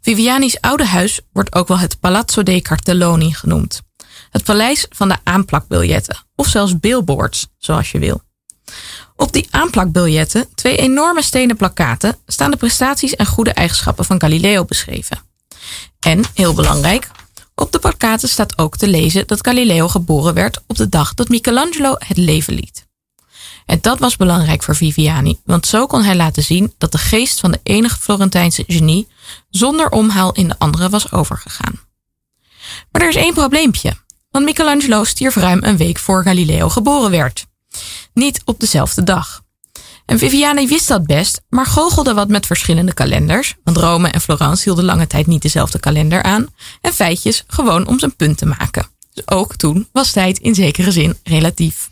Viviani's 0.00 0.56
oude 0.60 0.84
huis 0.84 1.20
wordt 1.32 1.54
ook 1.54 1.68
wel 1.68 1.78
het 1.78 2.00
Palazzo 2.00 2.42
dei 2.42 2.62
Cartelloni 2.62 3.34
genoemd. 3.34 3.80
Het 4.30 4.44
paleis 4.44 4.86
van 4.90 5.08
de 5.08 5.16
aanplakbiljetten, 5.24 6.16
of 6.36 6.46
zelfs 6.46 6.78
billboards, 6.80 7.46
zoals 7.58 7.90
je 7.90 7.98
wil. 7.98 8.22
Op 9.16 9.32
die 9.32 9.46
aanplakbiljetten, 9.50 10.48
twee 10.54 10.76
enorme 10.76 11.22
stenen 11.22 11.56
plakkaten, 11.56 12.16
staan 12.26 12.50
de 12.50 12.56
prestaties 12.56 13.14
en 13.14 13.26
goede 13.26 13.52
eigenschappen 13.52 14.04
van 14.04 14.20
Galileo 14.20 14.64
beschreven. 14.64 15.18
En, 15.98 16.24
heel 16.34 16.54
belangrijk, 16.54 17.10
op 17.54 17.72
de 17.72 17.78
plakkaten 17.78 18.28
staat 18.28 18.58
ook 18.58 18.76
te 18.76 18.88
lezen 18.88 19.26
dat 19.26 19.46
Galileo 19.46 19.88
geboren 19.88 20.34
werd 20.34 20.60
op 20.66 20.76
de 20.76 20.88
dag 20.88 21.14
dat 21.14 21.28
Michelangelo 21.28 21.94
het 21.98 22.16
leven 22.16 22.54
liet. 22.54 22.88
En 23.70 23.78
dat 23.80 23.98
was 23.98 24.16
belangrijk 24.16 24.62
voor 24.62 24.76
Viviani, 24.76 25.40
want 25.44 25.66
zo 25.66 25.86
kon 25.86 26.02
hij 26.02 26.16
laten 26.16 26.42
zien 26.42 26.74
dat 26.78 26.92
de 26.92 26.98
geest 26.98 27.40
van 27.40 27.50
de 27.50 27.60
enige 27.62 27.98
Florentijnse 28.00 28.64
genie 28.66 29.08
zonder 29.50 29.88
omhaal 29.88 30.32
in 30.32 30.48
de 30.48 30.54
andere 30.58 30.88
was 30.88 31.12
overgegaan. 31.12 31.80
Maar 32.90 33.02
er 33.02 33.08
is 33.08 33.14
één 33.14 33.34
probleempje, 33.34 33.96
want 34.30 34.44
Michelangelo 34.44 35.04
stierf 35.04 35.34
ruim 35.34 35.58
een 35.62 35.76
week 35.76 35.98
voor 35.98 36.22
Galileo 36.22 36.68
geboren 36.68 37.10
werd. 37.10 37.46
Niet 38.14 38.42
op 38.44 38.60
dezelfde 38.60 39.02
dag. 39.02 39.42
En 40.06 40.18
Viviani 40.18 40.68
wist 40.68 40.88
dat 40.88 41.06
best, 41.06 41.40
maar 41.48 41.66
goochelde 41.66 42.14
wat 42.14 42.28
met 42.28 42.46
verschillende 42.46 42.94
kalenders, 42.94 43.54
want 43.64 43.76
Rome 43.76 44.08
en 44.08 44.20
Florence 44.20 44.62
hielden 44.64 44.84
lange 44.84 45.06
tijd 45.06 45.26
niet 45.26 45.42
dezelfde 45.42 45.78
kalender 45.78 46.22
aan, 46.22 46.46
en 46.80 46.92
feitjes 46.92 47.44
gewoon 47.46 47.86
om 47.86 47.98
zijn 47.98 48.16
punt 48.16 48.38
te 48.38 48.46
maken. 48.46 48.86
Dus 49.14 49.28
ook 49.28 49.56
toen 49.56 49.88
was 49.92 50.12
tijd 50.12 50.38
in 50.38 50.54
zekere 50.54 50.90
zin 50.90 51.18
relatief. 51.22 51.90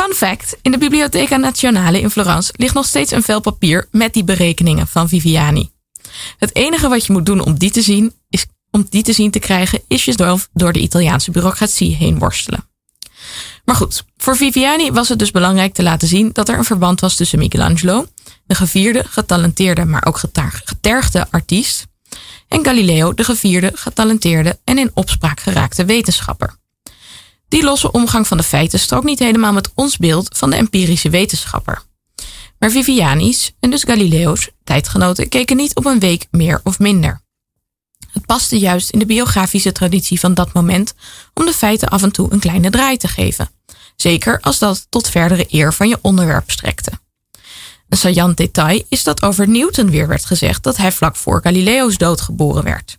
Fun 0.00 0.14
fact: 0.14 0.56
in 0.62 0.70
de 0.70 0.78
Bibliotheca 0.78 1.36
Nazionale 1.36 2.00
in 2.00 2.10
Florence 2.10 2.52
ligt 2.56 2.74
nog 2.74 2.86
steeds 2.86 3.10
een 3.10 3.22
vel 3.22 3.40
papier 3.40 3.88
met 3.90 4.12
die 4.12 4.24
berekeningen 4.24 4.86
van 4.86 5.08
Viviani. 5.08 5.70
Het 6.38 6.54
enige 6.54 6.88
wat 6.88 7.06
je 7.06 7.12
moet 7.12 7.26
doen 7.26 7.40
om 7.40 7.58
die 7.58 7.70
te 7.70 7.82
zien, 7.82 8.14
is, 8.28 8.46
om 8.70 8.86
die 8.90 9.02
te, 9.02 9.12
zien 9.12 9.30
te 9.30 9.38
krijgen, 9.38 9.80
is 9.88 10.04
jezelf 10.04 10.48
door 10.52 10.72
de 10.72 10.80
Italiaanse 10.80 11.30
bureaucratie 11.30 11.96
heen 11.96 12.18
worstelen. 12.18 12.68
Maar 13.64 13.74
goed, 13.74 14.04
voor 14.16 14.36
Viviani 14.36 14.92
was 14.92 15.08
het 15.08 15.18
dus 15.18 15.30
belangrijk 15.30 15.74
te 15.74 15.82
laten 15.82 16.08
zien 16.08 16.30
dat 16.32 16.48
er 16.48 16.58
een 16.58 16.64
verband 16.64 17.00
was 17.00 17.14
tussen 17.14 17.38
Michelangelo, 17.38 18.06
de 18.46 18.54
gevierde, 18.54 19.04
getalenteerde, 19.08 19.84
maar 19.84 20.06
ook 20.06 20.18
getergde 20.64 21.26
artiest, 21.30 21.86
en 22.48 22.64
Galileo, 22.64 23.14
de 23.14 23.24
gevierde, 23.24 23.72
getalenteerde 23.74 24.58
en 24.64 24.78
in 24.78 24.90
opspraak 24.94 25.40
geraakte 25.40 25.84
wetenschapper. 25.84 26.58
Die 27.50 27.64
losse 27.64 27.92
omgang 27.92 28.26
van 28.26 28.36
de 28.36 28.42
feiten 28.42 28.78
strookt 28.78 29.04
niet 29.04 29.18
helemaal 29.18 29.52
met 29.52 29.70
ons 29.74 29.96
beeld 29.96 30.38
van 30.38 30.50
de 30.50 30.56
empirische 30.56 31.10
wetenschapper. 31.10 31.82
Maar 32.58 32.70
Viviani's 32.70 33.52
en 33.60 33.70
dus 33.70 33.82
Galileo's 33.82 34.50
tijdgenoten 34.64 35.28
keken 35.28 35.56
niet 35.56 35.74
op 35.74 35.84
een 35.84 35.98
week 35.98 36.26
meer 36.30 36.60
of 36.64 36.78
minder. 36.78 37.20
Het 38.12 38.26
paste 38.26 38.58
juist 38.58 38.90
in 38.90 38.98
de 38.98 39.06
biografische 39.06 39.72
traditie 39.72 40.20
van 40.20 40.34
dat 40.34 40.52
moment 40.52 40.94
om 41.34 41.46
de 41.46 41.52
feiten 41.52 41.88
af 41.88 42.02
en 42.02 42.12
toe 42.12 42.32
een 42.32 42.38
kleine 42.38 42.70
draai 42.70 42.96
te 42.96 43.08
geven. 43.08 43.50
Zeker 43.96 44.40
als 44.40 44.58
dat 44.58 44.86
tot 44.88 45.08
verdere 45.08 45.46
eer 45.48 45.74
van 45.74 45.88
je 45.88 45.98
onderwerp 46.00 46.50
strekte. 46.50 46.92
Een 47.88 47.98
saillant 47.98 48.36
detail 48.36 48.82
is 48.88 49.02
dat 49.02 49.22
over 49.22 49.48
Newton 49.48 49.90
weer 49.90 50.08
werd 50.08 50.24
gezegd 50.24 50.62
dat 50.62 50.76
hij 50.76 50.92
vlak 50.92 51.16
voor 51.16 51.40
Galileo's 51.42 51.96
dood 51.96 52.20
geboren 52.20 52.64
werd. 52.64 52.98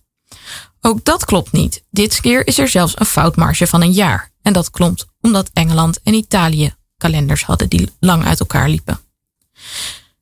Ook 0.81 1.05
dat 1.05 1.25
klopt 1.25 1.51
niet. 1.51 1.83
Dit 1.89 2.21
keer 2.21 2.47
is 2.47 2.57
er 2.57 2.67
zelfs 2.67 2.99
een 2.99 3.05
foutmarge 3.05 3.67
van 3.67 3.81
een 3.81 3.91
jaar. 3.91 4.30
En 4.41 4.53
dat 4.53 4.69
klopt 4.69 5.05
omdat 5.21 5.49
Engeland 5.53 5.99
en 6.03 6.13
Italië 6.13 6.73
kalenders 6.97 7.43
hadden 7.43 7.69
die 7.69 7.89
lang 7.99 8.25
uit 8.25 8.39
elkaar 8.39 8.69
liepen. 8.69 8.99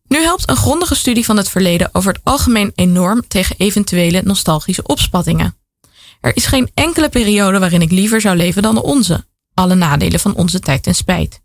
Nu 0.07 0.17
helpt 0.21 0.49
een 0.49 0.55
grondige 0.55 0.95
studie 0.95 1.25
van 1.25 1.37
het 1.37 1.49
verleden 1.49 1.89
over 1.91 2.13
het 2.13 2.21
algemeen 2.23 2.71
enorm 2.75 3.27
tegen 3.27 3.55
eventuele 3.57 4.21
nostalgische 4.23 4.83
opspattingen. 4.83 5.57
Er 6.21 6.35
is 6.35 6.45
geen 6.45 6.71
enkele 6.73 7.09
periode 7.09 7.59
waarin 7.59 7.81
ik 7.81 7.91
liever 7.91 8.21
zou 8.21 8.35
leven 8.35 8.61
dan 8.61 8.75
de 8.75 8.83
onze. 8.83 9.25
Alle 9.53 9.75
nadelen 9.75 10.19
van 10.19 10.35
onze 10.35 10.59
tijd 10.59 10.87
en 10.87 10.95
spijt. 10.95 11.41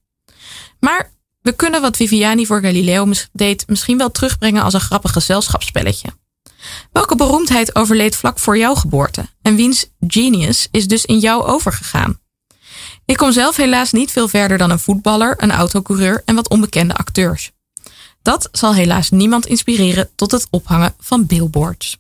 Maar 0.81 1.13
we 1.43 1.53
kunnen 1.53 1.81
wat 1.81 1.97
Viviani 1.97 2.47
voor 2.47 2.61
Galileo 2.61 3.13
deed 3.33 3.65
misschien 3.69 3.99
wel 3.99 4.11
terugbrengen 4.11 4.63
als 4.63 4.75
een 4.75 4.81
grappig 4.81 5.13
gezelschapsspelletje. 5.13 6.09
Welke 6.93 7.17
beroemdheid 7.17 7.75
overleed 7.75 8.17
vlak 8.17 8.39
voor 8.39 8.59
jouw 8.59 8.75
geboorte? 8.75 9.29
En 9.43 9.57
wiens 9.57 9.87
genius 10.07 10.69
is 10.71 10.87
dus 10.87 11.05
in 11.05 11.19
jou 11.19 11.45
overgegaan? 11.45 12.19
Ik 13.07 13.17
kom 13.17 13.33
zelf 13.33 13.57
helaas 13.57 13.93
niet 13.93 14.11
veel 14.11 14.29
verder 14.29 14.59
dan 14.59 14.71
een 14.71 14.79
voetballer, 14.79 15.35
een 15.37 15.53
autocoureur 15.53 16.23
en 16.25 16.35
wat 16.35 16.49
onbekende 16.49 16.95
acteurs. 16.95 17.51
Dat 18.23 18.49
zal 18.53 18.75
helaas 18.75 19.11
niemand 19.11 19.47
inspireren 19.47 20.11
tot 20.15 20.31
het 20.31 20.47
ophangen 20.51 20.95
van 20.99 21.27
billboards. 21.27 21.99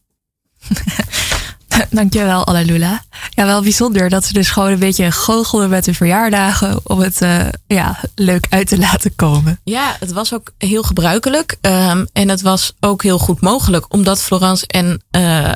Dankjewel, 1.90 2.46
Alalula. 2.46 3.04
Ja, 3.30 3.46
wel 3.46 3.62
bijzonder 3.62 4.08
dat 4.08 4.24
ze 4.24 4.32
dus 4.32 4.50
gewoon 4.50 4.70
een 4.70 4.78
beetje 4.78 5.12
goochelden 5.12 5.68
met 5.68 5.84
de 5.84 5.94
verjaardagen 5.94 6.80
om 6.82 6.98
het 6.98 7.22
uh, 7.22 7.46
ja, 7.66 8.00
leuk 8.14 8.46
uit 8.50 8.68
te 8.68 8.78
laten 8.78 9.14
komen. 9.14 9.60
Ja, 9.64 9.96
het 10.00 10.12
was 10.12 10.34
ook 10.34 10.52
heel 10.58 10.82
gebruikelijk. 10.82 11.56
Um, 11.60 12.06
en 12.12 12.28
het 12.28 12.40
was 12.40 12.72
ook 12.80 13.02
heel 13.02 13.18
goed 13.18 13.40
mogelijk, 13.40 13.92
omdat 13.92 14.22
Florence 14.22 14.66
en 14.66 15.02
uh, 15.10 15.40
uh, 15.42 15.52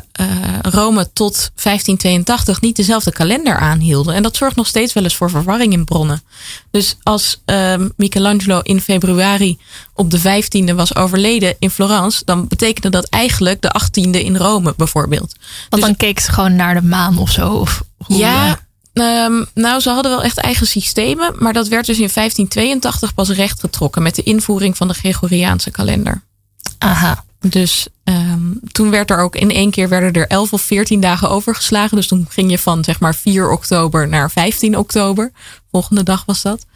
Rome 0.62 1.12
tot 1.12 1.34
1582 1.34 2.60
niet 2.60 2.76
dezelfde 2.76 3.12
kalender 3.12 3.56
aanhielden. 3.56 4.14
En 4.14 4.22
dat 4.22 4.36
zorgt 4.36 4.56
nog 4.56 4.66
steeds 4.66 4.92
wel 4.92 5.02
eens 5.02 5.16
voor 5.16 5.30
verwarring 5.30 5.72
in 5.72 5.84
bronnen. 5.84 6.22
Dus 6.70 6.96
als 7.02 7.42
um, 7.44 7.92
Michelangelo 7.96 8.60
in 8.60 8.80
februari 8.80 9.58
op 9.98 10.10
de 10.10 10.20
15e 10.20 10.74
was 10.74 10.94
overleden 10.94 11.54
in 11.58 11.70
Florence, 11.70 12.22
dan 12.24 12.48
betekende 12.48 12.90
dat 12.90 13.04
eigenlijk 13.04 13.62
de 13.62 13.80
18e 13.82 14.10
in 14.10 14.36
Rome 14.36 14.74
bijvoorbeeld. 14.76 15.34
Want 15.68 15.68
dus, 15.68 15.80
dan 15.80 15.96
keek 15.96 16.20
ze 16.20 16.32
gewoon 16.32 16.56
naar 16.56 16.74
de 16.74 16.82
maan 16.82 17.18
of 17.18 17.30
zo? 17.30 17.48
Of 17.48 17.82
hoe, 17.96 18.16
ja, 18.16 18.58
um, 18.92 19.46
nou 19.54 19.80
ze 19.80 19.90
hadden 19.90 20.12
wel 20.12 20.22
echt 20.22 20.38
eigen 20.38 20.66
systemen, 20.66 21.34
maar 21.38 21.52
dat 21.52 21.68
werd 21.68 21.86
dus 21.86 21.98
in 21.98 22.10
1582 22.14 23.14
pas 23.14 23.28
rechtgetrokken 23.28 24.02
met 24.02 24.14
de 24.14 24.22
invoering 24.22 24.76
van 24.76 24.88
de 24.88 24.94
Gregoriaanse 24.94 25.70
kalender. 25.70 26.22
Aha. 26.78 27.24
Dus 27.40 27.86
um, 28.04 28.60
toen 28.72 28.90
werd 28.90 29.10
er 29.10 29.18
ook 29.18 29.36
in 29.36 29.50
één 29.50 29.70
keer 29.70 29.88
werden 29.88 30.12
er 30.12 30.26
11 30.26 30.52
of 30.52 30.62
14 30.62 31.00
dagen 31.00 31.30
overgeslagen. 31.30 31.96
Dus 31.96 32.06
toen 32.06 32.26
ging 32.28 32.50
je 32.50 32.58
van 32.58 32.84
zeg 32.84 33.00
maar 33.00 33.14
4 33.14 33.50
oktober 33.50 34.08
naar 34.08 34.30
15 34.30 34.78
oktober. 34.78 35.32
Volgende 35.70 36.02
dag 36.02 36.24
was 36.26 36.42
dat. 36.42 36.66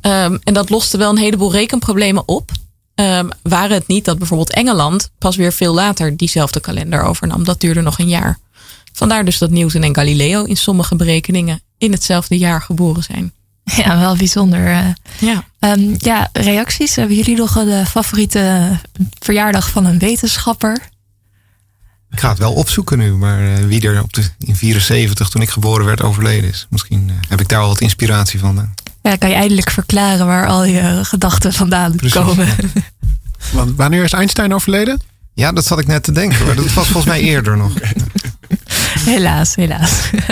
Um, 0.00 0.40
en 0.44 0.54
dat 0.54 0.70
loste 0.70 0.98
wel 0.98 1.10
een 1.10 1.18
heleboel 1.18 1.52
rekenproblemen 1.52 2.28
op. 2.28 2.50
Um, 2.94 3.28
waren 3.42 3.76
het 3.76 3.86
niet 3.86 4.04
dat 4.04 4.18
bijvoorbeeld 4.18 4.52
Engeland 4.52 5.10
pas 5.18 5.36
weer 5.36 5.52
veel 5.52 5.74
later 5.74 6.16
diezelfde 6.16 6.60
kalender 6.60 7.02
overnam. 7.02 7.44
Dat 7.44 7.60
duurde 7.60 7.80
nog 7.80 7.98
een 7.98 8.08
jaar. 8.08 8.38
Vandaar 8.92 9.24
dus 9.24 9.38
dat 9.38 9.50
Newton 9.50 9.82
en 9.82 9.94
Galileo 9.94 10.44
in 10.44 10.56
sommige 10.56 10.96
berekeningen 10.96 11.62
in 11.78 11.92
hetzelfde 11.92 12.38
jaar 12.38 12.62
geboren 12.62 13.02
zijn. 13.02 13.32
Ja, 13.64 13.98
wel 13.98 14.16
bijzonder. 14.16 14.66
Eh. 14.66 14.86
Ja, 15.18 15.44
um, 15.58 15.94
ja 15.98 16.28
reacties. 16.32 16.96
Hebben 16.96 17.16
jullie 17.16 17.36
nog 17.36 17.56
een 17.56 17.86
favoriete 17.86 18.70
verjaardag 19.18 19.70
van 19.70 19.84
een 19.84 19.98
wetenschapper? 19.98 20.78
Ik 22.10 22.20
ga 22.20 22.28
het 22.28 22.38
wel 22.38 22.52
opzoeken 22.52 22.98
nu, 22.98 23.12
maar 23.12 23.42
uh, 23.42 23.56
wie 23.66 23.88
er 23.88 24.02
op 24.02 24.12
de, 24.12 24.30
in 24.38 24.56
74 24.56 25.28
toen 25.28 25.42
ik 25.42 25.50
geboren 25.50 25.86
werd 25.86 26.02
overleden 26.02 26.50
is. 26.50 26.66
Misschien 26.70 27.08
uh, 27.08 27.14
heb 27.28 27.40
ik 27.40 27.48
daar 27.48 27.58
wel 27.58 27.68
wat 27.68 27.80
inspiratie 27.80 28.38
van. 28.38 28.74
Ja, 29.08 29.16
kan 29.16 29.28
je 29.28 29.34
eindelijk 29.34 29.70
verklaren 29.70 30.26
waar 30.26 30.46
al 30.46 30.64
je 30.64 31.04
gedachten 31.04 31.52
vandaan 31.52 31.96
Precies. 31.96 32.20
komen. 32.20 32.48
Want 33.52 33.76
wanneer 33.76 34.04
is 34.04 34.12
Einstein 34.12 34.54
overleden? 34.54 35.00
Ja, 35.34 35.52
dat 35.52 35.64
zat 35.64 35.78
ik 35.78 35.86
net 35.86 36.02
te 36.02 36.12
denken. 36.12 36.46
Maar 36.46 36.54
dat 36.54 36.72
was 36.72 36.86
volgens 36.86 37.04
mij 37.04 37.20
eerder 37.20 37.56
nog. 37.56 37.72
helaas, 39.14 39.54
helaas. 39.54 40.10
Uh, 40.12 40.28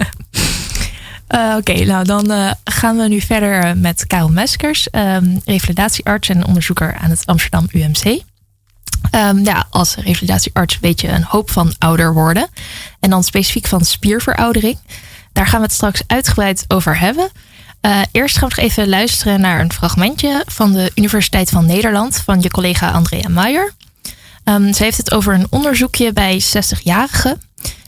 Oké, 1.56 1.56
okay, 1.56 1.85
nou 1.85 2.04
dan 2.04 2.30
uh, 2.30 2.50
gaan 2.64 2.96
we 2.96 3.08
nu 3.08 3.20
verder 3.20 3.76
met 3.76 4.06
Karel 4.06 4.28
Meskers, 4.28 4.88
um, 4.92 5.40
revalidatiearts 5.44 6.28
en 6.28 6.46
onderzoeker 6.46 6.96
aan 6.96 7.11
het 7.11 7.26
Amsterdam 7.26 7.68
UMC. 7.72 8.04
Um, 9.14 9.44
ja, 9.44 9.66
als 9.70 9.94
revalidatiearts 9.94 10.78
weet 10.80 11.00
je 11.00 11.08
een 11.08 11.24
hoop 11.24 11.50
van 11.50 11.74
ouder 11.78 12.14
worden. 12.14 12.48
En 13.00 13.11
dan 13.11 13.24
specifiek 13.24 13.66
van 13.66 13.85
spierveroudering. 13.85 14.78
Daar 15.32 15.46
gaan 15.46 15.61
we 15.61 15.66
het 15.66 15.74
straks 15.74 16.02
uitgebreid 16.06 16.64
over 16.68 16.98
hebben. 16.98 17.30
Uh, 17.86 18.00
eerst 18.12 18.38
gaan 18.38 18.48
we 18.48 18.54
nog 18.56 18.64
even 18.64 18.88
luisteren 18.88 19.40
naar 19.40 19.60
een 19.60 19.72
fragmentje 19.72 20.42
van 20.46 20.72
de 20.72 20.90
Universiteit 20.94 21.50
van 21.50 21.66
Nederland 21.66 22.16
van 22.16 22.40
je 22.40 22.50
collega 22.50 22.90
Andrea 22.90 23.28
Maier. 23.28 23.72
Um, 24.44 24.72
ze 24.72 24.82
heeft 24.82 24.96
het 24.96 25.12
over 25.12 25.34
een 25.34 25.46
onderzoekje 25.50 26.12
bij 26.12 26.42
60-jarigen 26.42 27.40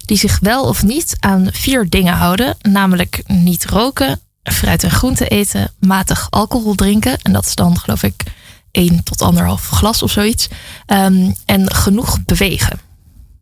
die 0.04 0.16
zich 0.16 0.38
wel 0.40 0.64
of 0.64 0.83
niet 0.83 1.16
aan 1.20 1.48
vier 1.52 1.88
dingen 1.88 2.14
houden, 2.14 2.57
namelijk 2.61 3.22
niet 3.26 3.64
roken, 3.64 4.20
fruit 4.42 4.83
en 4.83 4.90
groente 4.90 5.28
eten, 5.28 5.74
matig 5.80 6.26
alcohol 6.30 6.74
drinken, 6.74 7.18
en 7.22 7.33
dat 7.33 7.46
is 7.46 7.54
dan 7.54 7.78
geloof 7.78 8.02
ik 8.02 8.22
1 8.70 9.02
tot 9.02 9.22
anderhalf 9.22 9.68
glas 9.68 10.02
of 10.02 10.11
zoiets, 10.11 10.48
um, 10.87 11.35
en 11.46 11.74
genoeg 11.74 12.24
bewegen. 12.24 12.80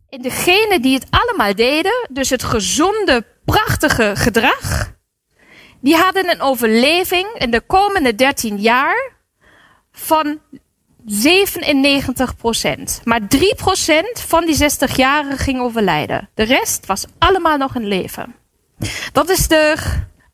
En 0.09 0.21
degenen 0.21 0.81
die 0.81 0.93
het 0.93 1.07
allemaal 1.09 1.55
deden, 1.55 2.07
dus 2.09 2.29
het 2.29 2.43
gezonde, 2.43 3.25
prachtige 3.45 4.11
gedrag, 4.15 4.92
die 5.83 5.95
hadden 5.95 6.29
een 6.29 6.41
overleving 6.41 7.27
in 7.37 7.51
de 7.51 7.61
komende 7.61 8.15
13 8.15 8.57
jaar 8.57 9.11
van 9.91 10.39
97 11.05 12.35
procent. 12.35 13.01
Maar 13.03 13.27
3 13.27 13.55
procent 13.55 14.19
van 14.19 14.45
die 14.45 14.55
60-jarigen 14.55 15.37
ging 15.37 15.59
overlijden. 15.59 16.29
De 16.33 16.43
rest 16.43 16.85
was 16.85 17.05
allemaal 17.17 17.57
nog 17.57 17.75
in 17.75 17.87
leven. 17.87 18.35
Dat 19.11 19.29
is 19.29 19.47
de 19.47 19.77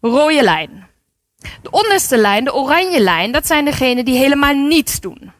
rode 0.01 0.43
lijn. 0.43 0.87
De 1.61 1.71
onderste 1.71 2.17
lijn, 2.17 2.43
de 2.43 2.53
oranje 2.53 2.99
lijn, 2.99 3.31
dat 3.31 3.47
zijn 3.47 3.65
degenen 3.65 4.05
die 4.05 4.17
helemaal 4.17 4.53
niets 4.53 4.99
doen. 4.99 5.31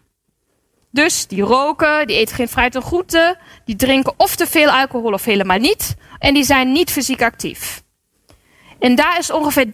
Dus 0.92 1.28
die 1.28 1.42
roken, 1.42 2.08
die 2.08 2.18
eten 2.18 2.36
geen 2.36 2.48
fruit 2.48 2.76
en 2.76 2.82
groenten, 2.82 3.38
die 3.66 3.76
drinken 3.76 4.14
of 4.18 4.36
te 4.36 4.48
veel 4.48 4.70
alcohol 4.70 5.14
of 5.14 5.26
helemaal 5.26 5.58
niet. 5.58 5.96
En 6.20 6.34
die 6.34 6.44
zijn 6.44 6.72
niet 6.72 6.92
fysiek 6.92 7.22
actief. 7.22 7.84
En 8.80 8.96
daar 8.96 9.18
is 9.20 9.32
ongeveer 9.32 9.66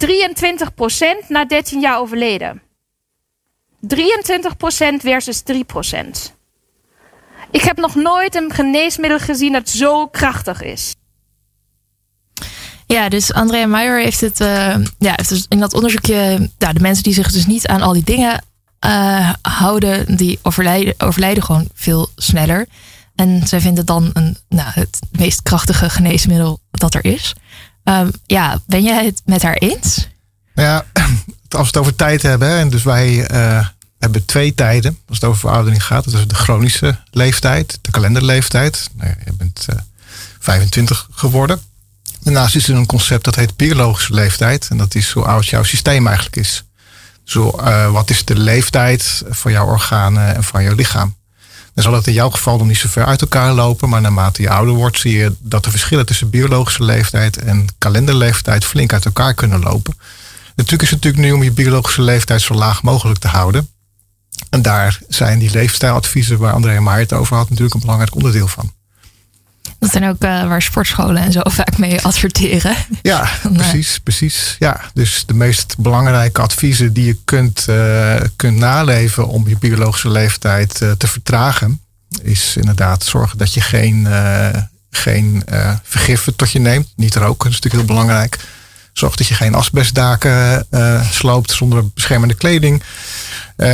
23% 1.24 1.28
na 1.28 1.45
13 1.45 1.80
jaar 1.80 1.99
overleden. 1.99 2.62
23% 3.95 3.97
versus 4.97 5.43
3%. 5.53 5.56
Ik 7.51 7.62
heb 7.62 7.78
nog 7.78 7.95
nooit 7.95 8.36
een 8.36 8.51
geneesmiddel 8.53 9.20
gezien 9.20 9.51
dat 9.51 9.70
zo 9.70 10.08
krachtig 10.08 10.62
is. 10.62 10.95
Ja, 12.88 13.10
dus 13.10 13.34
Andrea 13.34 13.66
Meijer 13.66 13.99
heeft 13.99 14.22
het 14.22 14.39
uh, 14.39 14.76
ja, 14.99 15.16
dus 15.16 15.45
in 15.49 15.60
dat 15.60 15.74
onderzoekje, 15.74 16.49
de 16.58 16.80
mensen 16.80 17.03
die 17.03 17.14
zich 17.14 17.32
dus 17.32 17.45
niet 17.45 17.68
aan 17.68 17.82
al 17.82 17.93
die 17.93 18.03
dingen 18.03 18.43
uh, 18.86 19.34
houden, 19.41 20.18
die 20.18 20.39
overlijden, 20.41 21.43
gewoon 21.43 21.70
veel 21.74 22.10
sneller. 22.16 22.68
En 23.16 23.47
zij 23.47 23.60
vindt 23.60 23.78
het 23.78 23.88
dan 23.88 24.10
een, 24.14 24.38
nou, 24.49 24.70
het 24.74 24.99
meest 25.12 25.41
krachtige 25.41 25.89
geneesmiddel 25.89 26.60
dat 26.72 26.93
er 26.93 27.06
is. 27.06 27.36
Um, 27.90 28.12
ja, 28.26 28.62
ben 28.66 28.84
jij 28.84 29.06
het 29.06 29.22
met 29.26 29.42
haar 29.42 29.54
eens? 29.54 30.08
Ja, 30.56 30.86
als 31.50 31.62
we 31.62 31.66
het 31.66 31.78
over 31.78 31.96
tijd 31.96 32.22
hebben, 32.22 32.50
en 32.50 32.70
dus 32.70 32.84
wij 32.84 33.32
uh, 33.32 33.68
hebben 34.00 34.26
twee 34.26 34.54
tijden 34.54 34.98
als 35.08 35.18
het 35.18 35.30
over 35.30 35.40
veroudering 35.40 35.84
gaat. 35.84 36.04
Dat 36.04 36.14
is 36.14 36.28
de 36.28 36.36
chronische 36.36 37.00
leeftijd, 37.12 37.80
de 37.82 37.92
kalenderleeftijd. 37.92 38.90
Nou 38.94 39.14
je 39.26 39.34
bent 39.34 39.66
uh, 39.70 39.80
25 40.40 41.08
geworden. 41.12 41.62
Daarnaast 42.20 42.56
is 42.56 42.68
er 42.68 42.76
een 42.76 42.86
concept 42.86 43.24
dat 43.24 43.36
heet 43.36 43.56
biologische 43.56 44.14
leeftijd. 44.14 44.68
En 44.70 44.78
dat 44.78 44.96
is 44.96 45.12
hoe 45.12 45.26
oud 45.26 45.46
jouw 45.46 45.64
systeem 45.64 46.08
eigenlijk 46.08 46.36
is. 46.36 46.64
Zo, 47.24 47.58
uh, 47.60 47.92
wat 47.92 48.10
is 48.10 48.26
de 48.26 48.38
leeftijd 48.38 49.24
van 49.30 49.52
jouw 49.52 49.66
organen 49.66 50.36
en 50.36 50.44
van 50.44 50.64
jouw 50.64 50.76
lichaam? 50.76 51.16
Dan 51.76 51.84
zal 51.84 51.94
het 51.94 52.08
in 52.08 52.14
jouw 52.14 52.30
geval 52.30 52.58
nog 52.58 52.68
niet 52.68 52.78
zo 52.78 52.88
ver 52.90 53.06
uit 53.06 53.22
elkaar 53.22 53.54
lopen. 53.54 53.90
Maar 53.90 54.02
naarmate 54.02 54.42
je 54.42 54.50
ouder 54.50 54.74
wordt, 54.74 55.00
zie 55.00 55.18
je 55.18 55.36
dat 55.40 55.64
de 55.64 55.72
verschillen 55.72 56.06
tussen 56.06 56.30
biologische 56.30 56.84
leeftijd 56.84 57.38
en 57.38 57.68
kalenderleeftijd 57.78 58.66
flink 58.66 58.94
uit 58.94 59.06
elkaar 59.06 59.34
kunnen 59.34 59.60
lopen. 59.60 59.98
Natuurlijk 60.56 60.82
is 60.84 60.90
het 60.90 61.04
natuurlijk 61.04 61.24
nu 61.24 61.32
om 61.32 61.44
je 61.44 61.52
biologische 61.52 62.02
leeftijd 62.02 62.42
zo 62.42 62.54
laag 62.54 62.84
mogelijk 62.84 63.20
te 63.20 63.28
houden. 63.28 63.70
En 64.50 64.62
daar 64.62 65.00
zijn 65.08 65.40
die 65.40 65.52
leefstijladviezen 65.52 66.38
waar 66.38 66.54
André 66.54 66.80
maar 66.80 67.00
het 67.00 67.14
over 67.14 67.36
had 67.36 67.50
natuurlijk 67.50 67.76
een 67.76 67.82
belangrijk 67.82 68.16
onderdeel 68.16 68.48
van. 68.48 68.74
Dat 69.80 69.91
zijn 69.91 70.09
ook 70.09 70.24
uh, 70.24 70.47
waar 70.47 70.61
sportscholen 70.61 71.22
en 71.22 71.32
zo 71.32 71.41
vaak 71.59 71.78
mee 71.78 72.01
adverteren. 72.01 72.76
Ja, 73.01 73.30
precies, 73.53 73.99
precies. 73.99 74.55
Ja, 74.59 74.82
dus 74.93 75.24
de 75.26 75.34
meest 75.34 75.78
belangrijke 75.78 76.41
adviezen 76.41 76.93
die 76.93 77.05
je 77.05 77.18
kunt, 77.26 77.66
uh, 77.70 78.16
kunt 78.36 78.57
naleven 78.57 79.28
om 79.28 79.47
je 79.47 79.57
biologische 79.57 80.09
leeftijd 80.09 80.82
uh, 80.82 80.91
te 80.91 81.07
vertragen, 81.07 81.82
is 82.22 82.57
inderdaad 82.57 83.03
zorgen 83.03 83.38
dat 83.38 83.53
je 83.53 83.61
geen, 83.61 84.07
geen 84.89 85.43
vergiffen 85.84 86.36
tot 86.36 86.51
je 86.51 86.59
neemt. 86.59 86.93
Niet 86.95 87.16
roken, 87.16 87.49
dat 87.49 87.57
is 87.57 87.59
natuurlijk 87.61 87.84
heel 87.84 87.95
belangrijk. 87.95 88.39
Zorg 88.93 89.16
dat 89.16 89.28
je 89.28 89.34
geen 89.34 89.55
asbestdaken 89.55 90.68
sloopt 91.11 91.51
zonder 91.51 91.89
beschermende 91.93 92.34
kleding. 92.34 92.84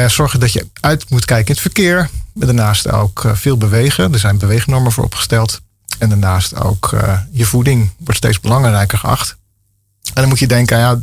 zorgen 0.07 0.39
dat 0.39 0.53
je 0.53 0.67
uit 0.79 1.09
moet 1.09 1.25
kijken 1.25 1.47
in 1.47 1.53
het 1.53 1.61
verkeer. 1.61 2.09
Daarnaast 2.33 2.91
ook 2.91 3.25
veel 3.33 3.57
bewegen. 3.57 4.13
Er 4.13 4.19
zijn 4.19 4.37
beweegnormen 4.37 4.91
voor 4.91 5.03
opgesteld. 5.03 5.61
En 6.02 6.10
daarnaast 6.10 6.56
ook 6.56 6.91
uh, 6.93 7.20
je 7.32 7.45
voeding 7.45 7.91
wordt 7.97 8.18
steeds 8.18 8.39
belangrijker 8.39 8.97
geacht. 8.97 9.38
En 10.04 10.14
dan 10.14 10.28
moet 10.28 10.39
je 10.39 10.47
denken, 10.47 10.78
ja, 10.78 10.99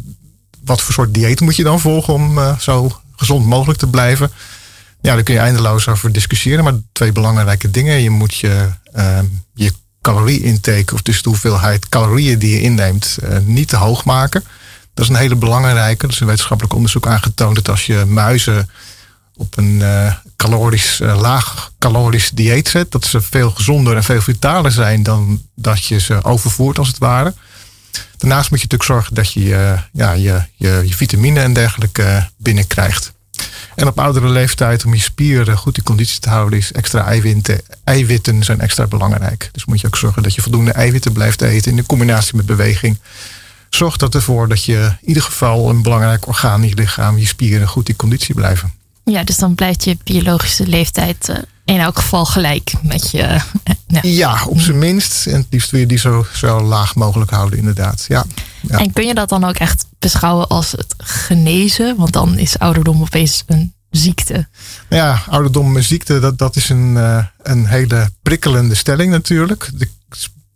wat 0.64 0.80
voor 0.80 0.94
soort 0.94 1.14
dieet 1.14 1.40
moet 1.40 1.56
je 1.56 1.62
dan 1.62 1.80
volgen 1.80 2.14
om 2.14 2.38
uh, 2.38 2.58
zo 2.58 3.00
gezond 3.16 3.46
mogelijk 3.46 3.78
te 3.78 3.86
blijven? 3.86 4.30
Ja, 5.00 5.14
daar 5.14 5.22
kun 5.22 5.34
je 5.34 5.40
eindeloos 5.40 5.88
over 5.88 6.12
discussiëren. 6.12 6.64
Maar 6.64 6.74
twee 6.92 7.12
belangrijke 7.12 7.70
dingen. 7.70 8.00
Je 8.00 8.10
moet 8.10 8.34
je, 8.34 8.68
uh, 8.96 9.18
je 9.54 9.72
calorie-intake, 10.00 10.94
of 10.94 11.02
dus 11.02 11.22
de 11.22 11.28
hoeveelheid 11.28 11.88
calorieën 11.88 12.38
die 12.38 12.50
je 12.50 12.60
inneemt, 12.60 13.18
uh, 13.22 13.38
niet 13.44 13.68
te 13.68 13.76
hoog 13.76 14.04
maken. 14.04 14.44
Dat 14.94 15.04
is 15.04 15.10
een 15.10 15.20
hele 15.20 15.36
belangrijke. 15.36 16.06
Er 16.06 16.12
is 16.12 16.20
een 16.20 16.26
wetenschappelijk 16.26 16.74
onderzoek 16.74 17.06
aangetoond 17.06 17.54
dat 17.54 17.68
als 17.68 17.86
je 17.86 18.04
muizen 18.06 18.70
op 19.38 19.56
een 19.56 19.80
uh, 19.80 20.12
calorisch, 20.36 21.00
uh, 21.00 21.20
laag 21.20 21.72
calorisch 21.78 22.30
dieet 22.30 22.68
zet, 22.68 22.90
dat 22.90 23.04
ze 23.04 23.20
veel 23.20 23.50
gezonder 23.50 23.96
en 23.96 24.04
veel 24.04 24.20
vitaler 24.20 24.72
zijn 24.72 25.02
dan 25.02 25.42
dat 25.54 25.84
je 25.84 26.00
ze 26.00 26.24
overvoert 26.24 26.78
als 26.78 26.88
het 26.88 26.98
ware. 26.98 27.34
Daarnaast 28.16 28.50
moet 28.50 28.60
je 28.60 28.66
natuurlijk 28.70 28.90
zorgen 28.90 29.14
dat 29.14 29.32
je 29.32 29.40
uh, 29.40 29.80
ja, 29.92 30.12
je, 30.12 30.42
je, 30.54 30.82
je 30.84 30.94
vitamine 30.94 31.40
en 31.40 31.52
dergelijke 31.52 32.28
binnenkrijgt. 32.36 33.12
En 33.74 33.86
op 33.86 33.98
oudere 33.98 34.28
leeftijd, 34.28 34.84
om 34.84 34.94
je 34.94 35.00
spieren 35.00 35.56
goed 35.56 35.76
in 35.76 35.82
conditie 35.82 36.20
te 36.20 36.28
houden, 36.28 36.58
is 36.58 36.72
extra 36.72 37.04
eiwitten, 37.04 37.60
eiwitten 37.84 38.44
zijn 38.44 38.60
extra 38.60 38.86
belangrijk. 38.86 39.48
Dus 39.52 39.64
moet 39.64 39.80
je 39.80 39.86
ook 39.86 39.96
zorgen 39.96 40.22
dat 40.22 40.34
je 40.34 40.42
voldoende 40.42 40.72
eiwitten 40.72 41.12
blijft 41.12 41.42
eten 41.42 41.76
in 41.76 41.86
combinatie 41.86 42.36
met 42.36 42.46
beweging. 42.46 42.98
Zorg 43.70 43.96
dat 43.96 44.14
ervoor 44.14 44.48
dat 44.48 44.64
je 44.64 44.96
in 45.00 45.08
ieder 45.08 45.22
geval 45.22 45.68
een 45.68 45.82
belangrijk 45.82 46.26
orgaan 46.26 46.62
in 46.62 46.68
je 46.68 46.74
lichaam, 46.74 47.18
je 47.18 47.26
spieren 47.26 47.68
goed 47.68 47.88
in 47.88 47.96
conditie 47.96 48.34
blijven. 48.34 48.72
Ja, 49.10 49.24
dus 49.24 49.36
dan 49.36 49.54
blijft 49.54 49.84
je 49.84 49.96
biologische 50.04 50.66
leeftijd 50.66 51.28
uh, 51.28 51.36
in 51.64 51.80
elk 51.80 51.98
geval 51.98 52.24
gelijk 52.24 52.72
met 52.82 53.10
je. 53.10 53.22
Uh, 53.22 53.42
ja. 53.86 54.00
ja. 54.02 54.44
op 54.44 54.60
zijn 54.60 54.78
minst. 54.78 55.26
En 55.26 55.36
het 55.36 55.46
liefst 55.50 55.70
wil 55.70 55.80
je 55.80 55.86
die 55.86 55.98
zo, 55.98 56.26
zo 56.34 56.60
laag 56.60 56.94
mogelijk 56.94 57.30
houden, 57.30 57.58
inderdaad. 57.58 58.04
Ja. 58.08 58.24
ja. 58.60 58.78
En 58.78 58.92
kun 58.92 59.06
je 59.06 59.14
dat 59.14 59.28
dan 59.28 59.44
ook 59.44 59.56
echt 59.56 59.86
beschouwen 59.98 60.48
als 60.48 60.72
het 60.72 60.94
genezen? 60.98 61.96
Want 61.96 62.12
dan 62.12 62.38
is 62.38 62.58
ouderdom 62.58 63.02
opeens 63.02 63.42
een 63.46 63.72
ziekte. 63.90 64.48
Ja, 64.88 65.22
ouderdom 65.28 65.76
en 65.76 65.84
ziekte, 65.84 66.18
dat, 66.18 66.38
dat 66.38 66.56
is 66.56 66.68
een, 66.68 66.94
uh, 66.94 67.24
een 67.42 67.66
hele 67.66 68.10
prikkelende 68.22 68.74
stelling 68.74 69.10
natuurlijk. 69.10 69.70
De, 69.74 69.88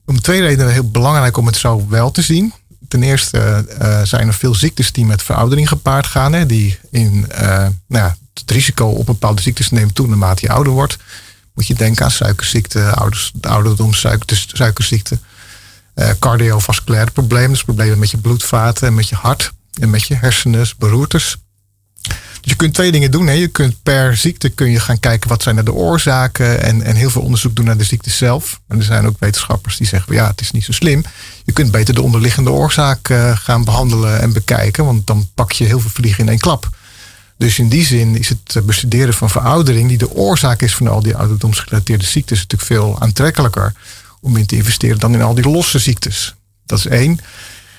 om 0.06 0.20
twee 0.20 0.40
redenen 0.40 0.72
heel 0.72 0.90
belangrijk 0.90 1.36
om 1.36 1.46
het 1.46 1.56
zo 1.56 1.86
wel 1.88 2.10
te 2.10 2.22
zien. 2.22 2.52
Ten 2.88 3.02
eerste 3.02 3.64
zijn 4.04 4.26
er 4.26 4.34
veel 4.34 4.54
ziektes 4.54 4.92
die 4.92 5.04
met 5.04 5.22
veroudering 5.22 5.68
gepaard 5.68 6.06
gaan. 6.06 6.32
Hè, 6.32 6.46
die 6.46 6.78
in 6.90 7.26
nou 7.28 7.72
ja, 7.88 8.16
het 8.34 8.50
risico 8.50 8.86
op 8.86 9.06
bepaalde 9.06 9.42
ziektes 9.42 9.70
neemt 9.70 9.94
toe 9.94 10.06
naarmate 10.06 10.46
je 10.46 10.52
ouder 10.52 10.72
wordt. 10.72 10.96
Moet 11.54 11.66
je 11.66 11.74
denken 11.74 12.04
aan 12.04 12.10
suikerziekte, 12.10 12.90
ouders, 12.90 13.32
ouderdom, 13.40 13.94
suiker, 13.94 14.44
suikerziekte, 14.52 15.18
uh, 15.94 16.10
cardiovasculaire 16.18 17.10
problemen, 17.10 17.50
dus 17.50 17.64
problemen 17.64 17.98
met 17.98 18.10
je 18.10 18.18
bloedvaten 18.18 18.86
en 18.86 18.94
met 18.94 19.08
je 19.08 19.14
hart 19.14 19.52
en 19.80 19.90
met 19.90 20.02
je 20.02 20.14
hersenen, 20.14 20.66
beroertes. 20.78 21.36
Dus 22.42 22.50
je 22.50 22.56
kunt 22.56 22.74
twee 22.74 22.92
dingen 22.92 23.10
doen. 23.10 23.26
Hè. 23.26 23.32
Je 23.32 23.48
kunt 23.48 23.82
per 23.82 24.16
ziekte 24.16 24.48
kun 24.48 24.70
je 24.70 24.80
gaan 24.80 25.00
kijken 25.00 25.28
wat 25.28 25.42
zijn 25.42 25.56
er 25.56 25.64
de 25.64 25.72
oorzaken 25.72 26.62
en, 26.62 26.82
en 26.82 26.96
heel 26.96 27.10
veel 27.10 27.22
onderzoek 27.22 27.56
doen 27.56 27.64
naar 27.64 27.76
de 27.76 27.84
ziekte 27.84 28.10
zelf. 28.10 28.60
En 28.68 28.78
er 28.78 28.84
zijn 28.84 29.06
ook 29.06 29.16
wetenschappers 29.18 29.76
die 29.76 29.86
zeggen, 29.86 30.14
ja, 30.14 30.26
het 30.26 30.40
is 30.40 30.50
niet 30.50 30.64
zo 30.64 30.72
slim. 30.72 31.04
Je 31.44 31.52
kunt 31.52 31.70
beter 31.70 31.94
de 31.94 32.02
onderliggende 32.02 32.50
oorzaak 32.50 33.08
uh, 33.08 33.36
gaan 33.36 33.64
behandelen 33.64 34.20
en 34.20 34.32
bekijken, 34.32 34.84
want 34.84 35.06
dan 35.06 35.28
pak 35.34 35.52
je 35.52 35.64
heel 35.64 35.80
veel 35.80 35.90
vliegen 35.90 36.22
in 36.22 36.28
één 36.28 36.38
klap. 36.38 36.70
Dus 37.36 37.58
in 37.58 37.68
die 37.68 37.84
zin 37.84 38.18
is 38.18 38.28
het 38.28 38.66
bestuderen 38.66 39.14
van 39.14 39.30
veroudering, 39.30 39.88
die 39.88 39.98
de 39.98 40.10
oorzaak 40.10 40.62
is 40.62 40.74
van 40.74 40.86
al 40.86 41.02
die 41.02 41.16
ouderdomsgerelateerde 41.16 42.04
ziektes, 42.04 42.38
natuurlijk 42.38 42.70
veel 42.70 43.00
aantrekkelijker 43.00 43.74
om 44.20 44.36
in 44.36 44.46
te 44.46 44.56
investeren 44.56 44.98
dan 44.98 45.14
in 45.14 45.22
al 45.22 45.34
die 45.34 45.48
losse 45.48 45.78
ziektes. 45.78 46.34
Dat 46.66 46.78
is 46.78 46.86
één. 46.86 47.18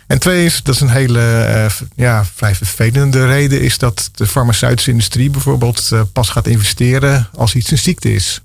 En 0.08 0.20
twee 0.20 0.46
is, 0.46 0.64
dat 0.64 0.76
is 0.76 0.82
een 0.82 0.90
hele 0.90 1.20
uh, 1.50 1.88
ja, 1.96 2.26
vrij 2.26 2.56
vervelende 2.56 3.26
reden, 3.26 3.62
is 3.62 3.78
dat 3.78 4.10
de 4.14 4.28
farmaceutische 4.28 4.92
industrie 4.92 5.30
bijvoorbeeld 5.30 5.90
uh, 5.94 6.02
pas 6.14 6.30
gaat 6.30 6.48
investeren 6.48 7.30
als 7.36 7.56
iets 7.56 7.72
een 7.72 7.78
ziekte 7.78 8.14
is. 8.14 8.42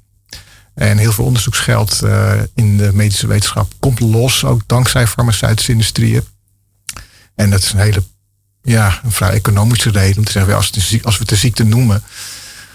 En 0.74 0.98
heel 0.98 1.12
veel 1.12 1.24
onderzoeksgeld 1.24 2.02
in 2.54 2.76
de 2.76 2.90
medische 2.92 3.26
wetenschap 3.26 3.72
komt 3.80 4.00
los, 4.00 4.44
ook 4.44 4.62
dankzij 4.66 5.06
farmaceutische 5.06 5.72
industrieën. 5.72 6.24
En 7.34 7.50
dat 7.50 7.62
is 7.62 7.72
een 7.72 7.78
hele 7.78 8.02
ja, 8.68 9.00
een 9.04 9.12
vrij 9.12 9.30
economische 9.30 9.90
reden 9.90 10.18
om 10.18 10.24
te 10.24 10.32
zeggen, 10.32 10.54
als, 10.54 10.72
als 11.02 11.16
we 11.16 11.22
het 11.22 11.30
een 11.30 11.36
ziekte 11.36 11.64
noemen, 11.64 12.02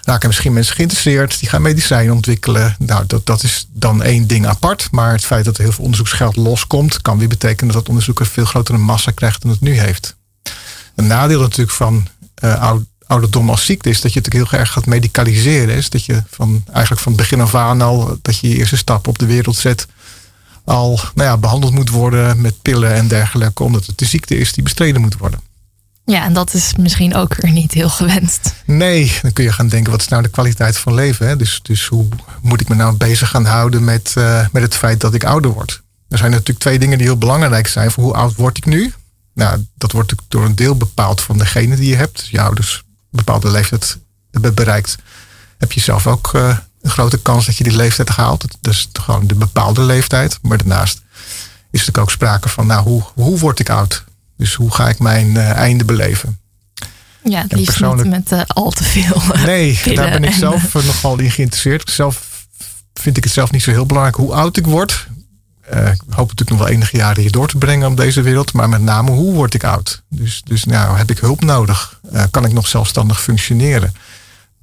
raken 0.03 0.27
misschien 0.27 0.53
mensen 0.53 0.75
geïnteresseerd, 0.75 1.39
die 1.39 1.49
gaan 1.49 1.61
medicijnen 1.61 2.13
ontwikkelen. 2.13 2.75
Nou, 2.79 3.03
dat, 3.07 3.25
dat 3.25 3.43
is 3.43 3.67
dan 3.71 4.03
één 4.03 4.27
ding 4.27 4.47
apart. 4.47 4.87
Maar 4.91 5.11
het 5.11 5.25
feit 5.25 5.45
dat 5.45 5.57
er 5.57 5.63
heel 5.63 5.71
veel 5.71 5.83
onderzoeksgeld 5.83 6.35
loskomt, 6.35 7.01
kan 7.01 7.17
weer 7.17 7.27
betekenen 7.27 7.73
dat 7.73 7.89
onderzoek 7.89 8.19
een 8.19 8.25
veel 8.25 8.45
grotere 8.45 8.77
massa 8.77 9.11
krijgt 9.11 9.41
dan 9.41 9.51
het 9.51 9.61
nu 9.61 9.79
heeft. 9.79 10.15
Een 10.95 11.07
nadeel 11.07 11.41
natuurlijk 11.41 11.75
van 11.77 12.07
uh, 12.43 12.73
ouderdom 13.07 13.49
als 13.49 13.65
ziekte 13.65 13.89
is 13.89 14.01
dat 14.01 14.13
je 14.13 14.19
natuurlijk 14.19 14.51
heel 14.51 14.59
erg 14.59 14.71
gaat 14.71 14.85
medicaliseren. 14.85 15.75
Is 15.75 15.89
dat 15.89 16.05
je 16.05 16.23
van, 16.29 16.63
eigenlijk 16.71 17.01
van 17.01 17.15
begin 17.15 17.41
af 17.41 17.55
aan 17.55 17.81
al, 17.81 18.17
dat 18.21 18.37
je 18.37 18.49
je 18.49 18.55
eerste 18.55 18.77
stap 18.77 19.07
op 19.07 19.19
de 19.19 19.25
wereld 19.25 19.55
zet, 19.55 19.87
al 20.65 20.99
nou 21.15 21.29
ja, 21.29 21.37
behandeld 21.37 21.73
moet 21.73 21.89
worden 21.89 22.41
met 22.41 22.61
pillen 22.61 22.93
en 22.93 23.07
dergelijke, 23.07 23.63
omdat 23.63 23.85
het 23.85 23.97
de 23.97 24.05
ziekte 24.05 24.37
is 24.37 24.53
die 24.53 24.63
bestreden 24.63 25.01
moet 25.01 25.17
worden. 25.17 25.39
Ja, 26.05 26.23
en 26.23 26.33
dat 26.33 26.53
is 26.53 26.73
misschien 26.75 27.15
ook 27.15 27.35
weer 27.35 27.51
niet 27.51 27.71
heel 27.71 27.89
gewenst. 27.89 28.53
Nee, 28.65 29.19
dan 29.21 29.33
kun 29.33 29.43
je 29.43 29.51
gaan 29.51 29.67
denken, 29.67 29.91
wat 29.91 30.01
is 30.01 30.07
nou 30.07 30.23
de 30.23 30.29
kwaliteit 30.29 30.77
van 30.77 30.93
leven? 30.93 31.27
Hè? 31.27 31.35
Dus, 31.35 31.59
dus 31.61 31.87
hoe 31.87 32.07
moet 32.41 32.61
ik 32.61 32.69
me 32.69 32.75
nou 32.75 32.95
bezig 32.97 33.29
gaan 33.29 33.45
houden 33.45 33.83
met, 33.83 34.13
uh, 34.17 34.45
met 34.51 34.61
het 34.61 34.75
feit 34.75 35.01
dat 35.01 35.13
ik 35.13 35.23
ouder 35.23 35.51
word? 35.51 35.81
Er 36.09 36.17
zijn 36.17 36.31
natuurlijk 36.31 36.59
twee 36.59 36.79
dingen 36.79 36.97
die 36.97 37.07
heel 37.07 37.17
belangrijk 37.17 37.67
zijn. 37.67 37.91
Voor 37.91 38.03
hoe 38.03 38.13
oud 38.13 38.35
word 38.35 38.57
ik 38.57 38.65
nu? 38.65 38.93
Nou, 39.33 39.65
dat 39.77 39.91
wordt 39.91 40.13
door 40.27 40.45
een 40.45 40.55
deel 40.55 40.75
bepaald 40.75 41.21
van 41.21 41.37
degene 41.37 41.75
die 41.75 41.89
je 41.89 41.95
hebt. 41.95 42.27
Je 42.27 42.41
ouders 42.41 42.83
een 42.85 42.93
bepaalde 43.09 43.51
leeftijd 43.51 43.97
bereikt, 44.39 44.95
heb 45.57 45.71
je 45.71 45.79
zelf 45.79 46.07
ook 46.07 46.33
uh, 46.35 46.57
een 46.81 46.89
grote 46.89 47.21
kans 47.21 47.45
dat 47.45 47.57
je 47.57 47.63
die 47.63 47.75
leeftijd 47.75 48.09
haalt. 48.09 48.45
Dat 48.61 48.73
is 48.73 48.89
gewoon 48.93 49.27
de 49.27 49.35
bepaalde 49.35 49.81
leeftijd. 49.81 50.39
Maar 50.41 50.57
daarnaast 50.57 51.01
is 51.71 51.87
er 51.87 52.01
ook 52.01 52.11
sprake 52.11 52.49
van, 52.49 52.67
nou, 52.67 52.83
hoe, 52.83 53.03
hoe 53.13 53.39
word 53.39 53.59
ik 53.59 53.69
oud? 53.69 54.03
Dus 54.43 54.53
hoe 54.53 54.73
ga 54.73 54.89
ik 54.89 54.99
mijn 54.99 55.27
uh, 55.27 55.49
einde 55.49 55.85
beleven? 55.85 56.39
Ja, 57.23 57.41
het 57.41 57.51
liefst 57.51 57.65
persoonlijk... 57.65 58.09
niet 58.09 58.29
met 58.29 58.31
uh, 58.31 58.41
al 58.47 58.69
te 58.69 58.83
veel. 58.83 59.15
Uh, 59.15 59.45
nee, 59.45 59.81
daar 59.95 60.11
ben 60.11 60.23
ik 60.23 60.33
zelf 60.33 60.73
nogal 60.73 61.19
in 61.19 61.31
geïnteresseerd. 61.31 61.89
Zelf 61.89 62.45
vind 62.93 63.17
ik 63.17 63.23
het 63.23 63.33
zelf 63.33 63.51
niet 63.51 63.63
zo 63.63 63.71
heel 63.71 63.85
belangrijk 63.85 64.17
hoe 64.17 64.33
oud 64.33 64.57
ik 64.57 64.65
word. 64.65 65.07
ik 65.67 66.01
hoop 66.09 66.29
natuurlijk 66.29 66.49
nog 66.49 66.59
wel 66.59 66.67
enige 66.67 66.97
jaren 66.97 67.21
hier 67.21 67.31
door 67.31 67.47
te 67.47 67.57
brengen 67.57 67.89
op 67.89 67.97
deze 67.97 68.21
wereld. 68.21 68.53
Maar 68.53 68.69
met 68.69 68.81
name 68.81 69.11
hoe 69.11 69.33
word 69.33 69.53
ik 69.53 69.63
oud? 69.63 70.03
Dus, 70.09 70.41
dus 70.45 70.63
nou, 70.63 70.97
heb 70.97 71.11
ik 71.11 71.17
hulp 71.17 71.43
nodig? 71.43 71.99
kan 72.31 72.45
ik 72.45 72.53
nog 72.53 72.67
zelfstandig 72.67 73.21
functioneren? 73.21 73.95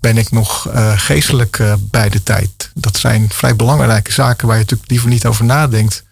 Ben 0.01 0.17
ik 0.19 0.31
nog 0.31 0.69
geestelijk 0.97 1.63
bij 1.79 2.09
de 2.09 2.23
tijd? 2.23 2.71
Dat 2.75 2.97
zijn 2.97 3.29
vrij 3.31 3.57
belangrijke 3.57 4.13
zaken 4.13 4.47
waar 4.47 4.57
je 4.57 4.63
natuurlijk 4.63 4.91
liever 4.91 5.09
niet 5.09 5.27
over 5.27 5.45
nadenkt. 5.45 6.05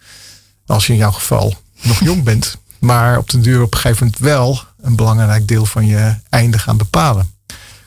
Als 0.65 0.87
je 0.87 0.93
in 0.93 0.99
jouw 0.99 1.11
geval 1.11 1.57
nog 1.81 2.03
jong 2.03 2.23
bent. 2.23 2.57
Maar 2.79 3.17
op 3.17 3.29
de 3.29 3.39
duur 3.39 3.61
op 3.61 3.73
een 3.73 3.79
gegeven 3.79 4.05
moment 4.05 4.21
wel 4.21 4.61
een 4.81 4.95
belangrijk 4.95 5.47
deel 5.47 5.65
van 5.65 5.85
je 5.85 6.15
einde 6.29 6.59
gaan 6.59 6.77
bepalen. 6.77 7.33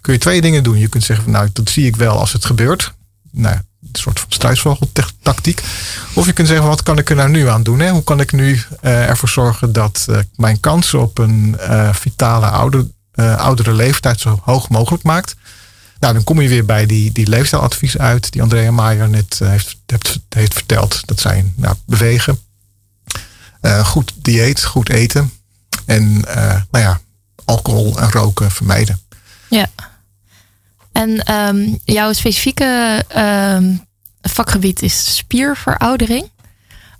Kun 0.00 0.12
je 0.12 0.18
twee 0.18 0.40
dingen 0.40 0.62
doen. 0.62 0.78
Je 0.78 0.88
kunt 0.88 1.04
zeggen 1.04 1.24
van 1.24 1.34
nou, 1.34 1.48
dat 1.52 1.70
zie 1.70 1.86
ik 1.86 1.96
wel 1.96 2.18
als 2.18 2.32
het 2.32 2.44
gebeurt. 2.44 2.92
Nou, 3.30 3.56
een 3.56 3.88
soort 3.92 4.20
van 4.20 4.32
struisvogeltactiek. 4.32 5.62
Of 6.14 6.26
je 6.26 6.32
kunt 6.32 6.48
zeggen, 6.48 6.66
wat 6.66 6.82
kan 6.82 6.98
ik 6.98 7.10
er 7.10 7.16
nou 7.16 7.30
nu 7.30 7.48
aan 7.48 7.62
doen? 7.62 7.80
Hè? 7.80 7.90
Hoe 7.90 8.04
kan 8.04 8.20
ik 8.20 8.32
nu 8.32 8.52
uh, 8.82 9.08
ervoor 9.08 9.28
zorgen 9.28 9.72
dat 9.72 10.06
uh, 10.10 10.18
mijn 10.36 10.60
kansen 10.60 11.00
op 11.00 11.18
een 11.18 11.56
uh, 11.60 11.94
vitale 11.94 12.46
ouder, 12.46 12.86
oudere 13.36 13.72
leeftijd 13.72 14.20
zo 14.20 14.40
hoog 14.42 14.68
mogelijk 14.68 15.02
maakt? 15.02 15.36
Nou, 15.98 16.14
dan 16.14 16.24
kom 16.24 16.40
je 16.40 16.48
weer 16.48 16.64
bij 16.64 16.86
die, 16.86 17.12
die 17.12 17.28
leefstijladvies 17.28 17.98
uit, 17.98 18.32
die 18.32 18.42
Andrea 18.42 18.70
Maier 18.70 19.08
net 19.08 19.40
heeft, 19.44 19.76
heeft, 19.86 20.20
heeft 20.28 20.54
verteld. 20.54 21.00
Dat 21.04 21.20
zijn 21.20 21.52
nou, 21.56 21.76
bewegen, 21.86 22.38
goed 23.84 24.12
dieet, 24.16 24.64
goed 24.64 24.88
eten 24.88 25.32
en 25.86 26.20
nou 26.20 26.64
ja, 26.70 27.00
alcohol 27.44 27.98
en 27.98 28.10
roken 28.10 28.50
vermijden. 28.50 29.00
Ja. 29.48 29.70
En 30.92 31.34
um, 31.34 31.78
jouw 31.84 32.12
specifieke 32.12 33.04
um, 33.16 33.86
vakgebied 34.22 34.82
is 34.82 35.16
spierveroudering. 35.16 36.30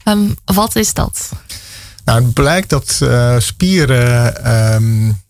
Um, 0.05 0.37
wat 0.45 0.77
is 0.77 0.95
dat? 0.95 1.31
Nou, 2.05 2.25
het 2.25 2.35
blijkt 2.35 2.69
dat 2.69 3.01
uh, 3.03 3.39
spieren 3.39 4.35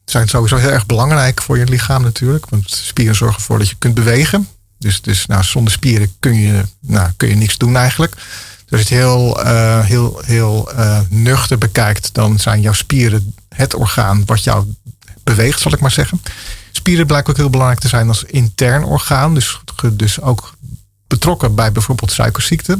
zijn 0.04 0.28
sowieso 0.28 0.56
heel 0.56 0.70
erg 0.70 0.86
belangrijk 0.86 1.42
voor 1.42 1.58
je 1.58 1.64
lichaam 1.64 2.02
natuurlijk. 2.02 2.48
Want 2.48 2.70
spieren 2.70 3.14
zorgen 3.14 3.38
ervoor 3.38 3.58
dat 3.58 3.68
je 3.68 3.76
kunt 3.78 3.94
bewegen. 3.94 4.48
Dus, 4.78 5.02
dus 5.02 5.26
nou, 5.26 5.42
zonder 5.42 5.72
spieren 5.72 6.12
kun 6.18 6.34
je, 6.34 6.62
nou, 6.80 7.10
kun 7.16 7.28
je 7.28 7.34
niks 7.34 7.58
doen 7.58 7.76
eigenlijk. 7.76 8.16
Dus 8.72 8.80
het 8.80 8.88
heel, 8.88 9.44
uh, 9.44 9.84
heel, 9.84 10.20
heel 10.24 10.72
uh, 10.74 11.00
nuchter 11.08 11.58
bekijkt, 11.58 12.14
dan 12.14 12.38
zijn 12.38 12.60
jouw 12.60 12.72
spieren 12.72 13.34
het 13.48 13.74
orgaan 13.74 14.22
wat 14.26 14.44
jou 14.44 14.74
beweegt, 15.24 15.60
zal 15.60 15.72
ik 15.72 15.80
maar 15.80 15.90
zeggen. 15.90 16.22
Spieren 16.70 17.06
blijken 17.06 17.30
ook 17.30 17.36
heel 17.36 17.50
belangrijk 17.50 17.80
te 17.80 17.88
zijn 17.88 18.08
als 18.08 18.24
intern 18.24 18.84
orgaan. 18.84 19.34
Dus, 19.34 19.60
dus 19.92 20.20
ook 20.20 20.54
betrokken 21.06 21.54
bij 21.54 21.72
bijvoorbeeld 21.72 22.12
suikerziekte. 22.12 22.78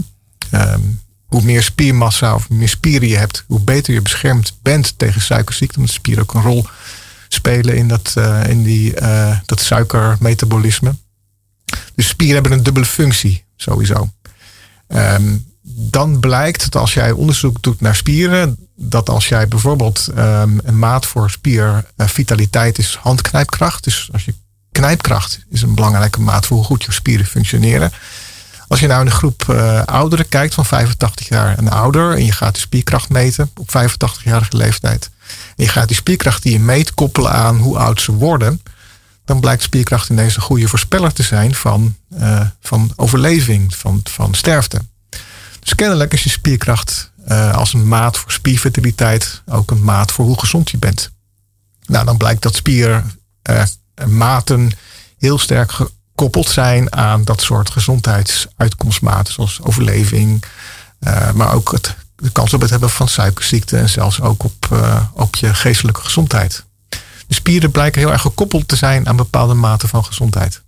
Um, 0.50 1.00
hoe 1.26 1.42
meer 1.42 1.62
spiermassa 1.62 2.34
of 2.34 2.50
meer 2.50 2.68
spieren 2.68 3.08
je 3.08 3.16
hebt, 3.16 3.44
hoe 3.46 3.60
beter 3.60 3.94
je 3.94 4.02
beschermd 4.02 4.58
bent 4.62 4.94
tegen 4.98 5.20
suikerziekte. 5.20 5.78
Omdat 5.78 5.94
spieren 5.94 6.22
ook 6.22 6.34
een 6.34 6.42
rol 6.42 6.66
spelen 7.28 7.76
in 7.76 7.88
dat, 7.88 8.14
uh, 8.18 8.48
in 8.48 8.62
die, 8.62 8.94
dat 9.44 9.60
suikermetabolisme. 9.60 10.94
Dus 11.94 12.08
spieren 12.08 12.34
hebben 12.34 12.52
een 12.52 12.62
dubbele 12.62 12.86
functie, 12.86 13.44
sowieso. 13.56 14.10
Um, 14.88 15.50
dan 15.74 16.20
blijkt 16.20 16.62
dat 16.72 16.82
als 16.82 16.94
jij 16.94 17.10
onderzoek 17.10 17.62
doet 17.62 17.80
naar 17.80 17.96
spieren, 17.96 18.56
dat 18.76 19.08
als 19.08 19.28
jij 19.28 19.48
bijvoorbeeld 19.48 20.08
um, 20.08 20.60
een 20.64 20.78
maat 20.78 21.06
voor 21.06 21.30
spiervitaliteit 21.30 22.78
is 22.78 22.98
handknijpkracht. 23.00 23.84
Dus 23.84 24.08
als 24.12 24.24
je 24.24 24.34
knijpkracht 24.72 25.44
is 25.50 25.62
een 25.62 25.74
belangrijke 25.74 26.20
maat 26.20 26.46
voor 26.46 26.56
hoe 26.56 26.66
goed 26.66 26.84
je 26.84 26.92
spieren 26.92 27.26
functioneren. 27.26 27.92
Als 28.68 28.80
je 28.80 28.86
nou 28.86 29.00
in 29.00 29.06
een 29.06 29.12
groep 29.12 29.44
uh, 29.50 29.82
ouderen 29.82 30.28
kijkt 30.28 30.54
van 30.54 30.66
85 30.66 31.28
jaar 31.28 31.58
en 31.58 31.68
ouder 31.68 32.14
en 32.14 32.24
je 32.24 32.32
gaat 32.32 32.54
de 32.54 32.60
spierkracht 32.60 33.08
meten 33.08 33.50
op 33.56 33.68
85-jarige 33.68 34.56
leeftijd. 34.56 35.10
En 35.56 35.64
je 35.64 35.68
gaat 35.68 35.88
die 35.88 35.96
spierkracht 35.96 36.42
die 36.42 36.52
je 36.52 36.60
meet 36.60 36.94
koppelen 36.94 37.32
aan 37.32 37.56
hoe 37.56 37.78
oud 37.78 38.00
ze 38.00 38.12
worden. 38.12 38.62
Dan 39.24 39.40
blijkt 39.40 39.62
spierkracht 39.62 40.08
ineens 40.08 40.36
een 40.36 40.42
goede 40.42 40.68
voorspeller 40.68 41.12
te 41.12 41.22
zijn 41.22 41.54
van, 41.54 41.96
uh, 42.18 42.40
van 42.60 42.92
overleving, 42.96 43.74
van, 43.74 44.00
van 44.04 44.34
sterfte. 44.34 44.80
Dus 45.62 45.74
kennelijk 45.74 46.12
is 46.12 46.22
je 46.22 46.30
spierkracht 46.30 47.12
uh, 47.28 47.54
als 47.54 47.72
een 47.72 47.88
maat 47.88 48.16
voor 48.16 48.32
spiervitaliteit 48.32 49.42
ook 49.46 49.70
een 49.70 49.84
maat 49.84 50.12
voor 50.12 50.24
hoe 50.24 50.38
gezond 50.38 50.70
je 50.70 50.78
bent. 50.78 51.10
Nou, 51.86 52.04
dan 52.04 52.16
blijkt 52.16 52.42
dat 52.42 52.54
spiermaten 52.54 54.60
uh, 54.60 54.70
heel 55.18 55.38
sterk 55.38 55.72
gekoppeld 55.72 56.48
zijn 56.48 56.92
aan 56.92 57.24
dat 57.24 57.42
soort 57.42 57.70
gezondheidsuitkomstmaten, 57.70 59.32
zoals 59.32 59.62
overleving, 59.62 60.44
uh, 61.00 61.32
maar 61.32 61.52
ook 61.52 61.72
het, 61.72 61.94
de 62.16 62.30
kans 62.30 62.54
op 62.54 62.60
het 62.60 62.70
hebben 62.70 62.90
van 62.90 63.08
suikerziekte 63.08 63.76
en 63.76 63.88
zelfs 63.88 64.20
ook 64.20 64.44
op, 64.44 64.82
op 65.12 65.36
je 65.36 65.54
geestelijke 65.54 66.00
gezondheid. 66.00 66.64
De 67.26 67.34
spieren 67.34 67.70
blijken 67.70 68.00
heel 68.00 68.12
erg 68.12 68.20
gekoppeld 68.20 68.68
te 68.68 68.76
zijn 68.76 69.08
aan 69.08 69.16
bepaalde 69.16 69.54
maten 69.54 69.88
van 69.88 70.04
gezondheid. 70.04 70.62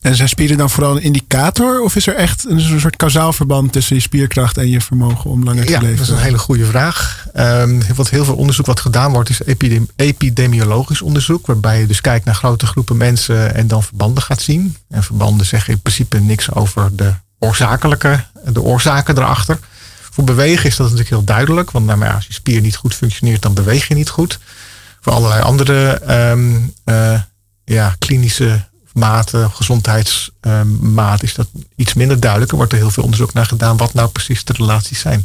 En 0.00 0.16
zijn 0.16 0.28
spieren 0.28 0.56
dan 0.56 0.70
vooral 0.70 0.96
een 0.96 1.02
indicator? 1.02 1.80
Of 1.82 1.96
is 1.96 2.06
er 2.06 2.14
echt 2.14 2.48
een 2.48 2.80
soort 2.80 2.96
kausaal 2.96 3.32
verband 3.32 3.72
tussen 3.72 3.96
je 3.96 4.02
spierkracht 4.02 4.56
en 4.56 4.68
je 4.68 4.80
vermogen 4.80 5.30
om 5.30 5.44
langer 5.44 5.64
te 5.64 5.70
leven? 5.70 5.88
Ja, 5.88 5.96
dat 5.96 6.06
is 6.06 6.08
een 6.08 6.18
hele 6.18 6.38
goede 6.38 6.64
vraag. 6.64 7.26
Um, 7.36 7.80
wat 7.94 8.10
heel 8.10 8.24
veel 8.24 8.36
onderzoek 8.36 8.66
wat 8.66 8.80
gedaan 8.80 9.12
wordt, 9.12 9.28
is 9.28 9.42
epidem 9.42 9.88
epidemiologisch 9.96 11.02
onderzoek. 11.02 11.46
Waarbij 11.46 11.80
je 11.80 11.86
dus 11.86 12.00
kijkt 12.00 12.24
naar 12.24 12.34
grote 12.34 12.66
groepen 12.66 12.96
mensen 12.96 13.54
en 13.54 13.66
dan 13.66 13.82
verbanden 13.82 14.22
gaat 14.22 14.42
zien. 14.42 14.76
En 14.88 15.02
verbanden 15.02 15.46
zeggen 15.46 15.72
in 15.72 15.80
principe 15.80 16.18
niks 16.18 16.52
over 16.52 16.96
de 16.96 17.12
oorzakelijke, 17.38 18.24
de 18.44 18.62
oorzaken 18.62 19.18
erachter. 19.18 19.58
Voor 20.10 20.24
bewegen 20.24 20.66
is 20.66 20.76
dat 20.76 20.86
natuurlijk 20.86 21.10
heel 21.10 21.24
duidelijk. 21.24 21.70
Want 21.70 21.86
nou, 21.86 22.14
als 22.14 22.26
je 22.26 22.32
spier 22.32 22.60
niet 22.60 22.76
goed 22.76 22.94
functioneert, 22.94 23.42
dan 23.42 23.54
beweeg 23.54 23.88
je 23.88 23.94
niet 23.94 24.10
goed. 24.10 24.38
Voor 25.00 25.12
allerlei 25.12 25.42
andere 25.42 26.00
um, 26.30 26.74
uh, 26.84 27.20
ja, 27.64 27.94
klinische 27.98 28.68
maten, 28.92 29.50
gezondheidsmaat, 29.50 31.22
is 31.22 31.34
dat 31.34 31.48
iets 31.76 31.94
minder 31.94 32.20
duidelijk. 32.20 32.50
Er 32.50 32.56
wordt 32.56 32.72
er 32.72 32.78
heel 32.78 32.90
veel 32.90 33.02
onderzoek 33.02 33.32
naar 33.32 33.46
gedaan 33.46 33.76
wat 33.76 33.94
nou 33.94 34.08
precies 34.08 34.44
de 34.44 34.52
relaties 34.52 35.00
zijn. 35.00 35.24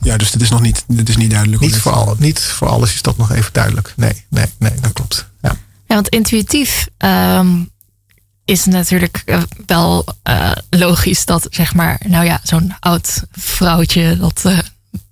Ja, 0.00 0.16
dus 0.16 0.30
dit 0.30 0.42
is 0.42 0.50
nog 0.50 0.60
niet, 0.60 0.84
dit 0.86 1.08
is 1.08 1.16
niet 1.16 1.30
duidelijk. 1.30 1.62
Niet 1.62 1.76
voor, 1.76 1.92
al, 1.92 2.16
niet 2.18 2.40
voor 2.40 2.68
alles 2.68 2.94
is 2.94 3.02
dat 3.02 3.16
nog 3.16 3.32
even 3.32 3.52
duidelijk. 3.52 3.92
Nee, 3.96 4.24
nee, 4.28 4.46
nee, 4.58 4.74
dat 4.80 4.92
klopt. 4.92 5.26
Ja, 5.42 5.56
ja 5.86 5.94
want 5.94 6.08
intuïtief 6.08 6.88
um, 6.98 7.70
is 8.44 8.64
natuurlijk 8.64 9.22
uh, 9.26 9.42
wel 9.66 10.04
uh, 10.28 10.52
logisch 10.70 11.24
dat, 11.24 11.46
zeg 11.50 11.74
maar, 11.74 12.00
nou 12.06 12.24
ja, 12.24 12.40
zo'n 12.42 12.74
oud 12.80 13.22
vrouwtje 13.30 14.16
dat 14.16 14.42
uh, 14.46 14.58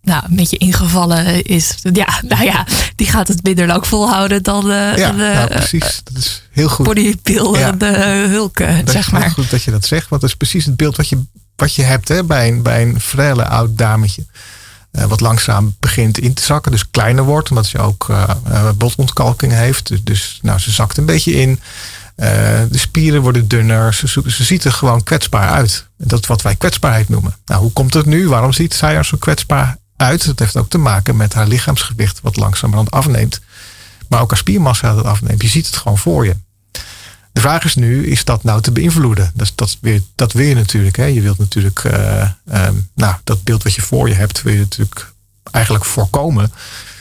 nou, 0.08 0.24
een 0.28 0.36
beetje 0.36 0.56
ingevallen 0.56 1.42
is. 1.42 1.74
Ja, 1.92 2.20
nou 2.22 2.44
ja, 2.44 2.66
die 2.96 3.06
gaat 3.06 3.28
het 3.28 3.42
minder 3.42 3.66
lang 3.66 3.86
volhouden 3.86 4.42
dan 4.42 4.64
de, 4.64 4.92
ja, 4.96 5.10
de 5.10 5.16
nou, 5.16 5.48
precies. 5.48 6.00
Dat 6.04 6.16
is 6.16 6.42
heel 6.50 6.68
goed. 6.68 6.86
bodybuilder, 6.86 7.60
ja. 7.60 7.72
de 7.72 8.26
hulken, 8.28 8.84
dat 8.84 8.94
zeg 8.94 9.12
maar. 9.12 9.22
Heel 9.22 9.30
goed 9.30 9.50
dat 9.50 9.62
je 9.62 9.70
dat 9.70 9.86
zegt, 9.86 10.08
want 10.08 10.20
dat 10.20 10.30
is 10.30 10.36
precies 10.36 10.64
het 10.64 10.76
beeld 10.76 10.96
wat 10.96 11.08
je, 11.08 11.22
wat 11.56 11.74
je 11.74 11.82
hebt 11.82 12.08
hè, 12.08 12.24
bij, 12.24 12.48
een, 12.48 12.62
bij 12.62 12.82
een 12.82 13.00
frele 13.00 13.46
oud 13.46 13.78
dametje. 13.78 14.26
Uh, 14.92 15.04
wat 15.04 15.20
langzaam 15.20 15.76
begint 15.80 16.18
in 16.18 16.34
te 16.34 16.42
zakken, 16.42 16.72
dus 16.72 16.90
kleiner 16.90 17.24
wordt, 17.24 17.50
omdat 17.50 17.66
ze 17.66 17.78
ook 17.78 18.06
uh, 18.10 18.28
uh, 18.48 18.70
botontkalking 18.76 19.52
heeft. 19.52 19.88
Dus, 19.88 20.02
dus 20.02 20.38
nou, 20.42 20.58
ze 20.58 20.70
zakt 20.70 20.96
een 20.96 21.06
beetje 21.06 21.32
in. 21.32 21.60
de 22.16 22.68
spieren 22.70 23.22
worden 23.22 23.48
dunner. 23.48 23.94
Ze, 23.94 24.06
ze 24.26 24.44
ziet 24.44 24.64
er 24.64 24.72
gewoon 24.72 25.02
kwetsbaar 25.02 25.48
uit. 25.48 25.86
Dat 25.96 26.20
is 26.20 26.26
wat 26.26 26.42
wij 26.42 26.54
kwetsbaarheid 26.54 27.08
noemen. 27.08 27.36
Nou, 27.46 27.60
hoe 27.62 27.72
komt 27.72 27.94
het 27.94 28.06
nu? 28.06 28.28
Waarom 28.28 28.52
ziet 28.52 28.74
zij 28.74 28.96
er 28.96 29.04
zo 29.04 29.16
kwetsbaar 29.16 29.76
uit. 29.98 30.22
Het 30.22 30.38
heeft 30.38 30.56
ook 30.56 30.68
te 30.68 30.78
maken 30.78 31.16
met 31.16 31.34
haar 31.34 31.46
lichaamsgewicht, 31.46 32.20
wat 32.20 32.36
langzamerhand 32.36 32.90
afneemt. 32.90 33.40
Maar 34.08 34.20
ook 34.20 34.30
haar 34.30 34.38
spiermassa 34.38 34.94
dat 34.94 35.04
afneemt. 35.04 35.42
Je 35.42 35.48
ziet 35.48 35.66
het 35.66 35.76
gewoon 35.76 35.98
voor 35.98 36.24
je. 36.24 36.36
De 37.32 37.40
vraag 37.40 37.64
is 37.64 37.74
nu, 37.74 38.06
is 38.06 38.24
dat 38.24 38.42
nou 38.42 38.60
te 38.60 38.72
beïnvloeden? 38.72 39.30
Dat, 39.34 39.52
dat, 39.54 39.76
weer, 39.80 40.02
dat 40.14 40.32
wil 40.32 40.46
je 40.46 40.54
natuurlijk. 40.54 40.96
Hè? 40.96 41.04
Je 41.04 41.20
wilt 41.20 41.38
natuurlijk, 41.38 41.84
uh, 41.84 42.28
um, 42.52 42.88
nou, 42.94 43.14
dat 43.24 43.42
beeld 43.42 43.62
wat 43.62 43.74
je 43.74 43.82
voor 43.82 44.08
je 44.08 44.14
hebt, 44.14 44.42
wil 44.42 44.52
je 44.52 44.58
natuurlijk 44.58 45.12
eigenlijk 45.50 45.84
voorkomen. 45.84 46.52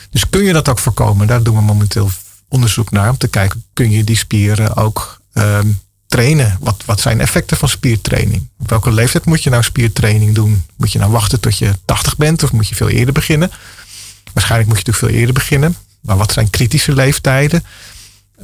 Dus 0.10 0.30
kun 0.30 0.44
je 0.44 0.54
dat 0.54 0.70
ook 0.70 0.80
voorkomen? 0.80 1.28
Daar 1.28 1.44
doen 1.44 1.56
we 1.56 1.62
momenteel 1.62 2.10
onderzoek 2.48 2.92
naar 2.92 3.10
om 3.10 3.18
te 3.18 3.28
kijken, 3.28 3.64
kun 3.74 3.92
je 3.92 4.04
die 4.04 4.18
spieren 4.18 4.76
ook 4.76 5.22
um, 5.34 5.80
trainen? 6.08 6.58
Wat, 6.60 6.84
wat 6.86 7.00
zijn 7.00 7.22
effecten 7.22 7.58
van 7.58 7.70
spiertraining? 7.70 8.48
Op 8.60 8.70
welke 8.70 8.92
leeftijd 8.92 9.26
moet 9.26 9.44
je 9.44 9.50
nou 9.50 9.64
spiertraining 9.64 10.36
doen? 10.36 10.64
Moet 10.76 10.92
je 10.92 11.00
nou 11.00 11.12
wachten 11.12 11.40
tot 11.40 11.58
je 11.58 11.72
80 11.86 12.18
bent 12.18 12.44
of 12.44 12.52
moet 12.52 12.68
je 12.68 12.76
veel 12.76 12.90
eerder 12.90 13.14
beginnen? 13.14 13.52
Waarschijnlijk 14.34 14.70
moet 14.70 14.80
je 14.80 14.86
natuurlijk 14.86 15.14
veel 15.14 15.20
eerder 15.20 15.34
beginnen. 15.34 15.76
Maar 16.02 16.18
wat 16.18 16.32
zijn 16.32 16.50
kritische 16.50 16.94
leeftijden? 16.94 17.64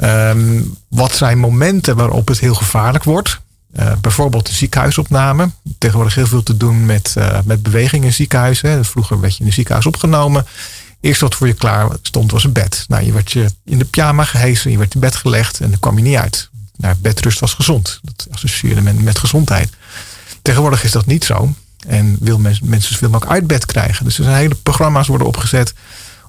Um, 0.03 0.77
wat 0.87 1.15
zijn 1.15 1.37
momenten 1.37 1.95
waarop 1.95 2.27
het 2.27 2.39
heel 2.39 2.55
gevaarlijk 2.55 3.03
wordt? 3.03 3.41
Uh, 3.79 3.91
bijvoorbeeld 4.01 4.45
de 4.45 4.53
ziekenhuisopname. 4.53 5.49
Tegenwoordig 5.77 6.15
heel 6.15 6.27
veel 6.27 6.43
te 6.43 6.57
doen 6.57 6.85
met, 6.85 7.15
uh, 7.17 7.39
met 7.45 7.63
beweging 7.63 8.03
in 8.03 8.13
ziekenhuizen. 8.13 8.85
Vroeger 8.85 9.19
werd 9.19 9.33
je 9.33 9.39
in 9.39 9.45
een 9.45 9.53
ziekenhuis 9.53 9.85
opgenomen. 9.85 10.45
Eerst 11.01 11.21
wat 11.21 11.35
voor 11.35 11.47
je 11.47 11.53
klaar 11.53 11.87
stond 12.01 12.31
was 12.31 12.43
een 12.43 12.51
bed. 12.51 12.85
Nou, 12.87 13.05
je 13.05 13.11
werd 13.11 13.31
je 13.31 13.45
in 13.65 13.77
de 13.77 13.85
pyjama 13.85 14.23
gehezen, 14.23 14.71
je 14.71 14.77
werd 14.77 14.93
in 14.93 14.99
bed 14.99 15.15
gelegd 15.15 15.59
en 15.59 15.69
dan 15.69 15.79
kwam 15.79 15.97
je 15.97 16.03
niet 16.03 16.17
uit 16.17 16.49
naar 16.77 16.95
bedrust 17.01 17.39
was 17.39 17.53
gezond. 17.53 17.99
Dat 18.03 18.27
associeerde 18.31 18.81
men 18.81 19.03
met 19.03 19.19
gezondheid. 19.19 19.69
Tegenwoordig 20.41 20.83
is 20.83 20.91
dat 20.91 21.05
niet 21.05 21.23
zo. 21.23 21.53
En 21.87 22.17
wil 22.19 22.39
mensen, 22.39 22.69
mensen 22.69 22.99
willen 22.99 23.15
ook 23.15 23.27
uit 23.27 23.47
bed 23.47 23.65
krijgen. 23.65 24.05
Dus 24.05 24.17
er 24.17 24.23
zijn 24.23 24.35
hele 24.35 24.55
programma's 24.55 25.07
worden 25.07 25.27
opgezet 25.27 25.73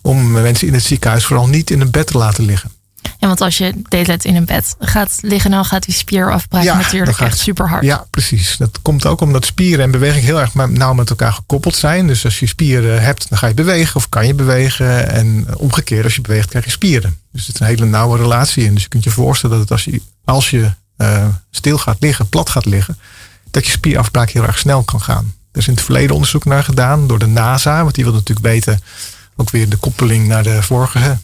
om 0.02 0.30
mensen 0.30 0.66
in 0.66 0.74
het 0.74 0.84
ziekenhuis 0.84 1.24
vooral 1.24 1.48
niet 1.48 1.70
in 1.70 1.80
een 1.80 1.90
bed 1.90 2.06
te 2.06 2.18
laten 2.18 2.44
liggen. 2.44 2.70
Ja, 3.18 3.26
want 3.26 3.40
als 3.40 3.58
je 3.58 3.72
de 3.72 3.96
hele 3.96 4.04
tijd 4.04 4.24
in 4.24 4.36
een 4.36 4.44
bed 4.44 4.76
gaat 4.78 5.18
liggen, 5.20 5.50
dan 5.50 5.64
gaat 5.64 5.84
die 5.84 5.94
spierafbraak 5.94 6.62
ja, 6.62 6.76
natuurlijk 6.76 7.18
echt 7.18 7.38
super 7.38 7.68
hard. 7.68 7.84
Ja, 7.84 8.06
precies. 8.10 8.56
Dat 8.56 8.78
komt 8.82 9.06
ook 9.06 9.20
omdat 9.20 9.44
spieren 9.44 9.84
en 9.84 9.90
beweging 9.90 10.24
heel 10.24 10.40
erg 10.40 10.54
nauw 10.54 10.94
met 10.94 11.10
elkaar 11.10 11.32
gekoppeld 11.32 11.74
zijn. 11.74 12.06
Dus 12.06 12.24
als 12.24 12.38
je 12.38 12.46
spieren 12.46 13.02
hebt, 13.02 13.28
dan 13.28 13.38
ga 13.38 13.46
je 13.46 13.54
bewegen 13.54 13.96
of 13.96 14.08
kan 14.08 14.26
je 14.26 14.34
bewegen. 14.34 15.10
En 15.10 15.46
omgekeerd, 15.56 16.04
als 16.04 16.14
je 16.14 16.20
beweegt, 16.20 16.48
krijg 16.48 16.64
je 16.64 16.70
spieren. 16.70 17.18
Dus 17.32 17.46
het 17.46 17.54
is 17.54 17.60
een 17.60 17.66
hele 17.66 17.86
nauwe 17.86 18.18
relatie. 18.18 18.66
En 18.66 18.74
dus 18.74 18.82
je 18.82 18.88
kunt 18.88 19.04
je 19.04 19.10
voorstellen 19.10 19.58
dat 19.58 19.70
als 19.70 19.84
je, 19.84 20.00
als 20.24 20.50
je 20.50 20.70
uh, 20.98 21.26
stil 21.50 21.78
gaat 21.78 21.96
liggen, 22.00 22.28
plat 22.28 22.50
gaat 22.50 22.64
liggen, 22.64 22.98
dat 23.50 23.64
je 23.64 23.70
spierafbraak 23.70 24.30
heel 24.30 24.42
erg 24.42 24.58
snel 24.58 24.82
kan 24.82 25.00
gaan. 25.00 25.34
Er 25.52 25.60
is 25.60 25.66
in 25.66 25.74
het 25.74 25.82
verleden 25.82 26.14
onderzoek 26.14 26.44
naar 26.44 26.64
gedaan 26.64 27.06
door 27.06 27.18
de 27.18 27.26
NASA, 27.26 27.82
want 27.82 27.94
die 27.94 28.04
wil 28.04 28.12
natuurlijk 28.12 28.46
weten 28.46 28.80
ook 29.36 29.50
weer 29.50 29.68
de 29.68 29.76
koppeling 29.76 30.28
naar 30.28 30.42
de 30.42 30.62
vorige, 30.62 30.98
uh, 30.98 31.16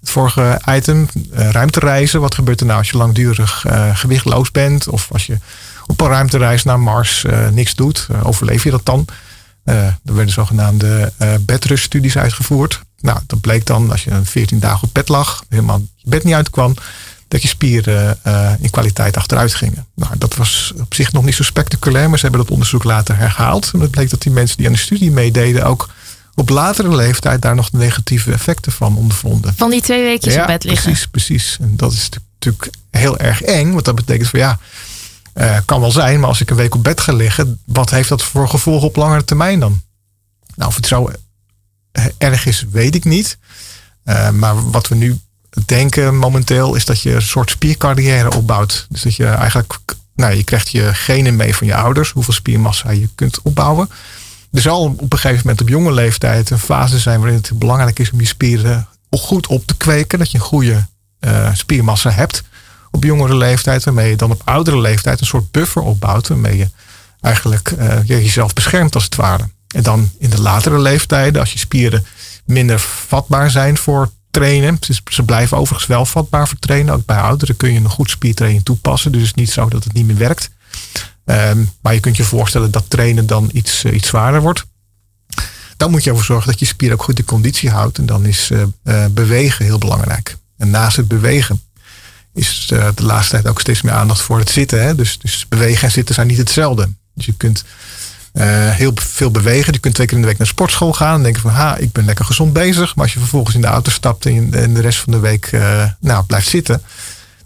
het 0.00 0.10
vorige 0.10 0.60
item. 0.66 1.08
Uh, 1.14 1.50
ruimtereizen. 1.50 2.20
Wat 2.20 2.34
gebeurt 2.34 2.60
er 2.60 2.66
nou 2.66 2.78
als 2.78 2.90
je 2.90 2.96
langdurig 2.96 3.64
gewichtloos 3.92 4.50
bent? 4.50 4.88
Of 4.88 5.12
als 5.12 5.26
je 5.26 5.38
op 5.86 6.00
een 6.00 6.08
ruimtereis 6.08 6.64
naar 6.64 6.80
Mars 6.80 7.24
niks 7.50 7.74
doet. 7.74 8.08
overleef 8.22 8.64
je 8.64 8.70
dat 8.70 8.84
dan? 8.84 9.06
er 9.64 10.14
werden 10.14 10.30
zogenaamde 10.30 11.12
bedruststudies 11.40 12.16
uitgevoerd. 12.18 12.80
Nou, 13.00 13.18
dat 13.26 13.40
bleek 13.40 13.66
dan 13.66 13.90
als 13.90 14.04
je 14.04 14.20
14 14.22 14.58
dagen 14.58 14.82
op 14.82 14.94
bed 14.94 15.08
lag, 15.08 15.44
helemaal 15.48 15.80
je 15.96 16.08
bed 16.08 16.24
niet 16.24 16.34
uitkwam, 16.34 16.74
dat 17.28 17.42
je 17.42 17.48
spieren 17.48 18.18
in 18.60 18.70
kwaliteit 18.70 19.16
achteruit 19.16 19.54
gingen. 19.54 19.86
Nou, 19.94 20.18
dat 20.18 20.36
was 20.36 20.72
op 20.80 20.94
zich 20.94 21.12
nog 21.12 21.24
niet 21.24 21.34
zo 21.34 21.42
spectaculair, 21.42 22.08
maar 22.08 22.18
ze 22.18 22.24
hebben 22.24 22.42
dat 22.42 22.52
onderzoek 22.52 22.84
later 22.84 23.16
herhaald. 23.16 23.70
En 23.74 23.80
het 23.80 23.90
bleek 23.90 24.10
dat 24.10 24.22
die 24.22 24.32
mensen 24.32 24.56
die 24.56 24.66
aan 24.66 24.72
de 24.72 24.78
studie 24.78 25.10
meededen 25.10 25.64
ook 25.64 25.88
op 26.34 26.48
latere 26.48 26.94
leeftijd 26.94 27.42
daar 27.42 27.54
nog 27.54 27.72
negatieve 27.72 28.32
effecten 28.32 28.72
van 28.72 28.96
ondervonden. 28.96 29.54
Van 29.56 29.70
die 29.70 29.82
twee 29.82 30.02
weken 30.02 30.32
ja, 30.32 30.40
op 30.40 30.46
bed 30.46 30.64
liggen. 30.64 30.82
Precies, 30.82 31.06
precies. 31.06 31.56
En 31.60 31.76
dat 31.76 31.92
is 31.92 32.08
natuurlijk 32.38 32.74
heel 32.90 33.18
erg 33.18 33.42
eng. 33.42 33.72
Want 33.72 33.84
dat 33.84 33.94
betekent 33.94 34.28
van 34.28 34.38
ja, 34.38 34.58
uh, 35.34 35.58
kan 35.64 35.80
wel 35.80 35.90
zijn, 35.90 36.20
maar 36.20 36.28
als 36.28 36.40
ik 36.40 36.50
een 36.50 36.56
week 36.56 36.74
op 36.74 36.84
bed 36.84 37.00
ga 37.00 37.12
liggen, 37.12 37.60
wat 37.64 37.90
heeft 37.90 38.08
dat 38.08 38.22
voor 38.22 38.48
gevolgen 38.48 38.88
op 38.88 38.96
langere 38.96 39.24
termijn 39.24 39.60
dan? 39.60 39.82
Nou, 40.54 40.70
of 40.70 40.76
het 40.76 40.86
zo 40.86 41.10
erg 42.18 42.46
is, 42.46 42.64
weet 42.70 42.94
ik 42.94 43.04
niet. 43.04 43.38
Uh, 44.04 44.30
maar 44.30 44.70
wat 44.70 44.88
we 44.88 44.94
nu 44.94 45.18
denken 45.66 46.16
momenteel 46.16 46.74
is 46.74 46.84
dat 46.84 47.02
je 47.02 47.14
een 47.14 47.22
soort 47.22 47.50
spiercarrière 47.50 48.34
opbouwt. 48.34 48.86
Dus 48.88 49.02
dat 49.02 49.16
je 49.16 49.26
eigenlijk, 49.26 49.78
nou, 50.14 50.34
je 50.34 50.44
krijgt 50.44 50.70
je 50.70 50.94
genen 50.94 51.36
mee 51.36 51.54
van 51.54 51.66
je 51.66 51.74
ouders, 51.74 52.10
hoeveel 52.10 52.34
spiermassa 52.34 52.90
je 52.90 53.08
kunt 53.14 53.42
opbouwen 53.42 53.88
er 54.52 54.60
zal 54.60 54.82
op 54.84 55.12
een 55.12 55.18
gegeven 55.18 55.40
moment 55.42 55.60
op 55.60 55.68
jonge 55.68 55.92
leeftijd 55.92 56.50
een 56.50 56.58
fase 56.58 56.98
zijn 56.98 57.20
waarin 57.20 57.38
het 57.38 57.58
belangrijk 57.58 57.98
is 57.98 58.10
om 58.10 58.20
je 58.20 58.26
spieren 58.26 58.88
goed 59.10 59.46
op 59.46 59.66
te 59.66 59.76
kweken. 59.76 60.18
Dat 60.18 60.30
je 60.30 60.38
een 60.38 60.44
goede 60.44 60.86
uh, 61.20 61.54
spiermassa 61.54 62.10
hebt 62.10 62.42
op 62.90 63.04
jongere 63.04 63.36
leeftijd. 63.36 63.84
Waarmee 63.84 64.10
je 64.10 64.16
dan 64.16 64.30
op 64.30 64.42
oudere 64.44 64.80
leeftijd 64.80 65.20
een 65.20 65.26
soort 65.26 65.50
buffer 65.50 65.82
opbouwt. 65.82 66.28
Waarmee 66.28 66.56
je 66.56 66.68
eigenlijk 67.20 67.70
uh, 67.70 68.02
jezelf 68.04 68.52
beschermt 68.52 68.94
als 68.94 69.04
het 69.04 69.14
ware. 69.14 69.48
En 69.68 69.82
dan 69.82 70.10
in 70.18 70.30
de 70.30 70.40
latere 70.40 70.78
leeftijden, 70.78 71.40
als 71.40 71.52
je 71.52 71.58
spieren 71.58 72.06
minder 72.44 72.78
vatbaar 72.78 73.50
zijn 73.50 73.76
voor 73.76 74.10
trainen. 74.30 74.78
Ze 75.10 75.22
blijven 75.22 75.56
overigens 75.56 75.88
wel 75.88 76.06
vatbaar 76.06 76.48
voor 76.48 76.58
trainen. 76.58 76.94
Ook 76.94 77.06
bij 77.06 77.16
ouderen 77.16 77.56
kun 77.56 77.72
je 77.72 77.78
een 77.78 77.90
goed 77.90 78.10
spiertraining 78.10 78.64
toepassen. 78.64 79.12
Dus 79.12 79.20
het 79.20 79.30
is 79.30 79.36
niet 79.36 79.50
zo 79.50 79.68
dat 79.68 79.84
het 79.84 79.92
niet 79.92 80.06
meer 80.06 80.16
werkt. 80.16 80.50
Um, 81.24 81.70
maar 81.80 81.94
je 81.94 82.00
kunt 82.00 82.16
je 82.16 82.24
voorstellen 82.24 82.70
dat 82.70 82.84
trainen 82.90 83.26
dan 83.26 83.50
iets, 83.52 83.84
uh, 83.84 83.94
iets 83.94 84.08
zwaarder 84.08 84.40
wordt. 84.40 84.64
Dan 85.76 85.90
moet 85.90 86.04
je 86.04 86.10
ervoor 86.10 86.24
zorgen 86.24 86.50
dat 86.50 86.60
je 86.60 86.66
spier 86.66 86.92
ook 86.92 87.02
goed 87.02 87.16
de 87.16 87.24
conditie 87.24 87.70
houdt. 87.70 87.98
En 87.98 88.06
dan 88.06 88.26
is 88.26 88.50
uh, 88.50 88.62
uh, 88.84 89.06
bewegen 89.06 89.64
heel 89.64 89.78
belangrijk. 89.78 90.36
En 90.56 90.70
naast 90.70 90.96
het 90.96 91.08
bewegen 91.08 91.62
is 92.34 92.66
de 92.94 93.04
laatste 93.04 93.30
tijd 93.30 93.46
ook 93.46 93.60
steeds 93.60 93.82
meer 93.82 93.92
aandacht 93.92 94.20
voor 94.20 94.38
het 94.38 94.50
zitten. 94.50 94.82
Hè? 94.82 94.94
Dus, 94.94 95.18
dus 95.18 95.46
bewegen 95.48 95.82
en 95.82 95.90
zitten 95.90 96.14
zijn 96.14 96.26
niet 96.26 96.38
hetzelfde. 96.38 96.88
Dus 97.14 97.26
je 97.26 97.34
kunt 97.36 97.64
heel 98.32 98.92
veel 98.94 99.30
bewegen. 99.30 99.72
Je 99.72 99.78
kunt 99.78 99.94
twee 99.94 100.06
keer 100.06 100.16
in 100.16 100.22
de 100.22 100.28
week 100.28 100.38
naar 100.38 100.46
sportschool 100.46 100.92
gaan. 100.92 101.14
En 101.14 101.22
denken 101.22 101.42
van, 101.42 101.50
ha, 101.50 101.76
ik 101.76 101.92
ben 101.92 102.04
lekker 102.04 102.24
gezond 102.24 102.52
bezig. 102.52 102.94
Maar 102.94 103.04
als 103.04 103.12
je 103.12 103.18
vervolgens 103.18 103.54
in 103.54 103.60
de 103.60 103.66
auto 103.66 103.90
stapt 103.90 104.26
en, 104.26 104.54
en 104.54 104.74
de 104.74 104.80
rest 104.80 104.98
van 104.98 105.12
de 105.12 105.18
week 105.18 105.50
nou, 106.00 106.24
blijft 106.24 106.48
zitten. 106.48 106.82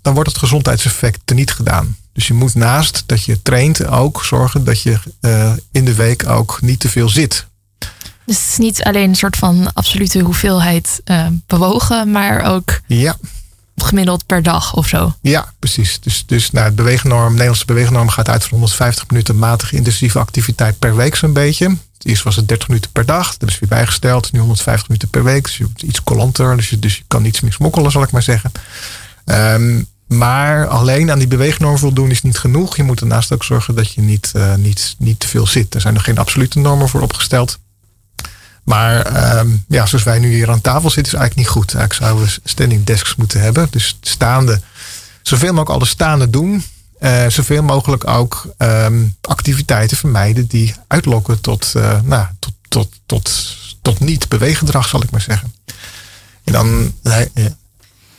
Dan 0.02 0.14
wordt 0.14 0.28
het 0.28 0.38
gezondheidseffect 0.38 1.20
teniet 1.24 1.50
gedaan. 1.50 1.96
Dus 2.12 2.26
je 2.26 2.34
moet 2.34 2.54
naast 2.54 3.02
dat 3.06 3.24
je 3.24 3.42
traint 3.42 3.86
ook 3.86 4.24
zorgen 4.24 4.64
dat 4.64 4.82
je 4.82 4.98
uh, 5.20 5.52
in 5.72 5.84
de 5.84 5.94
week 5.94 6.28
ook 6.28 6.58
niet 6.60 6.80
te 6.80 6.88
veel 6.88 7.08
zit. 7.08 7.46
Dus 8.26 8.36
het 8.36 8.48
is 8.48 8.58
niet 8.58 8.82
alleen 8.82 9.08
een 9.08 9.14
soort 9.14 9.36
van 9.36 9.72
absolute 9.72 10.20
hoeveelheid 10.20 11.00
bewogen, 11.46 12.10
maar 12.10 12.42
ook 12.42 12.80
ja. 12.86 13.16
Gemiddeld 13.82 14.26
per 14.26 14.42
dag 14.42 14.74
of 14.74 14.88
zo. 14.88 15.14
Ja, 15.20 15.52
precies. 15.58 16.00
Dus, 16.00 16.24
dus 16.26 16.50
nou, 16.50 16.66
het 16.66 16.74
beweegnorm, 16.74 17.30
Nederlandse 17.30 17.64
beweegnorm 17.64 18.08
gaat 18.08 18.28
uit 18.28 18.42
van 18.42 18.50
150 18.50 19.08
minuten 19.08 19.38
matige 19.38 19.76
intensieve 19.76 20.18
activiteit 20.18 20.78
per 20.78 20.96
week 20.96 21.14
zo'n 21.14 21.32
beetje. 21.32 21.76
Eerst 22.02 22.22
was 22.22 22.36
het 22.36 22.48
30 22.48 22.68
minuten 22.68 22.90
per 22.90 23.06
dag. 23.06 23.36
Dat 23.36 23.48
is 23.48 23.58
weer 23.58 23.68
bijgesteld. 23.68 24.32
Nu 24.32 24.38
150 24.38 24.88
minuten 24.88 25.08
per 25.08 25.24
week. 25.24 25.44
Dus 25.44 25.56
je 25.56 25.66
iets 25.76 26.02
coulanter. 26.02 26.56
Dus 26.56 26.70
je, 26.70 26.78
dus 26.78 26.96
je 26.96 27.02
kan 27.06 27.24
iets 27.24 27.40
meer 27.40 27.52
smokkelen, 27.52 27.90
zal 27.90 28.02
ik 28.02 28.10
maar 28.10 28.22
zeggen. 28.22 28.52
Um, 29.24 29.86
maar 30.06 30.66
alleen 30.66 31.10
aan 31.10 31.18
die 31.18 31.28
beweegnorm 31.28 31.78
voldoen 31.78 32.10
is 32.10 32.22
niet 32.22 32.38
genoeg. 32.38 32.76
Je 32.76 32.82
moet 32.82 32.98
daarnaast 32.98 33.32
ook 33.32 33.44
zorgen 33.44 33.74
dat 33.74 33.92
je 33.92 34.00
niet, 34.00 34.32
uh, 34.36 34.54
niet, 34.54 34.94
niet 34.98 35.20
te 35.20 35.28
veel 35.28 35.46
zit. 35.46 35.74
Er 35.74 35.80
zijn 35.80 35.94
nog 35.94 36.04
geen 36.04 36.18
absolute 36.18 36.58
normen 36.58 36.88
voor 36.88 37.00
opgesteld. 37.00 37.58
Maar 38.62 39.38
um, 39.38 39.64
ja, 39.68 39.86
zoals 39.86 40.04
wij 40.04 40.18
nu 40.18 40.32
hier 40.32 40.50
aan 40.50 40.60
tafel 40.60 40.90
zitten, 40.90 41.12
is 41.12 41.18
eigenlijk 41.18 41.36
niet 41.36 41.56
goed. 41.56 41.74
Eigenlijk 41.74 42.04
zouden 42.04 42.34
we 42.34 42.48
standing 42.48 42.84
desks 42.84 43.14
moeten 43.14 43.40
hebben. 43.40 43.68
Dus 43.70 43.98
staande, 44.00 44.60
zoveel 45.22 45.48
mogelijk 45.48 45.70
alle 45.70 45.86
staande 45.86 46.30
doen. 46.30 46.64
Uh, 47.00 47.26
zoveel 47.28 47.62
mogelijk 47.62 48.08
ook 48.08 48.54
um, 48.58 49.16
activiteiten 49.20 49.96
vermijden 49.96 50.46
die 50.46 50.74
uitlokken 50.86 51.40
tot, 51.40 51.72
uh, 51.76 52.00
nou, 52.02 52.26
tot, 52.38 52.52
tot, 52.68 52.88
tot, 53.06 53.56
tot 53.82 54.00
niet 54.00 54.28
beweeggedrag, 54.28 54.88
zal 54.88 55.02
ik 55.02 55.10
maar 55.10 55.20
zeggen. 55.20 55.54
En 56.44 56.52
dan, 56.52 56.92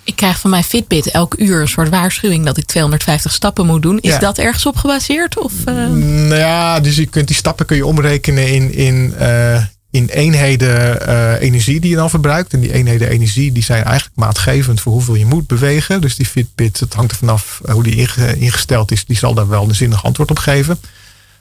ik 0.04 0.16
krijg 0.16 0.40
van 0.40 0.50
mijn 0.50 0.64
Fitbit 0.64 1.12
elk 1.12 1.36
uur 1.38 1.62
een 1.62 1.68
soort 1.68 1.90
waarschuwing 1.90 2.46
dat 2.46 2.58
ik 2.58 2.66
250 2.66 3.34
stappen 3.34 3.66
moet 3.66 3.82
doen. 3.82 4.00
Is 4.00 4.20
dat 4.20 4.38
ergens 4.38 4.66
op 4.66 4.76
gebaseerd? 4.76 5.38
Of, 5.38 5.54
uh... 5.66 5.76
Nou 5.76 6.36
ja, 6.36 6.80
dus 6.80 6.96
je 6.96 7.06
kunt 7.06 7.28
die 7.28 7.36
stappen 7.36 7.66
kun 7.66 7.76
je 7.76 7.86
omrekenen 7.86 8.48
in, 8.48 8.74
in, 8.74 9.14
uh, 9.22 9.64
in 9.94 10.08
eenheden 10.08 11.10
uh, 11.10 11.42
energie 11.42 11.80
die 11.80 11.90
je 11.90 11.96
dan 11.96 12.10
verbruikt. 12.10 12.54
En 12.54 12.60
die 12.60 12.74
eenheden 12.74 13.10
energie 13.10 13.52
die 13.52 13.64
zijn 13.64 13.84
eigenlijk 13.84 14.16
maatgevend 14.16 14.82
voor 14.82 14.92
hoeveel 14.92 15.16
je 15.16 15.26
moet 15.26 15.48
bewegen. 15.48 16.02
Dus 16.02 16.16
die 16.16 16.26
Fitbit, 16.26 16.80
het 16.80 16.94
hangt 16.94 17.12
er 17.12 17.18
vanaf 17.18 17.62
hoe 17.72 17.84
die 17.84 18.08
ingesteld 18.38 18.92
is, 18.92 19.06
die 19.06 19.18
zal 19.18 19.34
daar 19.34 19.48
wel 19.48 19.64
een 19.64 19.76
zinnig 19.76 20.06
antwoord 20.06 20.32
op 20.32 20.40
geven. 20.40 20.80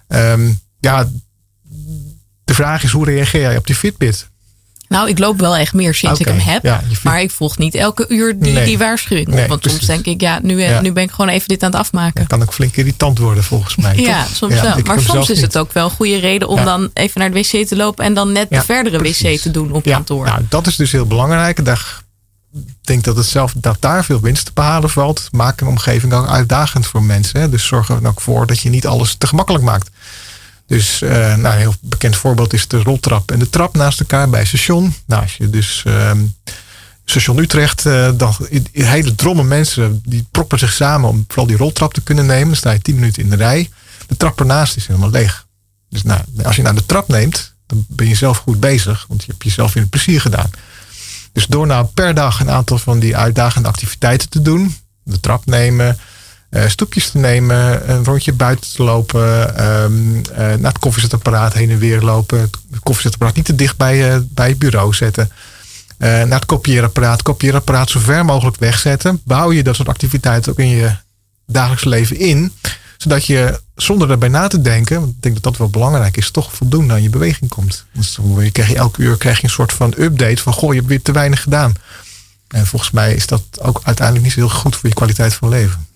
Um, 0.08 0.60
ja, 0.80 1.08
de 2.44 2.54
vraag 2.54 2.82
is 2.82 2.90
hoe 2.90 3.04
reageer 3.04 3.40
jij 3.40 3.56
op 3.56 3.66
die 3.66 3.76
Fitbit? 3.76 4.30
Nou, 4.92 5.08
ik 5.08 5.18
loop 5.18 5.38
wel 5.38 5.56
echt 5.56 5.72
meer 5.72 5.94
sinds 5.94 6.20
ik 6.20 6.26
hem 6.26 6.38
heb. 6.38 6.80
maar 7.02 7.20
ik 7.20 7.30
volg 7.30 7.58
niet 7.58 7.74
elke 7.74 8.04
uur 8.08 8.38
die, 8.38 8.64
die 8.64 8.78
waarschuwing 8.78 9.40
op. 9.40 9.46
want 9.46 9.64
soms 9.70 9.86
denk 9.86 10.04
ik, 10.04 10.20
ja 10.20 10.38
nu, 10.42 10.62
eh, 10.62 10.80
nu 10.80 10.92
ben 10.92 11.02
ik 11.02 11.10
gewoon 11.10 11.28
even 11.28 11.48
dit 11.48 11.62
aan 11.62 11.70
het 11.70 11.80
afmaken. 11.80 12.14
Dat 12.14 12.26
kan 12.26 12.42
ook 12.42 12.52
flink 12.54 12.76
irritant 12.76 13.18
worden 13.18 13.44
volgens 13.44 13.76
mij. 13.76 13.96
Ja, 13.96 14.24
soms 14.32 14.60
wel. 14.60 14.76
Maar 14.84 15.00
soms 15.00 15.30
is 15.30 15.40
het 15.40 15.58
ook 15.58 15.72
wel 15.72 15.84
een 15.84 15.90
goede 15.90 16.18
reden 16.18 16.48
om 16.48 16.64
dan 16.64 16.90
even 16.94 17.20
naar 17.20 17.30
de 17.30 17.38
wc 17.38 17.66
te 17.66 17.76
lopen. 17.76 18.04
En 18.04 18.14
dan 18.14 18.32
net 18.32 18.50
de 18.50 18.62
verdere 18.62 18.98
wc 18.98 19.40
te 19.40 19.50
doen 19.50 19.72
op 19.72 19.82
kantoor. 19.82 20.24
Nou, 20.24 20.40
dat 20.48 20.66
is 20.66 20.76
dus 20.76 20.92
heel 20.92 21.06
belangrijk. 21.06 21.64
Daar 21.64 22.00
ik 22.54 22.88
denk 22.88 23.04
dat 23.04 23.16
het 23.16 23.26
zelf 23.26 23.52
dat 23.56 23.76
daar 23.80 24.04
veel 24.04 24.20
winst 24.20 24.44
te 24.44 24.50
behalen 24.54 24.90
valt. 24.90 25.28
Maak 25.30 25.60
een 25.60 25.66
omgeving 25.66 26.12
ook 26.12 26.28
uitdagend 26.28 26.86
voor 26.86 27.02
mensen. 27.02 27.40
Hè. 27.40 27.48
Dus 27.48 27.66
zorg 27.66 27.88
er 27.88 28.06
ook 28.06 28.20
voor 28.20 28.46
dat 28.46 28.60
je 28.60 28.68
niet 28.68 28.86
alles 28.86 29.14
te 29.14 29.26
gemakkelijk 29.26 29.64
maakt. 29.64 29.90
Dus 30.72 31.02
uh, 31.02 31.10
nou, 31.10 31.54
een 31.54 31.58
heel 31.58 31.74
bekend 31.80 32.16
voorbeeld 32.16 32.52
is 32.52 32.68
de 32.68 32.82
roltrap 32.82 33.30
en 33.30 33.38
de 33.38 33.50
trap 33.50 33.76
naast 33.76 34.00
elkaar 34.00 34.30
bij 34.30 34.44
station. 34.44 34.94
Nou, 35.06 35.22
als 35.22 35.36
je 35.36 35.50
dus 35.50 35.84
uh, 35.86 36.10
station 37.04 37.38
Utrecht, 37.38 37.84
uh, 37.84 38.10
dan 38.14 38.34
hele 38.72 39.14
dromme 39.14 39.42
mensen 39.42 40.02
die 40.04 40.26
proppen 40.30 40.58
zich 40.58 40.72
samen 40.72 41.08
om 41.08 41.24
vooral 41.28 41.46
die 41.46 41.56
roltrap 41.56 41.94
te 41.94 42.00
kunnen 42.00 42.26
nemen. 42.26 42.46
Dan 42.46 42.56
sta 42.56 42.70
je 42.70 42.80
tien 42.80 42.94
minuten 42.94 43.22
in 43.22 43.30
de 43.30 43.36
rij. 43.36 43.70
De 44.06 44.16
trap 44.16 44.40
ernaast 44.40 44.76
is 44.76 44.86
helemaal 44.86 45.10
leeg. 45.10 45.46
Dus 45.88 46.02
nou, 46.02 46.20
als 46.42 46.56
je 46.56 46.62
nou 46.62 46.74
de 46.74 46.86
trap 46.86 47.08
neemt, 47.08 47.54
dan 47.66 47.84
ben 47.88 48.08
je 48.08 48.14
zelf 48.14 48.38
goed 48.38 48.60
bezig, 48.60 49.04
want 49.08 49.24
je 49.24 49.30
hebt 49.30 49.44
jezelf 49.44 49.72
weer 49.72 49.82
een 49.82 49.88
plezier 49.88 50.20
gedaan. 50.20 50.50
Dus 51.32 51.46
door 51.46 51.66
nou 51.66 51.86
per 51.86 52.14
dag 52.14 52.40
een 52.40 52.50
aantal 52.50 52.78
van 52.78 52.98
die 52.98 53.16
uitdagende 53.16 53.68
activiteiten 53.68 54.28
te 54.28 54.42
doen, 54.42 54.76
de 55.02 55.20
trap 55.20 55.46
nemen, 55.46 55.98
uh, 56.52 56.66
stoepjes 56.66 57.10
te 57.10 57.18
nemen, 57.18 57.90
een 57.90 58.04
rondje 58.04 58.32
buiten 58.32 58.70
te 58.72 58.82
lopen, 58.82 59.64
um, 59.82 60.16
uh, 60.16 60.36
naar 60.36 60.58
het 60.72 60.78
koffiezetapparaat 60.78 61.52
heen 61.52 61.70
en 61.70 61.78
weer 61.78 62.00
lopen. 62.00 62.40
Het 62.40 62.80
koffiezetapparaat 62.82 63.36
niet 63.36 63.44
te 63.44 63.54
dicht 63.54 63.76
bij, 63.76 64.14
uh, 64.14 64.20
bij 64.28 64.48
het 64.48 64.58
bureau 64.58 64.94
zetten. 64.94 65.30
naar 65.98 66.28
het 66.28 66.46
kopieerapparaat, 66.46 67.22
kopieerapparaat 67.22 67.90
zo 67.90 68.00
ver 68.00 68.24
mogelijk 68.24 68.56
wegzetten. 68.56 69.20
Bouw 69.24 69.52
je 69.52 69.62
dat 69.62 69.76
soort 69.76 69.88
activiteiten 69.88 70.52
ook 70.52 70.58
in 70.58 70.68
je 70.68 70.94
dagelijks 71.46 71.84
leven 71.84 72.18
in. 72.18 72.52
Zodat 72.96 73.26
je 73.26 73.60
zonder 73.74 74.08
daarbij 74.08 74.28
na 74.28 74.48
te 74.48 74.60
denken, 74.60 75.00
want 75.00 75.12
ik 75.12 75.22
denk 75.22 75.34
dat 75.34 75.42
dat 75.42 75.56
wel 75.56 75.68
belangrijk 75.68 76.16
is, 76.16 76.30
toch 76.30 76.52
voldoende 76.52 76.92
aan 76.92 77.02
je 77.02 77.10
beweging 77.10 77.50
komt. 77.50 77.84
Dus 77.92 78.18
krijg 78.52 78.68
je 78.68 78.76
elke 78.76 79.02
uur 79.02 79.16
krijg 79.16 79.36
je 79.36 79.44
een 79.44 79.50
soort 79.50 79.72
van 79.72 79.94
update 79.98 80.42
van 80.42 80.52
goh, 80.52 80.70
je 80.70 80.76
hebt 80.76 80.88
weer 80.88 81.02
te 81.02 81.12
weinig 81.12 81.42
gedaan. 81.42 81.74
En 82.48 82.66
volgens 82.66 82.90
mij 82.90 83.14
is 83.14 83.26
dat 83.26 83.42
ook 83.60 83.80
uiteindelijk 83.82 84.26
niet 84.26 84.34
zo 84.34 84.40
heel 84.40 84.58
goed 84.58 84.76
voor 84.76 84.88
je 84.88 84.94
kwaliteit 84.94 85.34
van 85.34 85.48
leven. 85.48 85.86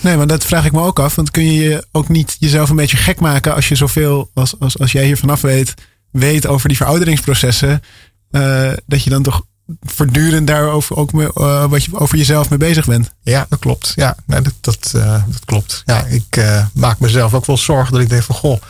Nee, 0.00 0.16
maar 0.16 0.26
dat 0.26 0.44
vraag 0.44 0.64
ik 0.64 0.72
me 0.72 0.80
ook 0.80 0.98
af. 0.98 1.14
Want 1.14 1.30
kun 1.30 1.52
je 1.52 1.62
je 1.62 1.86
ook 1.92 2.08
niet 2.08 2.36
jezelf 2.38 2.70
een 2.70 2.76
beetje 2.76 2.96
gek 2.96 3.20
maken 3.20 3.54
als 3.54 3.68
je 3.68 3.74
zoveel, 3.74 4.30
als, 4.34 4.54
als, 4.58 4.78
als 4.78 4.92
jij 4.92 5.04
hier 5.04 5.16
vanaf 5.16 5.40
weet, 5.40 5.74
weet 6.10 6.46
over 6.46 6.68
die 6.68 6.76
verouderingsprocessen. 6.76 7.82
Uh, 8.30 8.72
dat 8.86 9.02
je 9.02 9.10
dan 9.10 9.22
toch 9.22 9.42
voortdurend 9.82 10.46
daarover 10.46 10.96
ook 10.96 11.12
mee, 11.12 11.28
uh, 11.34 11.64
wat 11.64 11.84
je 11.84 11.98
over 11.98 12.18
jezelf 12.18 12.50
mee 12.50 12.58
bezig 12.58 12.86
bent. 12.86 13.10
Ja, 13.22 13.46
dat 13.48 13.58
klopt. 13.58 13.92
Ja, 13.96 14.16
nee, 14.26 14.40
dat, 14.40 14.54
dat, 14.60 14.92
uh, 14.96 15.22
dat 15.26 15.44
klopt. 15.44 15.82
Ja, 15.86 16.04
ik 16.04 16.44
maak 16.72 16.98
mezelf 16.98 17.34
ook 17.34 17.46
wel 17.46 17.56
zorgen 17.56 17.92
dat 17.92 18.02
ik 18.02 18.08
denk 18.08 18.22
van 18.22 18.34
goh. 18.34 18.60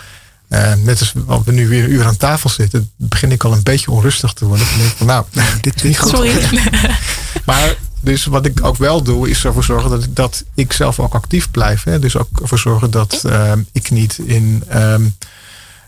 net 0.85 1.13
als 1.27 1.45
we 1.45 1.53
nu 1.53 1.69
weer 1.69 1.85
een 1.85 1.93
uur 1.93 2.07
aan 2.07 2.17
tafel 2.17 2.51
zitten, 2.51 2.91
begin 2.97 3.33
ik 3.33 3.45
al 3.45 3.53
een 3.53 3.63
beetje 3.63 3.91
onrustig 3.91 4.33
te 4.33 4.45
worden. 4.45 4.67
Ik 4.67 4.79
denk 4.79 4.91
van, 4.91 5.07
nou, 5.07 5.25
dit 5.61 5.75
is 5.77 5.83
niet 5.83 5.99
goed. 5.99 6.11
Sorry. 6.11 6.49
maar 7.47 7.77
dus 8.07 8.25
wat 8.25 8.47
ik 8.47 8.65
ook 8.65 8.77
wel 8.77 9.03
doe, 9.03 9.31
is 9.31 9.45
ervoor 9.45 9.65
zorgen 9.65 9.91
dat, 9.91 10.07
dat 10.11 10.45
ik 10.55 10.73
zelf 10.73 11.01
ook 11.01 11.15
actief 11.15 11.51
blijf. 11.51 11.83
Hè? 11.83 11.99
Dus 11.99 12.17
ook 12.17 12.41
ervoor 12.41 12.59
zorgen 12.59 12.91
dat 12.91 13.23
um, 13.27 13.67
ik 13.73 13.91
niet 13.91 14.19
in. 14.19 14.65
Um, 14.75 15.17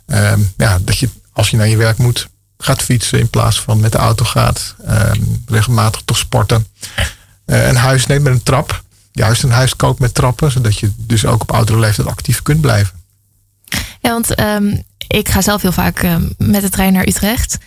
um, 0.07 0.53
ja, 0.57 0.79
dat 0.81 0.99
je 0.99 1.09
als 1.33 1.51
je 1.51 1.57
naar 1.57 1.69
je 1.69 1.77
werk 1.77 1.99
moet, 1.99 2.29
gaat 2.59 2.83
fietsen 2.83 3.19
in 3.19 3.29
plaats 3.29 3.61
van 3.61 3.81
met 3.81 3.93
de 3.93 3.99
auto 3.99 4.25
gaat. 4.25 4.75
regelmatig 5.47 6.03
toch 6.05 6.17
sporten. 6.17 6.67
Uh, 7.47 7.67
een 7.67 7.77
huis 7.77 8.07
neemt 8.07 8.23
met 8.23 8.33
een 8.33 8.43
trap. 8.43 8.83
Juist 9.13 9.43
een 9.43 9.51
huis 9.51 9.77
koopt 9.77 10.01
met 10.01 10.15
trappen, 10.15 10.51
zodat 10.51 10.79
je 10.79 10.91
dus 10.97 11.27
ook 11.27 11.43
op 11.43 11.53
oudere 11.53 11.79
leeftijd 11.79 12.09
actief 12.09 12.43
kunt 12.43 12.61
blijven. 12.61 12.95
Ja, 14.01 14.11
want 14.11 14.35
ik 15.09 15.29
ga 15.29 15.41
zelf 15.41 15.63
heel 15.63 15.73
vaak 15.73 16.07
met 16.37 16.63
de 16.63 16.69
trein 16.69 16.93
naar 16.93 17.07
Utrecht. 17.07 17.59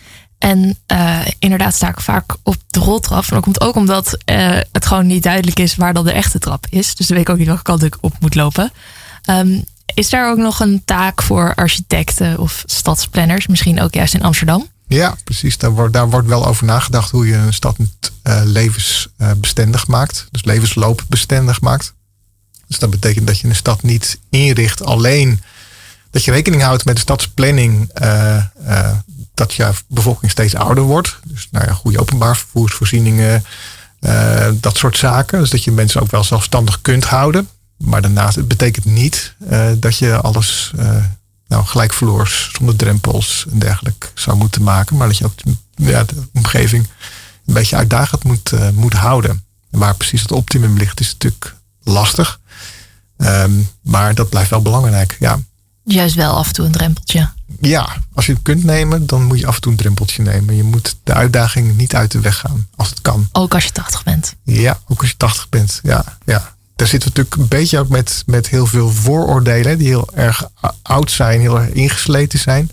En 0.42 0.78
uh, 0.92 1.20
inderdaad 1.38 1.74
sta 1.74 1.88
ik 1.88 2.00
vaak 2.00 2.36
op 2.42 2.56
de 2.66 2.80
roltrap. 2.80 3.22
En 3.22 3.34
dat 3.34 3.42
komt 3.42 3.60
ook 3.60 3.74
omdat 3.74 4.18
uh, 4.26 4.58
het 4.72 4.86
gewoon 4.86 5.06
niet 5.06 5.22
duidelijk 5.22 5.58
is 5.58 5.74
waar 5.74 5.94
dan 5.94 6.04
de 6.04 6.12
echte 6.12 6.38
trap 6.38 6.66
is. 6.70 6.94
Dus 6.94 7.06
dan 7.06 7.16
weet 7.16 7.26
ik 7.26 7.32
ook 7.32 7.38
niet 7.38 7.46
welke 7.46 7.62
kant 7.62 7.82
ik 7.82 7.96
op 8.00 8.14
moet 8.20 8.34
lopen. 8.34 8.72
Um, 9.30 9.64
is 9.94 10.10
daar 10.10 10.30
ook 10.30 10.36
nog 10.38 10.60
een 10.60 10.82
taak 10.84 11.22
voor 11.22 11.54
architecten 11.54 12.38
of 12.38 12.62
stadsplanners? 12.66 13.46
Misschien 13.46 13.80
ook 13.80 13.94
juist 13.94 14.14
in 14.14 14.22
Amsterdam? 14.22 14.68
Ja, 14.86 15.16
precies. 15.24 15.58
Daar 15.58 15.70
wordt, 15.70 15.92
daar 15.92 16.10
wordt 16.10 16.28
wel 16.28 16.46
over 16.46 16.66
nagedacht 16.66 17.10
hoe 17.10 17.26
je 17.26 17.34
een 17.34 17.54
stad 17.54 17.76
uh, 17.78 18.40
levensbestendig 18.44 19.86
maakt. 19.86 20.26
Dus 20.30 20.44
levensloopbestendig 20.44 21.60
maakt. 21.60 21.94
Dus 22.66 22.78
dat 22.78 22.90
betekent 22.90 23.26
dat 23.26 23.38
je 23.38 23.48
een 23.48 23.54
stad 23.54 23.82
niet 23.82 24.18
inricht 24.30 24.84
alleen 24.84 25.40
dat 26.10 26.24
je 26.24 26.30
rekening 26.30 26.62
houdt 26.62 26.84
met 26.84 26.94
de 26.94 27.00
stadsplanning 27.00 27.90
dat 29.34 29.54
je 29.54 29.70
bevolking 29.88 30.30
steeds 30.30 30.54
ouder 30.54 30.84
wordt. 30.84 31.18
Dus 31.24 31.48
nou 31.50 31.66
ja, 31.66 31.72
goede 31.72 32.00
openbaar 32.00 32.36
vervoersvoorzieningen, 32.36 33.44
uh, 34.00 34.48
dat 34.54 34.76
soort 34.76 34.96
zaken. 34.96 35.40
Dus 35.40 35.50
dat 35.50 35.64
je 35.64 35.72
mensen 35.72 36.00
ook 36.00 36.10
wel 36.10 36.24
zelfstandig 36.24 36.80
kunt 36.80 37.04
houden. 37.04 37.48
Maar 37.76 38.02
daarnaast, 38.02 38.36
het 38.36 38.48
betekent 38.48 38.84
niet 38.84 39.34
uh, 39.50 39.70
dat 39.76 39.96
je 39.96 40.20
alles 40.20 40.72
uh, 40.78 40.96
nou, 41.48 41.64
gelijkvloers, 41.64 42.50
zonder 42.52 42.76
drempels 42.76 43.46
en 43.50 43.58
dergelijke 43.58 44.06
zou 44.14 44.36
moeten 44.36 44.62
maken. 44.62 44.96
Maar 44.96 45.08
dat 45.08 45.18
je 45.18 45.24
ook 45.24 45.34
ja, 45.74 46.04
de 46.04 46.28
omgeving 46.32 46.88
een 47.46 47.54
beetje 47.54 47.76
uitdagend 47.76 48.24
moet, 48.24 48.52
moet 48.74 48.92
houden. 48.92 49.44
En 49.70 49.78
waar 49.78 49.94
precies 49.94 50.22
het 50.22 50.32
optimum 50.32 50.76
ligt, 50.76 51.00
is 51.00 51.12
natuurlijk 51.12 51.56
lastig. 51.82 52.40
Um, 53.16 53.68
maar 53.82 54.14
dat 54.14 54.28
blijft 54.28 54.50
wel 54.50 54.62
belangrijk, 54.62 55.16
ja. 55.18 55.38
Juist 55.84 56.14
wel 56.14 56.36
af 56.36 56.46
en 56.46 56.52
toe 56.52 56.64
een 56.64 56.72
drempeltje. 56.72 57.28
Ja, 57.60 57.96
als 58.12 58.26
je 58.26 58.32
het 58.32 58.42
kunt 58.42 58.64
nemen, 58.64 59.06
dan 59.06 59.22
moet 59.22 59.38
je 59.38 59.46
af 59.46 59.54
en 59.54 59.60
toe 59.60 59.72
een 59.72 59.78
drempeltje 59.78 60.22
nemen. 60.22 60.56
Je 60.56 60.62
moet 60.62 60.96
de 61.04 61.12
uitdaging 61.12 61.76
niet 61.76 61.94
uit 61.94 62.10
de 62.10 62.20
weg 62.20 62.38
gaan, 62.38 62.68
als 62.76 62.88
het 62.88 63.00
kan. 63.00 63.28
Ook 63.32 63.54
als 63.54 63.64
je 63.64 63.72
80 63.72 64.02
bent. 64.02 64.34
Ja, 64.44 64.78
ook 64.88 65.00
als 65.00 65.08
je 65.08 65.16
80 65.16 65.48
bent. 65.48 65.80
Ja, 65.82 66.04
ja. 66.24 66.54
Daar 66.76 66.86
zitten 66.86 67.12
we 67.12 67.18
natuurlijk 67.18 67.42
een 67.42 67.58
beetje 67.58 67.78
ook 67.78 67.88
met, 67.88 68.22
met 68.26 68.48
heel 68.48 68.66
veel 68.66 68.90
vooroordelen, 68.90 69.78
die 69.78 69.86
heel 69.86 70.08
erg 70.14 70.48
oud 70.82 71.10
zijn, 71.10 71.40
heel 71.40 71.60
erg 71.60 71.68
ingesleten 71.68 72.38
zijn. 72.38 72.70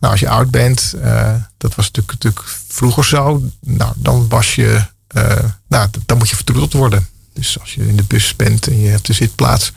Nou, 0.00 0.12
als 0.12 0.20
je 0.20 0.28
oud 0.28 0.50
bent, 0.50 0.94
uh, 0.96 1.34
dat 1.56 1.74
was 1.74 1.86
natuurlijk, 1.90 2.12
natuurlijk 2.12 2.44
vroeger 2.68 3.04
zo, 3.04 3.42
nou, 3.60 3.92
dan 3.96 4.28
was 4.28 4.54
je, 4.54 4.84
uh, 5.16 5.38
nou, 5.68 5.88
dan 6.06 6.18
moet 6.18 6.28
je 6.28 6.36
vertroeteld 6.36 6.72
worden. 6.72 7.08
Dus 7.32 7.60
als 7.60 7.74
je 7.74 7.88
in 7.88 7.96
de 7.96 8.04
bus 8.04 8.36
bent 8.36 8.66
en 8.66 8.80
je 8.80 8.88
hebt 8.88 9.06
de 9.06 9.12
zitplaats, 9.12 9.72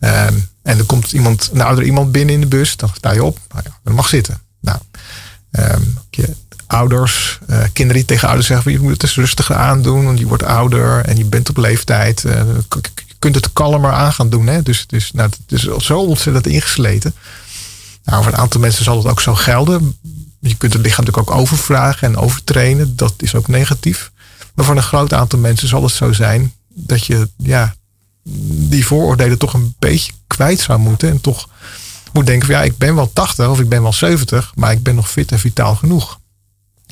Um, 0.00 0.49
en 0.62 0.78
er 0.78 0.84
komt 0.84 1.12
iemand, 1.12 1.50
een 1.52 1.60
ouder 1.60 1.84
iemand 1.84 2.12
binnen 2.12 2.34
in 2.34 2.40
de 2.40 2.46
bus, 2.46 2.76
dan 2.76 2.90
sta 2.94 3.12
je 3.12 3.24
op. 3.24 3.38
Nou 3.48 3.62
ja, 3.64 3.78
dan 3.84 3.94
mag 3.94 4.08
zitten. 4.08 4.40
Nou, 4.60 4.78
je 6.10 6.34
ouders, 6.70 7.38
uh, 7.46 7.62
kinderen 7.72 8.02
die 8.02 8.04
tegen 8.04 8.26
ouders 8.26 8.46
zeggen: 8.46 8.72
je 8.72 8.80
moet 8.80 8.92
het 8.92 9.02
eens 9.02 9.14
rustiger 9.14 9.56
aandoen, 9.56 10.04
want 10.04 10.18
je 10.18 10.26
wordt 10.26 10.42
ouder 10.42 11.04
en 11.04 11.16
je 11.16 11.24
bent 11.24 11.48
op 11.48 11.56
leeftijd. 11.56 12.24
Uh, 12.24 12.32
je 13.06 13.14
kunt 13.18 13.34
het 13.34 13.52
kalmer 13.52 13.92
aan 13.92 14.12
gaan 14.12 14.30
doen. 14.30 14.46
Hè? 14.46 14.62
Dus, 14.62 14.86
dus 14.86 15.12
nou, 15.12 15.30
het 15.30 15.60
is 15.60 15.84
zo 15.84 15.98
ontzettend 15.98 16.46
ingesleten. 16.46 17.14
Nou, 18.04 18.22
voor 18.22 18.32
een 18.32 18.38
aantal 18.38 18.60
mensen 18.60 18.84
zal 18.84 18.96
het 18.96 19.06
ook 19.06 19.20
zo 19.20 19.34
gelden. 19.34 19.98
Je 20.40 20.54
kunt 20.54 20.72
het 20.72 20.82
lichaam 20.82 21.04
natuurlijk 21.04 21.30
ook 21.30 21.40
overvragen 21.40 22.08
en 22.08 22.16
overtrainen. 22.16 22.96
Dat 22.96 23.14
is 23.16 23.34
ook 23.34 23.48
negatief. 23.48 24.10
Maar 24.54 24.64
voor 24.64 24.76
een 24.76 24.82
groot 24.82 25.12
aantal 25.12 25.38
mensen 25.38 25.68
zal 25.68 25.82
het 25.82 25.92
zo 25.92 26.12
zijn 26.12 26.54
dat 26.68 27.06
je 27.06 27.28
ja, 27.36 27.74
die 28.68 28.86
vooroordelen 28.86 29.38
toch 29.38 29.54
een 29.54 29.74
beetje 29.78 30.12
kwijt 30.26 30.60
zou 30.60 30.78
moeten. 30.78 31.08
En 31.08 31.20
toch 31.20 31.48
moet 32.12 32.26
denken 32.26 32.46
van 32.46 32.56
ja, 32.56 32.62
ik 32.62 32.78
ben 32.78 32.94
wel 32.94 33.12
80 33.12 33.48
of 33.48 33.60
ik 33.60 33.68
ben 33.68 33.82
wel 33.82 33.92
70, 33.92 34.52
maar 34.54 34.72
ik 34.72 34.82
ben 34.82 34.94
nog 34.94 35.10
fit 35.10 35.32
en 35.32 35.38
vitaal 35.38 35.74
genoeg. 35.74 36.18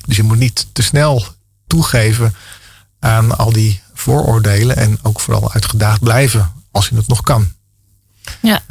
Dus 0.05 0.15
je 0.15 0.23
moet 0.23 0.37
niet 0.37 0.67
te 0.71 0.81
snel 0.81 1.23
toegeven 1.67 2.35
aan 2.99 3.37
al 3.37 3.51
die 3.51 3.81
vooroordelen 3.93 4.75
en 4.75 4.99
ook 5.01 5.19
vooral 5.19 5.53
uitgedaagd 5.53 5.99
blijven 5.99 6.53
als 6.71 6.89
je 6.89 6.95
het 6.95 7.07
nog 7.07 7.21
kan. 7.21 7.51
Ja, 8.41 8.61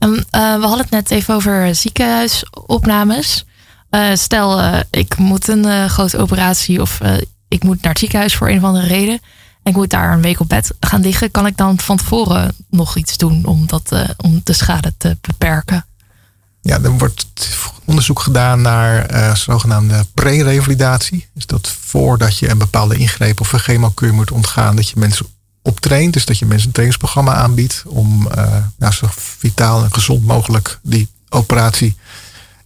uh, 0.00 0.18
we 0.30 0.66
hadden 0.66 0.78
het 0.78 0.90
net 0.90 1.10
even 1.10 1.34
over 1.34 1.74
ziekenhuisopnames. 1.74 3.44
Uh, 3.90 4.14
stel, 4.14 4.60
uh, 4.60 4.80
ik 4.90 5.16
moet 5.16 5.48
een 5.48 5.90
grote 5.90 6.18
operatie 6.18 6.80
of 6.80 7.00
ik 7.48 7.62
moet 7.62 7.82
naar 7.82 7.90
het 7.90 7.98
ziekenhuis 7.98 8.36
voor 8.36 8.48
een 8.48 8.56
of 8.56 8.64
andere 8.64 8.86
reden 8.86 9.20
ik 9.64 9.74
moet 9.74 9.90
daar 9.90 10.12
een 10.12 10.22
week 10.22 10.40
op 10.40 10.48
bed 10.48 10.70
gaan 10.80 11.00
liggen, 11.00 11.30
kan 11.30 11.46
ik 11.46 11.56
dan 11.56 11.80
van 11.80 11.96
tevoren 11.96 12.54
nog 12.70 12.96
iets 12.96 13.16
doen 13.16 13.44
om, 13.46 13.66
dat, 13.66 13.90
uh, 13.92 14.08
om 14.16 14.40
de 14.44 14.52
schade 14.52 14.94
te 14.96 15.16
beperken? 15.20 15.86
Ja, 16.60 16.80
er 16.82 16.98
wordt 16.98 17.26
onderzoek 17.84 18.20
gedaan 18.20 18.60
naar 18.60 19.14
uh, 19.14 19.34
zogenaamde 19.34 20.06
pre-revalidatie. 20.14 21.28
Dus 21.32 21.46
dat 21.46 21.68
voordat 21.80 22.38
je 22.38 22.50
een 22.50 22.58
bepaalde 22.58 22.96
ingreep 22.96 23.40
of 23.40 23.52
een 23.52 23.58
chemokuur 23.58 24.14
moet 24.14 24.30
ontgaan, 24.30 24.76
dat 24.76 24.88
je 24.88 24.98
mensen 24.98 25.26
optraint. 25.62 26.12
Dus 26.12 26.24
dat 26.24 26.38
je 26.38 26.46
mensen 26.46 26.66
een 26.66 26.72
trainingsprogramma 26.72 27.34
aanbiedt 27.34 27.82
om 27.86 28.28
uh, 28.78 28.90
zo 28.90 29.06
vitaal 29.10 29.84
en 29.84 29.92
gezond 29.92 30.24
mogelijk 30.24 30.78
die 30.82 31.08
operatie 31.28 31.96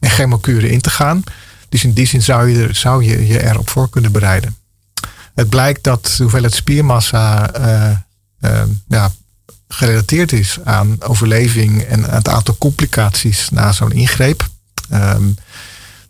en 0.00 0.10
chemokuren 0.10 0.70
in 0.70 0.80
te 0.80 0.90
gaan. 0.90 1.22
Dus 1.68 1.84
in 1.84 1.92
die 1.92 2.06
zin 2.06 2.22
zou 2.22 2.48
je, 2.48 2.68
zou 2.72 3.04
je 3.04 3.26
je 3.26 3.44
erop 3.44 3.70
voor 3.70 3.90
kunnen 3.90 4.12
bereiden. 4.12 4.56
Het 5.38 5.48
blijkt 5.48 5.84
dat 5.84 6.14
de 6.16 6.22
hoeveelheid 6.22 6.54
spiermassa 6.54 7.56
uh, 8.40 8.62
ja, 8.88 9.12
gerelateerd 9.68 10.32
is 10.32 10.58
aan 10.64 11.02
overleving 11.02 11.82
en 11.82 12.04
het 12.04 12.28
aantal 12.28 12.56
complicaties 12.58 13.48
na 13.50 13.72
zo'n 13.72 13.92
ingreep. 13.92 14.48
Um, 14.92 15.36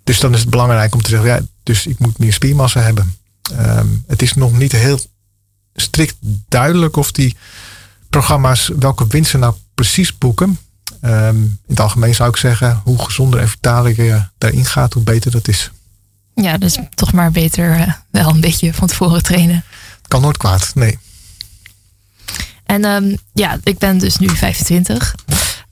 dus 0.05 0.21
dan 0.21 0.35
is 0.35 0.41
het 0.41 0.51
belangrijk 0.51 0.95
om 0.95 1.03
te 1.03 1.09
zeggen, 1.09 1.29
ja, 1.29 1.41
dus 1.63 1.87
ik 1.87 1.99
moet 1.99 2.19
meer 2.19 2.33
spiermassa 2.33 2.81
hebben. 2.81 3.17
Um, 3.53 4.05
het 4.07 4.23
is 4.23 4.35
nog 4.35 4.53
niet 4.53 4.73
heel 4.73 5.01
strikt 5.75 6.17
duidelijk 6.49 6.97
of 6.97 7.13
die 7.13 7.37
programma's 8.11 8.71
welke 8.79 9.07
winst 9.07 9.31
ze 9.31 9.39
nou 9.39 9.55
precies 9.75 10.19
boeken. 10.19 10.59
Um, 11.05 11.37
in 11.37 11.59
het 11.67 11.81
algemeen 11.81 12.15
zou 12.15 12.29
ik 12.29 12.37
zeggen, 12.37 12.81
hoe 12.85 13.05
gezonder 13.05 13.41
en 13.41 13.49
vitaler 13.49 14.03
je 14.03 14.23
daarin 14.39 14.65
gaat, 14.65 14.93
hoe 14.93 15.03
beter 15.03 15.31
dat 15.31 15.49
is. 15.49 15.71
Ja, 16.43 16.59
dus 16.59 16.79
toch 16.95 17.13
maar 17.13 17.31
beter 17.31 17.79
uh, 17.79 17.93
wel 18.11 18.29
een 18.29 18.41
beetje 18.41 18.75
van 18.75 18.89
tevoren 18.89 19.23
trainen. 19.23 19.65
Kan 20.09 20.21
nooit 20.21 20.37
kwaad, 20.37 20.71
nee. 20.75 20.99
En 22.65 22.85
um, 22.85 23.17
ja, 23.33 23.59
ik 23.63 23.79
ben 23.79 23.99
dus 23.99 24.17
nu 24.17 24.29
25. 24.29 25.15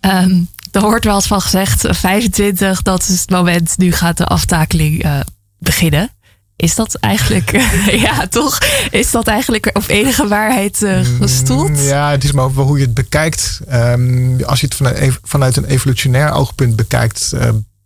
Um, 0.01 0.49
er 0.71 0.81
wordt 0.81 1.05
wel 1.05 1.14
eens 1.14 1.27
van 1.27 1.41
gezegd, 1.41 1.87
25, 1.89 2.83
dat 2.83 3.09
is 3.09 3.21
het 3.21 3.31
moment, 3.31 3.79
nu 3.79 3.93
gaat 3.93 4.17
de 4.17 4.25
aftakeling 4.25 5.05
uh, 5.05 5.21
beginnen. 5.59 6.11
Is 6.57 6.75
dat 6.75 6.95
eigenlijk, 6.95 7.51
ja 8.07 8.27
toch, 8.27 8.59
is 8.91 9.11
dat 9.11 9.27
eigenlijk 9.27 9.71
op 9.73 9.85
enige 9.87 10.29
waarheid 10.29 10.83
uh, 10.83 11.01
gestoeld? 11.21 11.81
Ja, 11.83 12.11
het 12.11 12.25
is 12.25 12.33
maar 12.33 12.49
hoe 12.49 12.79
je 12.79 12.85
het 12.85 12.95
bekijkt. 12.95 13.61
Um, 13.73 14.43
als 14.45 14.61
je 14.61 14.67
het 14.67 14.75
vanuit, 14.75 15.19
vanuit 15.23 15.57
een 15.57 15.64
evolutionair 15.64 16.31
oogpunt 16.31 16.77
bekijkt, 16.77 17.33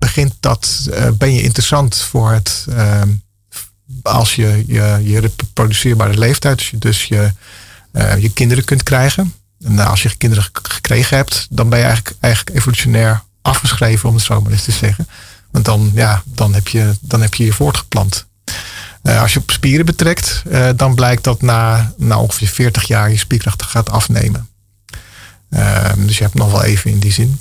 begint 0.01 0.35
dat, 0.41 0.89
uh, 0.91 1.09
ben 1.19 1.35
je 1.35 1.43
interessant 1.43 1.97
voor 1.97 2.33
het, 2.33 2.67
uh, 2.69 3.03
als 4.03 4.35
je 4.35 4.65
je, 4.67 5.01
je 5.03 5.21
reproduceerbare 5.21 6.19
leeftijd, 6.19 6.57
dus 6.59 6.69
je, 6.71 6.79
dus 6.79 7.05
je, 8.23 8.31
kinderen 8.35 8.65
kunt 8.65 8.83
krijgen. 8.83 9.35
En 9.65 9.79
als 9.79 10.03
je 10.03 10.17
kinderen 10.17 10.45
gekregen 10.53 11.17
hebt, 11.17 11.47
dan 11.51 11.69
ben 11.69 11.79
je 11.79 11.85
eigenlijk, 11.85 12.17
eigenlijk 12.21 12.57
evolutionair 12.57 13.23
afgeschreven, 13.43 14.09
om 14.09 14.15
het 14.15 14.25
zo 14.25 14.41
maar 14.41 14.53
eens 14.53 14.65
te 14.65 14.73
zeggen. 14.73 15.09
Want 15.51 15.65
dan, 15.65 15.91
ja, 15.95 16.23
dan, 16.27 16.55
heb, 16.55 16.69
je, 16.69 16.95
dan 17.01 17.21
heb 17.21 17.35
je 17.35 17.45
je 17.45 17.53
voortgeplant. 17.53 18.27
als 19.03 19.33
je 19.33 19.41
op 19.41 19.51
spieren 19.51 19.87
betrekt, 19.87 20.43
dan 20.77 20.95
blijkt 20.95 21.25
dat 21.25 21.43
na, 21.43 21.93
na 21.97 22.19
ongeveer 22.19 22.49
40 22.49 22.87
jaar 22.87 23.11
je 23.11 23.19
spierkracht 23.19 23.63
gaat 23.63 23.91
afnemen. 23.91 24.49
Ehm, 25.51 26.07
dus 26.07 26.19
je 26.19 26.23
hebt 26.23 26.35
nog 26.35 26.51
wel 26.51 26.65
even 26.65 26.91
in 26.91 26.99
die 26.99 27.13
zin. 27.13 27.41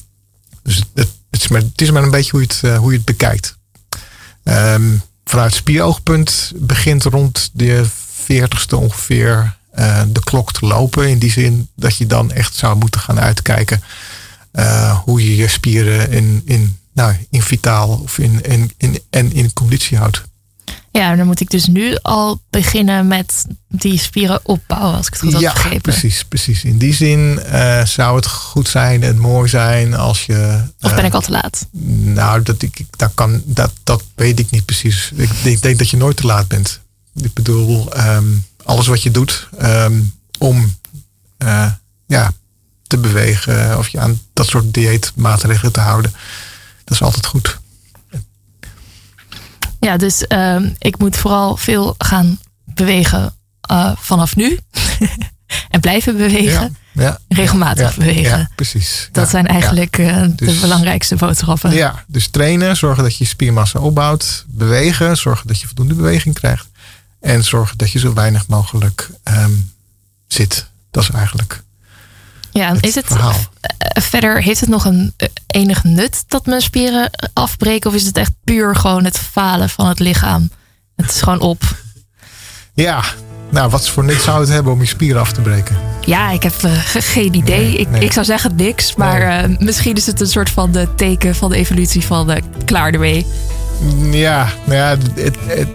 Dus 0.64 0.84
het, 0.93 1.10
het, 1.30 1.41
is, 1.41 1.47
maar, 1.47 1.61
het 1.61 1.82
is 1.82 1.91
maar 1.91 2.03
een 2.03 2.11
beetje 2.11 2.32
hoe 2.32 2.41
je 2.41 2.47
het, 2.47 2.77
hoe 2.77 2.91
je 2.91 2.97
het 2.97 3.05
bekijkt. 3.05 3.57
Ehm, 4.43 4.97
vanuit 5.25 5.53
spieroogpunt 5.53 6.51
begint 6.55 7.03
rond 7.03 7.49
de 7.53 7.86
40ste 8.23 8.75
ongeveer 8.75 9.57
uh, 9.80 10.01
de 10.07 10.23
klok 10.23 10.51
te 10.51 10.65
lopen. 10.65 11.09
In 11.09 11.19
die 11.19 11.32
zin 11.32 11.69
dat 11.75 11.97
je 11.97 12.05
dan 12.05 12.32
echt 12.32 12.55
zou 12.55 12.77
moeten 12.77 12.99
gaan 12.99 13.19
uitkijken 13.19 13.84
uh, 14.53 14.99
hoe 14.99 15.23
je 15.23 15.36
je 15.36 15.47
spieren 15.47 16.11
in, 16.11 16.41
in, 16.45 16.77
nou, 16.93 17.15
in 17.30 17.41
vitaal 17.41 17.89
of 17.89 18.17
in, 18.17 18.41
in, 18.41 18.71
in, 18.77 18.99
en 19.09 19.34
in 19.34 19.53
conditie 19.53 19.97
houdt. 19.97 20.23
Ja, 20.92 21.16
dan 21.16 21.26
moet 21.26 21.40
ik 21.40 21.50
dus 21.50 21.66
nu 21.68 21.98
al 22.02 22.42
beginnen 22.50 23.08
met 23.08 23.46
die 23.68 24.00
spieren 24.00 24.40
opbouwen, 24.44 24.96
als 24.96 25.08
ik 25.08 25.14
het 25.14 25.22
goed 25.22 25.34
had 25.34 25.42
ja, 25.42 25.54
begrepen. 25.54 25.82
Precies, 25.82 26.24
precies. 26.24 26.64
In 26.64 26.78
die 26.78 26.94
zin 26.94 27.40
uh, 27.46 27.86
zou 27.86 28.16
het 28.16 28.28
goed 28.28 28.70
zijn 28.70 29.04
en 29.04 29.18
mooi 29.18 29.50
zijn 29.50 29.94
als 29.94 30.26
je. 30.26 30.64
Of 30.82 30.96
ben 30.96 31.06
ik 31.06 31.14
al 31.14 31.22
te 31.22 31.32
laat? 31.32 31.68
Nou, 32.02 32.44
dat, 32.44 32.62
ik, 32.62 32.86
dat, 32.90 33.12
kan, 33.14 33.42
dat, 33.46 33.72
dat 33.84 34.04
weet 34.16 34.40
ik 34.40 34.50
niet 34.50 34.66
precies. 34.66 35.12
Ik, 35.16 35.30
ik 35.44 35.62
denk 35.62 35.78
dat 35.78 35.90
je 35.90 35.98
nooit 35.98 36.18
te 36.18 36.26
laat 36.26 36.48
bent. 36.48 36.80
Ik 37.16 37.34
bedoel, 37.34 37.98
um, 37.98 38.46
alles 38.64 38.88
wat 38.88 39.04
je 39.04 39.12
doet 39.12 39.48
um, 39.62 40.14
om 40.38 40.78
uh, 41.44 41.72
ja, 42.08 42.32
te 42.88 42.98
bewegen 42.98 43.78
of 43.78 43.88
je 43.88 44.00
aan 44.00 44.22
dat 44.34 44.48
soort 44.48 44.74
dieetmaatregelen 44.74 45.72
te 45.72 45.80
houden, 45.80 46.12
dat 46.84 46.94
is 46.94 47.02
altijd 47.02 47.26
goed. 47.26 47.60
Ja, 49.80 49.97
dus 49.97 50.25
uh, 50.27 50.59
ik 50.77 50.97
moet 50.97 51.17
vooral 51.17 51.57
veel 51.57 51.95
gaan 51.97 52.39
bewegen 52.65 53.34
uh, 53.71 53.91
vanaf 53.95 54.36
nu. 54.36 54.59
en 55.69 55.80
blijven 55.80 56.17
bewegen. 56.17 56.75
Ja, 56.93 57.03
ja, 57.03 57.19
Regelmatig 57.27 57.95
ja, 57.95 57.97
bewegen. 57.97 58.51
precies. 58.55 59.09
Dat 59.11 59.30
zijn 59.30 59.47
eigenlijk 59.47 59.97
uh, 59.97 60.25
dus, 60.36 60.53
de 60.53 60.59
belangrijkste 60.61 61.15
boodschappen. 61.15 61.73
Ja, 61.73 62.03
dus 62.07 62.27
trainen, 62.27 62.77
zorgen 62.77 63.03
dat 63.03 63.17
je 63.17 63.25
spiermassa 63.25 63.80
opbouwt. 63.80 64.45
Bewegen, 64.47 65.17
zorgen 65.17 65.47
dat 65.47 65.59
je 65.59 65.67
voldoende 65.67 65.93
beweging 65.93 66.36
krijgt. 66.36 66.67
En 67.19 67.43
zorgen 67.43 67.77
dat 67.77 67.91
je 67.91 67.99
zo 67.99 68.13
weinig 68.13 68.47
mogelijk 68.47 69.09
um, 69.23 69.71
zit. 70.27 70.67
Dat 70.91 71.03
is 71.03 71.09
eigenlijk. 71.09 71.63
Ja, 72.60 72.76
is 72.82 72.95
het 72.95 73.05
verhaal. 73.05 73.36
Eh, 73.62 74.03
verder, 74.03 74.41
heeft 74.41 74.60
het 74.60 74.70
nog 74.70 74.86
een 74.86 75.14
eh, 75.18 75.28
enig 75.47 75.84
nut 75.84 76.24
dat 76.28 76.45
mijn 76.45 76.62
spieren 76.62 77.10
afbreken? 77.34 77.89
Of 77.89 77.95
is 77.95 78.05
het 78.05 78.18
echt 78.18 78.32
puur 78.43 78.76
gewoon 78.76 79.03
het 79.03 79.18
falen 79.18 79.70
van 79.70 79.88
het 79.88 79.99
lichaam? 79.99 80.51
Het 80.95 81.10
is 81.10 81.22
gewoon 81.22 81.39
op. 81.39 81.62
Ja, 82.74 83.03
nou, 83.49 83.70
wat 83.70 83.89
voor 83.89 84.03
nut 84.03 84.22
zou 84.22 84.39
het 84.39 84.49
hebben 84.49 84.74
om 84.74 84.80
je 84.80 84.86
spieren 84.86 85.22
af 85.22 85.32
te 85.32 85.41
breken? 85.41 85.78
Ja, 86.05 86.30
ik 86.32 86.43
heb 86.43 86.53
uh, 86.66 86.72
geen 86.86 87.34
idee. 87.34 87.76
ik, 87.76 87.88
ik 87.99 88.12
zou 88.12 88.26
zeggen 88.26 88.55
niks. 88.55 88.95
Maar 88.95 89.49
uh, 89.49 89.57
misschien 89.57 89.95
is 89.95 90.05
het 90.05 90.22
een 90.22 90.28
soort 90.28 90.49
van 90.49 90.72
de 90.72 90.88
teken 90.95 91.36
van 91.36 91.49
de 91.49 91.57
evolutie 91.57 92.05
van 92.05 92.32
uh, 92.32 92.38
klaar 92.66 92.93
ermee. 92.93 93.26
Ja, 94.12 94.47
nou 94.66 94.78
ja, 94.78 94.97
het, 95.16 95.36
het, 95.45 95.70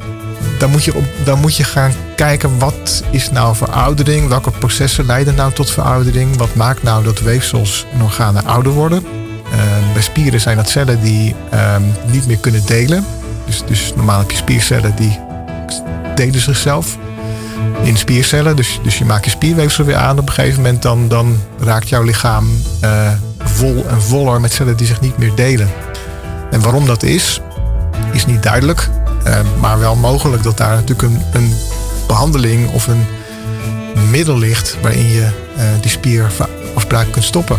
dan 0.58 0.70
moet, 0.70 0.84
je 0.84 1.02
dan 1.24 1.40
moet 1.40 1.56
je 1.56 1.64
gaan 1.64 1.92
kijken 2.16 2.58
wat 2.58 3.02
is 3.10 3.30
nou 3.30 3.56
veroudering? 3.56 4.28
Welke 4.28 4.50
processen 4.50 5.06
leiden 5.06 5.34
nou 5.34 5.52
tot 5.52 5.70
veroudering? 5.70 6.36
Wat 6.36 6.54
maakt 6.54 6.82
nou 6.82 7.04
dat 7.04 7.20
weefsels 7.20 7.86
en 7.92 8.02
organen 8.02 8.44
ouder 8.44 8.72
worden? 8.72 9.06
Uh, 9.52 9.92
bij 9.92 10.02
spieren 10.02 10.40
zijn 10.40 10.56
dat 10.56 10.68
cellen 10.68 11.00
die 11.00 11.34
uh, 11.54 11.76
niet 12.06 12.26
meer 12.26 12.38
kunnen 12.38 12.66
delen. 12.66 13.04
Dus, 13.46 13.62
dus 13.66 13.92
normaal 13.96 14.18
heb 14.18 14.30
je 14.30 14.36
spiercellen 14.36 14.96
die 14.96 15.20
delen 16.14 16.40
zichzelf 16.40 16.98
in 17.82 17.96
spiercellen. 17.96 18.56
Dus, 18.56 18.80
dus 18.82 18.98
je 18.98 19.04
maakt 19.04 19.24
je 19.24 19.30
spierweefsel 19.30 19.84
weer 19.84 19.96
aan. 19.96 20.18
Op 20.18 20.26
een 20.26 20.34
gegeven 20.34 20.62
moment 20.62 20.82
dan, 20.82 21.08
dan 21.08 21.40
raakt 21.58 21.88
jouw 21.88 22.02
lichaam 22.02 22.48
uh, 22.84 23.10
vol 23.38 23.84
en 23.88 24.02
voller 24.02 24.40
met 24.40 24.52
cellen 24.52 24.76
die 24.76 24.86
zich 24.86 25.00
niet 25.00 25.18
meer 25.18 25.34
delen. 25.34 25.68
En 26.50 26.60
waarom 26.60 26.86
dat 26.86 27.02
is, 27.02 27.40
is 28.12 28.26
niet 28.26 28.42
duidelijk. 28.42 28.88
Uh, 29.26 29.40
maar 29.60 29.78
wel 29.78 29.96
mogelijk 29.96 30.42
dat 30.42 30.56
daar 30.56 30.74
natuurlijk 30.74 31.02
een, 31.02 31.22
een 31.32 31.54
behandeling 32.06 32.70
of 32.70 32.86
een 32.86 33.06
middel 34.10 34.38
ligt 34.38 34.76
waarin 34.82 35.06
je 35.06 35.28
uh, 35.56 35.62
die 35.80 35.90
spierafbraak 35.90 37.12
kunt 37.12 37.24
stoppen. 37.24 37.58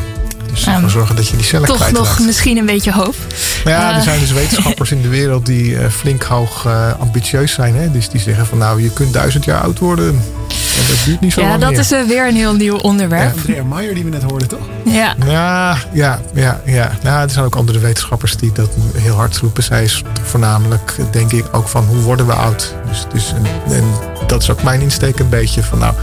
Dus 0.51 0.68
ervoor 0.68 0.89
zorgen 0.89 1.16
dat 1.16 1.28
je 1.28 1.36
die 1.36 1.45
cellen 1.45 1.66
kwijtraakt. 1.66 1.95
Toch 1.95 2.18
nog 2.18 2.26
misschien 2.26 2.57
een 2.57 2.66
beetje 2.66 2.91
hoop. 2.91 3.16
Maar 3.63 3.74
ja, 3.74 3.95
er 3.95 4.01
zijn 4.01 4.20
dus 4.20 4.32
wetenschappers 4.32 4.91
in 4.91 5.01
de 5.01 5.07
wereld 5.07 5.45
die 5.45 5.72
uh, 5.72 5.88
flink 5.88 6.24
hoog 6.24 6.66
uh, 6.66 6.99
ambitieus 6.99 7.53
zijn. 7.53 7.76
Hè? 7.76 7.91
Dus 7.91 8.09
die 8.09 8.22
zeggen 8.22 8.45
van 8.45 8.57
nou, 8.57 8.82
je 8.82 8.89
kunt 8.89 9.13
duizend 9.13 9.45
jaar 9.45 9.61
oud 9.61 9.80
worden. 9.80 10.22
En 10.76 10.88
dat 10.88 11.05
duurt 11.05 11.19
niet 11.21 11.34
zo 11.34 11.41
ja, 11.41 11.47
lang 11.47 11.61
dat 11.61 11.69
meer. 11.69 11.80
is 11.80 12.07
weer 12.07 12.28
een 12.28 12.36
heel 12.36 12.53
nieuw 12.53 12.78
onderwerp. 12.78 13.34
Ja, 13.34 13.39
Andrea 13.39 13.63
Maier 13.63 13.95
die 13.95 14.03
we 14.03 14.09
net 14.09 14.23
hoorden, 14.23 14.47
toch? 14.47 14.59
Ja. 14.86 15.15
Ja, 15.26 15.78
ja, 15.93 16.21
ja, 16.34 16.61
ja. 16.65 16.91
Nou, 17.03 17.21
er 17.21 17.30
zijn 17.30 17.45
ook 17.45 17.55
andere 17.55 17.80
wetenschappers 17.80 18.38
die 18.38 18.51
dat 18.51 18.69
heel 18.97 19.15
hard 19.15 19.38
roepen. 19.38 19.63
Zij 19.63 19.84
is 19.84 20.03
voornamelijk, 20.23 20.95
denk 21.11 21.32
ik, 21.32 21.45
ook 21.51 21.67
van 21.67 21.86
hoe 21.86 21.97
worden 21.97 22.26
we 22.26 22.34
oud. 22.34 22.76
Dus, 22.88 23.05
dus 23.13 23.34
en, 23.34 23.73
en 23.73 23.84
dat 24.28 24.41
is 24.41 24.49
ook 24.49 24.63
mijn 24.63 24.82
insteek 24.82 25.19
een 25.19 25.30
beetje 25.30 25.63
van 25.63 25.80
nou, 25.80 25.93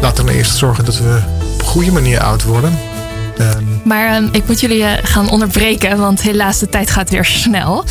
laten 0.00 0.24
we 0.24 0.32
eerst 0.32 0.56
zorgen 0.56 0.84
dat 0.84 0.98
we 0.98 1.20
op 1.52 1.60
een 1.60 1.66
goede 1.66 1.92
manier 1.92 2.20
oud 2.20 2.42
worden. 2.44 2.78
Um, 3.40 3.80
maar 3.84 4.16
um, 4.16 4.28
ik 4.32 4.46
moet 4.46 4.60
jullie 4.60 4.78
uh, 4.78 4.90
gaan 5.02 5.30
onderbreken, 5.30 5.98
want 5.98 6.22
helaas 6.22 6.58
de 6.58 6.68
tijd 6.68 6.90
gaat 6.90 7.10
weer 7.10 7.24
snel. 7.24 7.84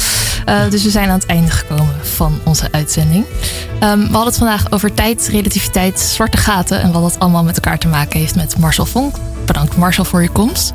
Uh, 0.49 0.69
dus 0.69 0.83
we 0.83 0.89
zijn 0.89 1.09
aan 1.09 1.17
het 1.17 1.25
einde 1.25 1.51
gekomen 1.51 1.95
van 2.01 2.39
onze 2.43 2.67
uitzending. 2.71 3.25
Um, 3.25 3.99
we 3.99 4.11
hadden 4.11 4.25
het 4.25 4.37
vandaag 4.37 4.71
over 4.71 4.93
tijd, 4.93 5.27
relativiteit, 5.31 5.99
zwarte 5.99 6.37
gaten 6.37 6.81
en 6.81 6.91
wat 6.91 7.01
dat 7.01 7.19
allemaal 7.19 7.43
met 7.43 7.55
elkaar 7.55 7.77
te 7.77 7.87
maken 7.87 8.19
heeft 8.19 8.35
met 8.35 8.57
Marcel 8.57 8.85
Vonk. 8.85 9.15
Bedankt 9.45 9.77
Marcel 9.77 10.05
voor 10.05 10.21
je 10.21 10.29
komst. 10.29 10.73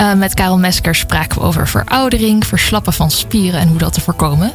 Uh, 0.00 0.12
met 0.12 0.34
Karel 0.34 0.58
Mesker 0.58 0.94
spraken 0.94 1.38
we 1.38 1.44
over 1.44 1.68
veroudering, 1.68 2.46
verslappen 2.46 2.92
van 2.92 3.10
spieren 3.10 3.60
en 3.60 3.68
hoe 3.68 3.78
dat 3.78 3.92
te 3.92 4.00
voorkomen. 4.00 4.52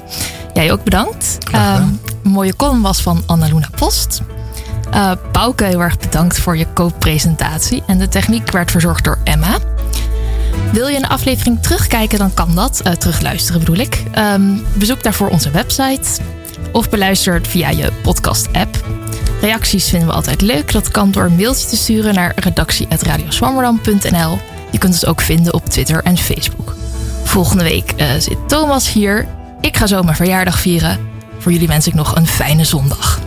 Jij 0.53 0.71
ook 0.71 0.83
bedankt. 0.83 1.37
een 1.51 1.99
mooie 2.23 2.55
column 2.55 2.81
was 2.81 3.01
van 3.01 3.23
Annaluna 3.25 3.69
Post. 3.75 4.21
Uh, 4.93 5.11
Bouke, 5.31 5.63
heel 5.63 5.81
erg 5.81 5.97
bedankt 5.97 6.39
voor 6.39 6.57
je 6.57 6.65
co-presentatie. 6.73 7.83
En 7.87 7.97
de 7.97 8.07
techniek 8.07 8.51
werd 8.51 8.71
verzorgd 8.71 9.03
door 9.03 9.17
Emma. 9.23 9.57
Wil 10.71 10.87
je 10.87 10.97
een 10.97 11.07
aflevering 11.07 11.61
terugkijken, 11.61 12.19
dan 12.19 12.33
kan 12.33 12.55
dat. 12.55 12.81
Uh, 12.83 12.93
terugluisteren 12.93 13.59
bedoel 13.59 13.77
ik. 13.77 14.03
Um, 14.17 14.65
bezoek 14.73 15.03
daarvoor 15.03 15.27
onze 15.27 15.51
website. 15.51 16.21
Of 16.71 16.89
beluister 16.89 17.33
het 17.33 17.47
via 17.47 17.69
je 17.69 17.91
podcast-app. 18.01 18.85
Reacties 19.41 19.89
vinden 19.89 20.07
we 20.07 20.13
altijd 20.13 20.41
leuk. 20.41 20.71
Dat 20.71 20.91
kan 20.91 21.11
door 21.11 21.23
een 21.23 21.35
mailtje 21.35 21.67
te 21.67 21.77
sturen 21.77 22.13
naar 22.13 22.33
redactie.radioswammerdam.nl. 22.35 24.39
Je 24.71 24.77
kunt 24.77 24.93
ons 24.93 25.05
ook 25.05 25.21
vinden 25.21 25.53
op 25.53 25.65
Twitter 25.65 26.03
en 26.03 26.17
Facebook. 26.17 26.75
Volgende 27.23 27.63
week 27.63 27.93
uh, 27.97 28.05
zit 28.19 28.37
Thomas 28.47 28.93
hier. 28.93 29.27
Ik 29.61 29.77
ga 29.77 29.87
zo 29.87 30.03
mijn 30.03 30.15
verjaardag 30.15 30.59
vieren. 30.59 30.99
Voor 31.39 31.51
jullie 31.51 31.67
wens 31.67 31.87
ik 31.87 31.93
nog 31.93 32.15
een 32.15 32.27
fijne 32.27 32.63
zondag. 32.63 33.19